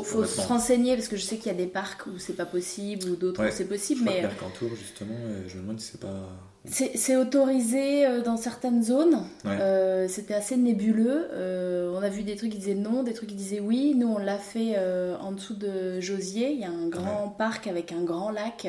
faut 0.01 0.25
se 0.25 0.41
renseigner 0.43 0.95
parce 0.95 1.09
que 1.09 1.17
je 1.17 1.25
sais 1.25 1.39
qu'il 1.39 1.47
y 1.47 1.55
a 1.55 1.59
des 1.59 1.67
parcs 1.67 2.07
où 2.07 2.19
c'est 2.19 2.35
pas 2.35 2.47
possible 2.47 3.11
ou 3.11 3.17
d'autres 3.17 3.41
Ouais, 3.41 3.49
où 3.49 3.53
c'est 3.53 3.65
Je 3.65 3.69
possible, 3.69 4.03
crois 4.03 4.15
mais 4.15 4.23
Mercantour, 4.23 4.77
justement, 4.77 5.17
euh, 5.19 5.43
je 5.49 5.57
me 5.57 5.63
demande 5.63 5.81
si 5.81 5.93
c'est 5.93 6.01
pas. 6.01 6.29
C'est 6.65 7.17
autorisé 7.17 8.07
euh, 8.07 8.23
dans 8.23 8.37
certaines 8.37 8.85
zones. 8.85 9.25
Ouais. 9.45 9.51
Euh, 9.61 10.07
C'était 10.09 10.35
assez 10.35 10.57
nébuleux. 10.57 11.27
Euh, 11.33 11.93
on 11.99 12.03
a 12.03 12.09
vu 12.09 12.23
des 12.23 12.37
trucs 12.37 12.51
qui 12.53 12.59
disaient 12.59 12.75
non, 12.75 13.03
des 13.03 13.15
trucs 13.15 13.31
qui 13.31 13.35
disaient 13.35 13.59
oui. 13.59 13.95
Nous, 13.97 14.07
on 14.07 14.19
l'a 14.19 14.39
fait 14.39 14.75
euh, 14.77 15.17
en 15.21 15.33
dessous 15.33 15.55
de 15.55 15.99
Josier. 16.01 16.53
Il 16.53 16.61
y 16.61 16.65
a 16.65 16.71
un 16.71 16.87
grand 16.89 17.29
parc 17.37 17.67
avec 17.67 17.91
un 17.91 18.03
grand 18.03 18.31
lac. 18.31 18.69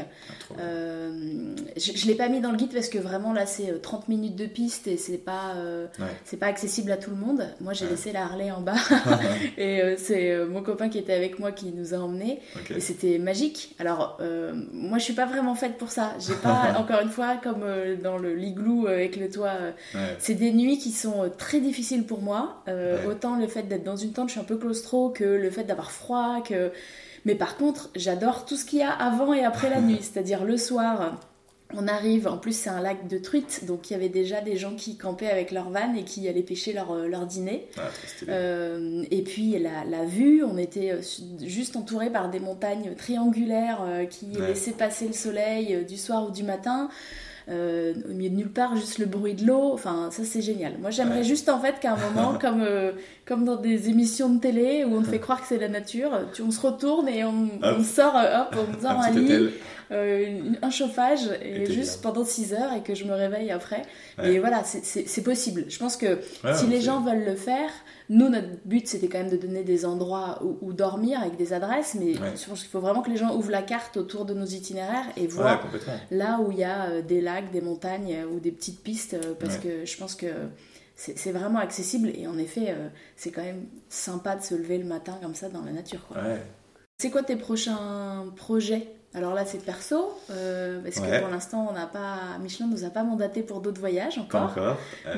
Ah, 0.52 0.62
je 1.78 1.92
je 1.96 2.08
l'ai 2.08 2.16
pas 2.16 2.30
mis 2.30 2.42
dans 2.42 2.50
le 2.52 2.58
guide 2.58 2.74
parce 2.74 2.90
que 2.90 2.98
vraiment 2.98 3.32
là, 3.32 3.46
c'est 3.46 3.70
euh, 3.70 3.78
30 3.80 4.08
minutes 4.10 4.36
de 4.36 4.48
piste 4.48 4.88
et 4.88 4.98
pas, 5.24 5.54
euh, 5.58 5.86
Ouais. 6.00 6.08
c'est 6.26 6.38
pas 6.38 6.48
accessible 6.48 6.92
à 6.92 6.98
tout 6.98 7.12
le 7.12 7.16
monde. 7.18 7.44
Moi, 7.62 7.74
j'ai 7.74 7.88
laissé 7.88 8.12
la 8.12 8.24
Harley 8.24 8.50
en 8.52 8.62
bas 8.62 8.74
et 9.58 9.96
c'est 9.98 10.46
mon 10.46 10.64
copain 10.64 10.90
qui 10.90 10.98
était 10.98 11.14
avec 11.14 11.38
moi 11.38 11.52
qui 11.52 11.68
nous 11.68 11.94
a 11.94 11.98
emmenés. 11.98 12.40
Et 12.76 12.80
c'était 12.80 13.20
magique. 13.20 13.76
Alors, 13.78 14.18
moi, 14.74 14.98
je 14.98 15.04
suis 15.04 15.14
pas 15.14 15.26
vraiment 15.28 15.54
faite 15.54 15.78
pour 15.78 15.90
ça. 15.92 16.14
J'ai 16.20 16.34
pas, 16.36 16.74
encore 16.78 17.02
une 17.02 17.10
fois, 17.10 17.36
comme 17.42 17.64
euh, 17.84 17.96
dans 17.96 18.18
le 18.18 18.34
l'igloo 18.34 18.88
euh, 18.88 18.94
avec 18.96 19.16
le 19.18 19.30
toit, 19.30 19.50
euh, 19.62 19.72
Ouais. 19.96 20.16
c'est 20.20 20.34
des 20.36 20.52
nuits 20.52 20.78
qui 20.78 20.92
sont 20.92 21.24
euh, 21.24 21.30
très 21.30 21.60
difficiles 21.60 22.06
pour 22.06 22.22
moi. 22.22 22.64
Ouais. 22.68 23.06
Autant 23.08 23.36
le 23.38 23.48
fait 23.48 23.64
d'être 23.64 23.84
dans 23.84 23.96
une 23.98 24.12
tente, 24.14 24.30
je 24.30 24.34
suis 24.34 24.42
un 24.42 24.46
peu 24.46 24.58
claustro, 24.58 25.10
que 25.10 25.24
le 25.24 25.50
fait 25.50 25.64
d'avoir 25.64 25.92
froid, 25.92 26.42
que. 26.44 26.72
Mais 27.26 27.36
par 27.36 27.56
contre, 27.58 27.90
j'adore 27.96 28.46
tout 28.46 28.58
ce 28.58 28.66
qu'il 28.66 28.80
y 28.80 28.84
a 28.84 28.92
avant 28.92 29.34
et 29.34 29.44
après 29.46 29.70
la 29.70 29.80
nuit. 29.88 30.00
C'est-à-dire 30.02 30.44
le 30.44 30.58
soir. 30.58 31.20
On 31.76 31.88
arrive, 31.88 32.28
en 32.28 32.38
plus 32.38 32.56
c'est 32.56 32.70
un 32.70 32.82
lac 32.82 33.08
de 33.08 33.18
truites, 33.18 33.66
donc 33.66 33.90
il 33.90 33.94
y 33.94 33.96
avait 33.96 34.08
déjà 34.10 34.42
des 34.42 34.58
gens 34.58 34.76
qui 34.76 34.96
campaient 34.96 35.32
avec 35.32 35.50
leur 35.50 35.72
van 35.72 35.96
et 35.96 36.04
qui 36.04 36.28
allaient 36.30 36.44
pêcher 36.44 36.72
leur, 36.72 36.94
leur 37.08 37.26
dîner. 37.26 37.66
Ah. 37.78 37.82
Euh, 38.30 39.04
et 39.10 39.24
puis 39.24 39.58
la, 39.58 39.84
la 39.90 40.06
vue, 40.06 40.44
on 40.44 40.56
était 40.60 40.96
juste 41.42 41.76
entouré 41.76 42.12
par 42.12 42.30
des 42.30 42.40
montagnes 42.40 42.94
triangulaires 42.96 43.82
qui 44.12 44.28
Ouais. 44.40 44.50
laissaient 44.50 44.74
passer 44.74 45.08
le 45.08 45.14
soleil 45.14 45.84
du 45.88 45.98
soir 45.98 46.28
ou 46.28 46.32
du 46.32 46.44
matin. 46.44 46.90
Euh, 47.50 47.94
au 48.10 48.14
milieu 48.14 48.30
de 48.30 48.36
nulle 48.36 48.52
part, 48.52 48.76
juste 48.78 49.00
le 49.00 49.06
bruit 49.06 49.34
de 49.34 49.46
l'eau. 49.46 49.72
Enfin, 49.74 50.10
ça 50.12 50.24
c'est 50.24 50.42
génial. 50.42 50.74
Moi 50.80 50.92
j'aimerais 50.92 51.18
Ouais. 51.18 51.24
juste 51.24 51.50
en 51.50 51.60
fait 51.60 51.80
qu'à 51.82 51.94
un 51.94 51.98
moment, 51.98 52.38
comme, 52.42 52.62
euh, 52.62 52.92
comme 53.26 53.44
dans 53.44 53.58
des 53.58 53.90
émissions 53.90 54.30
de 54.30 54.40
télé 54.40 54.86
où 54.86 54.96
on 54.96 55.02
te 55.02 55.08
fait 55.10 55.20
croire 55.20 55.42
que 55.42 55.48
c'est 55.48 55.58
la 55.58 55.68
nature, 55.68 56.12
tu, 56.34 56.42
on 56.42 56.52
se 56.52 56.62
retourne 56.62 57.10
et 57.10 57.26
on, 57.26 57.50
sort, 57.84 58.16
euh, 58.16 58.42
hop, 58.44 58.56
on 58.78 58.82
sort 58.82 58.92
un 59.00 59.02
un, 59.04 59.10
petit 59.12 59.20
lit, 59.20 59.26
hôtel. 59.26 59.52
Euh, 59.92 60.26
une- 60.26 60.60
un 60.62 60.70
chauffage 60.70 61.30
et 61.42 61.66
juste 61.66 62.02
bien. 62.02 62.12
pendant 62.12 62.26
6 62.26 62.54
heures 62.54 62.74
et 62.74 62.82
que 62.84 62.96
je 62.96 63.06
me 63.06 63.14
réveille 63.14 63.52
après. 63.52 63.82
Ouais. 64.18 64.34
Et 64.34 64.40
voilà, 64.40 64.64
c'est- 64.64 65.22
possible. 65.24 65.66
Je 65.70 65.78
pense 65.80 65.98
que 65.98 66.20
Ouais, 66.44 66.54
si 66.56 66.68
les 66.68 66.82
gens 66.82 67.02
veulent 67.02 67.26
le 67.26 67.36
faire, 67.36 67.70
nous, 68.10 68.30
notre 68.30 68.48
but, 68.66 68.88
c'était 68.88 69.08
quand 69.08 69.20
même 69.20 69.30
de 69.30 69.38
donner 69.38 69.64
des 69.64 69.86
endroits 69.86 70.42
où, 70.44 70.58
où 70.62 70.74
dormir 70.74 71.20
avec 71.22 71.38
des 71.38 71.54
adresses, 71.54 71.96
mais 72.00 72.20
Ouais. 72.20 72.34
je 72.36 72.46
pense 72.50 72.62
qu'il 72.62 72.70
faut 72.70 72.80
vraiment 72.82 73.02
que 73.02 73.10
les 73.10 73.18
gens 73.18 73.36
ouvrent 73.36 73.52
la 73.52 73.62
carte 73.62 73.98
autour 73.98 74.26
de 74.26 74.34
nos 74.34 74.46
itinéraires 74.46 75.06
et 75.18 75.28
voient 75.28 75.60
là 76.12 76.40
où 76.42 76.52
il 76.52 76.58
y 76.60 76.64
a 76.64 76.86
euh, 76.90 77.02
des 77.02 77.22
lacs, 77.22 77.52
des 77.52 77.62
montagnes 77.62 78.14
euh, 78.16 78.26
ou 78.26 78.40
des 78.40 78.52
petites 78.52 78.82
pistes, 78.84 79.16
parce 79.40 79.58
que 79.58 79.86
je 79.86 79.98
pense 79.98 80.16
que 80.16 80.28
c'est 80.96 81.32
vraiment 81.32 81.60
accessible 81.60 82.10
et 82.16 82.28
en 82.28 82.38
effet, 82.38 82.76
c'est 83.16 83.32
quand 83.32 83.42
même 83.44 83.66
sympa 83.90 84.36
de 84.36 84.44
se 84.44 84.54
lever 84.56 84.78
le 84.78 84.86
matin 84.86 85.18
comme 85.22 85.34
ça 85.36 85.50
dans 85.50 85.62
la 85.64 85.72
nature. 85.72 86.06
quoi. 86.08 86.18
C'est 87.00 87.10
quoi 87.10 87.24
tes 87.24 87.36
prochains 87.36 88.26
projets? 88.36 88.88
Alors 89.16 89.34
là, 89.34 89.46
c'est 89.46 89.64
perso, 89.64 90.18
euh, 90.32 90.80
parce 90.84 90.98
Ouais. 90.98 91.18
que 91.18 91.20
pour 91.22 91.30
l'instant, 91.30 91.68
on 91.70 91.74
n'a 91.74 91.86
pas, 91.88 92.38
Michelin 92.42 92.68
nous 92.68 92.84
a 92.84 92.90
pas 92.90 93.04
mandaté 93.04 93.44
pour 93.44 93.62
d'autres 93.62 93.80
voyages 93.80 94.16
Pas 94.30 94.40
encore. 94.40 94.52
encore. 94.52 94.78
Euh, 95.08 95.14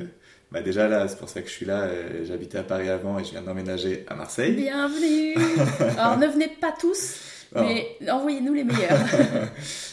Mais- 0.00 0.06
bah 0.52 0.60
déjà 0.62 0.88
là, 0.88 1.06
c'est 1.08 1.18
pour 1.18 1.28
ça 1.28 1.42
que 1.42 1.48
je 1.48 1.52
suis 1.52 1.66
là. 1.66 1.82
euh, 1.82 2.24
J'habitais 2.24 2.58
à 2.58 2.62
Paris 2.62 2.88
avant 2.88 3.18
et 3.18 3.24
je 3.24 3.30
viens 3.32 3.42
d'emménager 3.42 4.04
à 4.08 4.14
Marseille. 4.14 4.52
Bienvenue 4.54 5.34
Alors 5.98 6.18
ne 6.18 6.26
venez 6.28 6.48
pas 6.60 6.72
tous, 6.80 7.16
mais 7.54 7.86
envoyez-nous 8.08 8.54
les 8.54 8.64
meilleurs. 8.64 8.98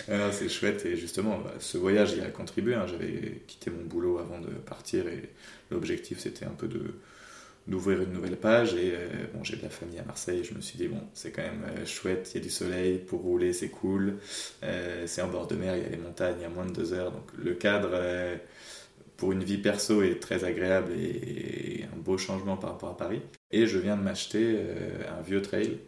C'est 0.31 0.49
chouette 0.49 0.85
et 0.85 0.95
justement, 0.95 1.39
bah, 1.39 1.53
ce 1.59 1.77
voyage 1.77 2.13
y 2.13 2.21
a 2.21 2.25
contribué. 2.29 2.75
hein. 2.75 2.85
J'avais 2.87 3.41
quitté 3.47 3.71
mon 3.71 3.83
boulot 3.83 4.19
avant 4.19 4.39
de 4.39 4.47
partir 4.49 5.07
et 5.07 5.29
l'objectif 5.71 6.19
c'était 6.19 6.45
un 6.45 6.49
peu 6.57 6.67
de 6.67 6.81
d'ouvrir 7.67 8.01
une 8.01 8.11
nouvelle 8.11 8.35
page 8.35 8.73
et 8.73 8.93
euh, 8.93 9.07
bon 9.33 9.43
j'ai 9.43 9.55
de 9.55 9.61
la 9.61 9.69
famille 9.69 9.99
à 9.99 10.03
Marseille 10.03 10.43
je 10.43 10.53
me 10.53 10.61
suis 10.61 10.77
dit 10.77 10.87
bon 10.87 11.01
c'est 11.13 11.31
quand 11.31 11.43
même 11.43 11.63
euh, 11.77 11.85
chouette 11.85 12.29
il 12.33 12.37
y 12.37 12.41
a 12.41 12.43
du 12.43 12.49
soleil 12.49 12.97
pour 12.97 13.21
rouler 13.21 13.53
c'est 13.53 13.69
cool 13.69 14.17
Euh, 14.63 15.03
c'est 15.07 15.21
en 15.21 15.27
bord 15.29 15.47
de 15.47 15.55
mer 15.55 15.75
il 15.77 15.83
y 15.83 15.85
a 15.85 15.89
les 15.89 15.97
montagnes 15.97 16.43
a 16.45 16.49
moins 16.49 16.65
de 16.65 16.73
deux 16.73 16.93
heures 16.93 17.11
donc 17.11 17.25
le 17.37 17.53
cadre 17.53 17.91
pour 19.17 19.31
une 19.31 19.43
vie 19.43 19.57
perso 19.57 20.01
est 20.03 20.19
très 20.19 20.43
agréable 20.43 20.91
et 20.93 21.85
un 21.93 21.97
beau 21.97 22.17
changement 22.17 22.57
par 22.57 22.71
rapport 22.71 22.89
à 22.89 22.97
Paris 22.97 23.21
et 23.51 23.67
je 23.67 23.77
viens 23.79 23.95
de 23.97 24.01
m'acheter 24.01 24.57
un 25.17 25.21
vieux 25.21 25.41
trail 25.41 25.79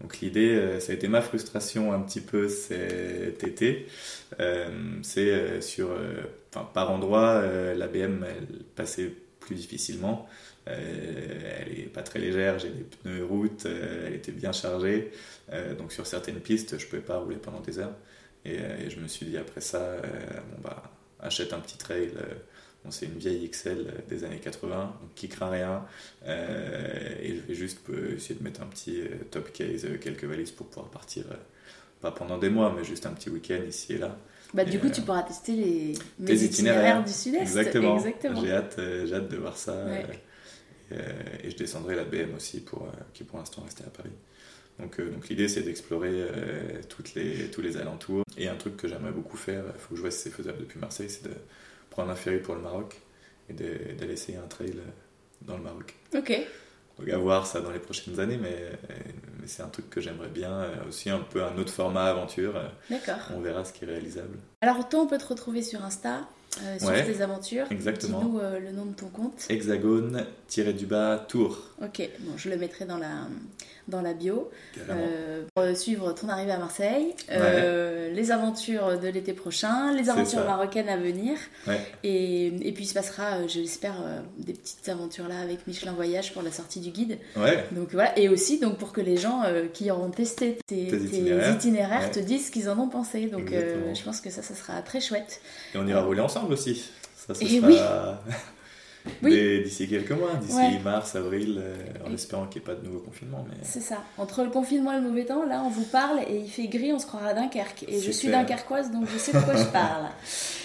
donc 0.00 0.20
l'idée, 0.20 0.78
ça 0.78 0.92
a 0.92 0.94
été 0.94 1.08
ma 1.08 1.20
frustration 1.20 1.92
un 1.92 1.98
petit 1.98 2.20
peu 2.20 2.48
cet 2.48 3.42
été. 3.42 3.88
C'est 5.02 5.60
sur, 5.60 5.88
par 6.50 6.90
endroits, 6.90 7.40
euh, 7.42 7.74
la 7.74 7.86
BM 7.88 8.24
passait 8.74 9.12
plus 9.40 9.54
difficilement. 9.54 10.28
Euh, 10.68 11.60
elle 11.60 11.78
est 11.78 11.82
pas 11.92 12.02
très 12.02 12.18
légère, 12.18 12.58
j'ai 12.58 12.68
des 12.70 12.84
pneus 12.84 13.24
route, 13.24 13.66
euh, 13.66 14.06
elle 14.06 14.14
était 14.14 14.32
bien 14.32 14.52
chargée. 14.52 15.10
Euh, 15.52 15.74
donc 15.74 15.92
sur 15.92 16.06
certaines 16.06 16.40
pistes, 16.40 16.78
je 16.78 16.86
pouvais 16.86 17.02
pas 17.02 17.18
rouler 17.18 17.36
pendant 17.36 17.60
des 17.60 17.78
heures. 17.78 17.94
Et, 18.44 18.54
et 18.56 18.90
je 18.90 19.00
me 19.00 19.08
suis 19.08 19.26
dit 19.26 19.36
après 19.36 19.60
ça, 19.60 19.96
bon 20.00 20.62
bah 20.62 20.82
achète 21.20 21.52
un 21.52 21.58
petit 21.60 21.76
trail. 21.76 22.10
Bon, 22.84 22.92
c'est 22.92 23.06
une 23.06 23.18
vieille 23.18 23.48
XL 23.50 23.92
des 24.08 24.22
années 24.22 24.38
80, 24.38 24.96
donc 25.00 25.14
qui 25.16 25.28
craint 25.28 25.50
rien. 25.50 25.84
Euh, 26.26 27.14
et 27.20 27.34
je 27.34 27.40
vais 27.40 27.54
juste 27.54 27.80
essayer 28.14 28.36
de 28.36 28.44
mettre 28.44 28.62
un 28.62 28.66
petit 28.66 29.02
top 29.32 29.52
case, 29.52 29.86
quelques 30.00 30.24
valises 30.24 30.52
pour 30.52 30.68
pouvoir 30.68 30.88
partir, 30.88 31.24
pas 32.00 32.12
pendant 32.12 32.38
des 32.38 32.48
mois, 32.50 32.72
mais 32.76 32.84
juste 32.84 33.06
un 33.06 33.10
petit 33.12 33.30
week-end 33.30 33.60
ici 33.68 33.94
et 33.94 33.98
là. 33.98 34.16
Bah, 34.54 34.64
du 34.64 34.78
coup, 34.78 34.86
euh, 34.86 34.90
tu 34.90 35.02
pourras 35.02 35.22
tester 35.22 35.52
les, 35.52 35.92
Les 36.20 36.44
itinéraires, 36.44 37.00
itinéraires. 37.00 37.04
du 37.04 37.12
Sud-Est. 37.12 37.40
Exactement. 37.42 37.96
Exactement. 37.96 38.40
J'ai 38.40 38.52
hâte, 38.52 38.76
euh, 38.78 39.12
hâte 39.12 39.28
de 39.28 39.36
voir 39.36 39.56
ça. 39.56 39.84
Ouais. 39.84 40.06
Euh, 40.92 41.12
et, 41.42 41.50
je 41.50 41.56
descendrai 41.56 41.94
la 41.94 42.04
BM 42.04 42.34
aussi, 42.34 42.60
pour, 42.60 42.82
euh, 42.84 42.90
qui 43.14 43.24
pour 43.24 43.38
l'instant 43.38 43.62
restait 43.62 43.84
à 43.84 43.90
Paris. 43.90 44.12
Donc, 44.78 45.00
euh, 45.00 45.10
donc 45.10 45.28
l'idée, 45.28 45.48
c'est 45.48 45.62
d'explorer 45.62 46.10
euh, 46.12 46.80
toutes 46.88 47.14
les, 47.14 47.50
tous 47.50 47.60
les 47.60 47.76
alentours. 47.76 48.24
Et 48.36 48.48
un 48.48 48.54
truc 48.54 48.76
que 48.76 48.88
j'aimerais 48.88 49.12
beaucoup 49.12 49.36
faire, 49.36 49.64
il 49.74 49.80
faut 49.80 49.90
que 49.90 49.96
je 49.96 50.00
vois 50.00 50.10
si 50.10 50.18
c'est 50.20 50.30
faisable 50.30 50.58
depuis 50.60 50.78
Marseille, 50.78 51.10
c'est 51.10 51.24
de 51.24 51.34
prendre 51.90 52.10
un 52.10 52.14
ferry 52.16 52.38
pour 52.38 52.54
le 52.54 52.60
Maroc 52.60 52.96
et 53.48 53.52
de- 53.52 53.92
d'aller 53.98 54.12
essayer 54.12 54.38
un 54.38 54.46
trail 54.46 54.74
dans 55.42 55.56
le 55.56 55.62
Maroc. 55.62 55.94
Ok. 56.14 56.32
Donc 56.98 57.08
à 57.08 57.18
voir 57.18 57.46
ça 57.46 57.60
dans 57.60 57.70
les 57.70 57.78
prochaines 57.78 58.18
années, 58.20 58.38
mais, 58.40 58.56
mais 59.40 59.46
c'est 59.46 59.62
un 59.62 59.68
truc 59.68 59.88
que 59.88 60.00
j'aimerais 60.00 60.28
bien. 60.28 60.68
Aussi 60.88 61.10
un 61.10 61.20
peu 61.20 61.42
un 61.44 61.56
autre 61.56 61.72
format 61.72 62.06
aventure. 62.06 62.54
D'accord. 62.90 63.18
On 63.34 63.40
verra 63.40 63.64
ce 63.64 63.72
qui 63.72 63.84
est 63.84 63.88
réalisable. 63.88 64.36
Alors, 64.60 64.88
toi, 64.88 65.00
on 65.00 65.06
peut 65.06 65.18
te 65.18 65.26
retrouver 65.26 65.62
sur 65.62 65.84
Insta, 65.84 66.28
euh, 66.62 66.78
sur 66.78 66.88
Ouais. 66.88 67.04
tes 67.04 67.20
aventures. 67.22 67.66
Exactement. 67.70 68.20
Dis-nous 68.20 68.38
euh, 68.40 68.58
le 68.58 68.72
nom 68.72 68.86
de 68.86 68.92
ton 68.94 69.08
compte. 69.08 69.46
Hexagone, 69.48 70.24
tiré 70.48 70.72
du 70.72 70.86
bas, 70.86 71.24
tour. 71.28 71.58
Ok, 71.82 72.08
bon, 72.20 72.32
je 72.36 72.48
le 72.50 72.56
mettrai 72.56 72.84
dans 72.84 72.98
la, 72.98 73.26
dans 73.88 74.00
la 74.02 74.12
bio. 74.14 74.50
Euh, 74.90 75.42
pour 75.54 75.64
suivre 75.76 76.12
ton 76.12 76.28
arrivée 76.28 76.52
à 76.52 76.58
Marseille, 76.58 77.14
euh, 77.30 78.10
les 78.12 78.30
aventures 78.30 78.98
de 78.98 79.08
l'été 79.08 79.32
prochain, 79.32 79.92
les 79.94 80.08
aventures 80.10 80.40
ça. 80.40 80.44
marocaines 80.44 80.88
à 80.88 80.96
venir. 80.96 81.36
Ouais. 81.66 81.80
Et, 82.04 82.46
et 82.46 82.72
puis 82.72 82.84
il 82.84 82.86
se 82.86 82.94
passera, 82.94 83.38
euh, 83.38 83.48
je 83.48 83.60
l'espère, 83.60 83.94
des 84.38 84.52
petites 84.52 84.88
aventures 84.88 85.26
là 85.28 85.40
avec 85.40 85.66
Michelin 85.66 85.92
Voyage 85.92 86.32
pour 86.32 86.42
la 86.42 86.52
sortie 86.52 86.80
du 86.80 86.90
guide. 86.90 87.18
Ouais, 87.36 87.64
Donc 87.72 87.88
voilà, 87.92 88.16
et 88.18 88.28
aussi 88.28 88.58
donc 88.60 88.78
pour 88.78 88.92
que 88.92 89.00
les 89.00 89.16
gens 89.16 89.42
qui 89.72 89.90
auront 89.90 90.10
testé 90.10 90.58
tes, 90.66 90.86
Tes 90.86 90.98
tes 90.98 91.50
itinéraires. 91.50 92.10
te 92.10 92.20
disent 92.20 92.46
ce 92.46 92.50
qu'ils 92.50 92.68
en 92.68 92.78
ont 92.78 92.88
pensé. 92.88 93.26
Donc 93.26 93.50
je 93.50 94.02
pense 94.04 94.20
que 94.20 94.30
ça, 94.30 94.42
ça 94.42 94.54
sera 94.54 94.80
très 94.82 95.00
chouette. 95.00 95.40
et 95.74 95.78
on 95.78 95.86
ira 95.86 96.02
rouler 96.02 96.20
ensemble 96.20 96.52
aussi. 96.52 96.90
Ça, 97.16 97.34
ce 97.34 97.42
Et 97.44 97.48
sera 97.60 97.66
Oui. 97.68 97.78
dès- 99.22 99.60
d'ici 99.62 99.88
quelques 99.88 100.10
mois, 100.12 100.34
d'ici 100.34 100.56
Ouais. 100.56 100.78
mars, 100.84 101.14
avril, 101.16 101.60
euh, 101.62 101.74
en 102.06 102.12
espérant 102.12 102.46
qu'il 102.46 102.60
n'y 102.62 102.68
ait 102.68 102.74
pas 102.74 102.80
de 102.80 102.86
nouveau 102.86 103.00
confinement. 103.00 103.44
Mais... 103.48 103.56
C'est 103.62 103.80
ça. 103.80 104.02
Entre 104.18 104.42
le 104.44 104.50
confinement 104.50 104.92
et 104.92 104.96
le 104.96 105.02
mauvais 105.08 105.24
temps, 105.24 105.44
là 105.46 105.62
on 105.64 105.70
vous 105.70 105.84
parle 105.84 106.20
et 106.28 106.36
il 106.38 106.50
fait 106.50 106.66
gris, 106.68 106.92
on 106.92 106.98
se 106.98 107.06
croira 107.06 107.28
à 107.28 107.34
Dunkerque. 107.34 107.84
Et 107.88 108.00
je 108.00 108.10
suis 108.10 108.28
clair. 108.28 108.40
dunkerquoise 108.40 108.90
donc 108.90 109.06
je 109.12 109.18
sais 109.18 109.32
de 109.32 109.40
quoi 109.40 109.56
je 109.56 109.64
parle. 109.72 110.04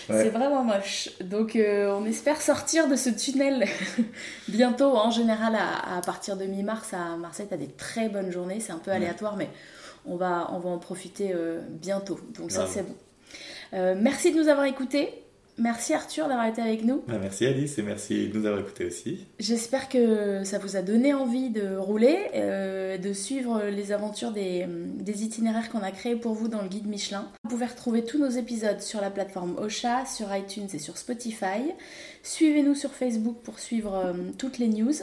Ouais. 0.09 0.23
C'est 0.23 0.29
vraiment 0.29 0.63
moche. 0.63 1.09
Donc 1.21 1.55
euh, 1.55 1.93
on 1.97 2.05
espère 2.05 2.41
sortir 2.41 2.87
de 2.89 2.95
ce 2.95 3.09
tunnel 3.09 3.65
bientôt. 4.47 4.95
En 4.97 5.11
général, 5.11 5.55
à, 5.55 5.97
à 5.97 6.01
partir 6.01 6.35
de 6.37 6.45
mi-mars 6.45 6.93
à 6.93 7.15
Marseille, 7.17 7.47
tu 7.47 7.53
as 7.53 7.57
des 7.57 7.67
très 7.69 8.09
bonnes 8.09 8.31
journées. 8.31 8.59
C'est 8.59 8.73
un 8.73 8.79
peu 8.79 8.91
aléatoire, 8.91 9.35
mais 9.37 9.49
on 10.05 10.17
va, 10.17 10.49
on 10.51 10.59
va 10.59 10.69
en 10.69 10.77
profiter 10.79 11.31
euh, 11.33 11.61
bientôt. 11.69 12.19
Donc 12.37 12.51
ça, 12.51 12.67
c'est 12.67 12.83
bon. 12.83 12.95
Euh, 13.73 13.95
merci 13.97 14.33
de 14.33 14.39
nous 14.41 14.49
avoir 14.49 14.65
écoutés. 14.65 15.22
Merci 15.57 15.93
Arthur 15.93 16.27
d'avoir 16.27 16.47
été 16.47 16.61
avec 16.61 16.83
nous. 16.83 17.03
Bah, 17.07 17.17
merci 17.21 17.45
Alice 17.45 17.77
et 17.77 17.83
merci 17.83 18.27
de 18.27 18.37
nous 18.37 18.45
avoir 18.45 18.61
écoutés 18.61 18.85
aussi. 18.85 19.25
J'espère 19.39 19.87
que 19.87 20.43
ça 20.43 20.57
vous 20.57 20.75
a 20.75 20.81
donné 20.81 21.13
envie 21.13 21.49
de 21.49 21.75
rouler, 21.75 22.17
euh, 22.35 22.97
de 22.97 23.13
suivre 23.13 23.63
les 23.69 23.91
aventures 23.91 24.31
des, 24.31 24.65
des 24.67 25.23
itinéraires 25.23 25.69
qu'on 25.69 25.83
a 25.83 25.91
créés 25.91 26.15
pour 26.15 26.33
vous 26.33 26.47
dans 26.47 26.61
le 26.61 26.67
guide 26.67 26.87
Michelin. 26.87 27.27
Vous 27.43 27.49
pouvez 27.51 27.65
retrouver 27.65 28.03
tous 28.03 28.17
nos 28.17 28.29
épisodes 28.29 28.81
sur 28.81 28.99
la 29.01 29.11
plateforme 29.11 29.55
Ocha, 29.57 30.05
sur 30.05 30.35
iTunes 30.35 30.69
et 30.73 30.79
sur 30.79 30.97
Spotify. 30.97 31.71
Suivez-nous 32.23 32.75
sur 32.75 32.91
Facebook 32.91 33.37
pour 33.43 33.59
suivre 33.59 33.95
euh, 33.95 34.13
toutes 34.37 34.57
les 34.57 34.69
news. 34.69 34.93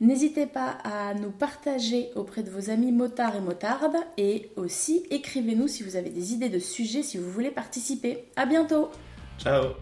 N'hésitez 0.00 0.46
pas 0.46 0.78
à 0.84 1.12
nous 1.14 1.30
partager 1.30 2.08
auprès 2.14 2.42
de 2.42 2.50
vos 2.50 2.70
amis 2.70 2.92
motards 2.92 3.36
et 3.36 3.40
motardes 3.40 3.96
et 4.16 4.50
aussi 4.56 5.04
écrivez-nous 5.10 5.68
si 5.68 5.82
vous 5.82 5.96
avez 5.96 6.10
des 6.10 6.32
idées 6.32 6.48
de 6.48 6.58
sujets, 6.58 7.02
si 7.02 7.18
vous 7.18 7.30
voulez 7.30 7.50
participer. 7.50 8.24
À 8.36 8.46
bientôt 8.46 8.88
Ciao 9.42 9.74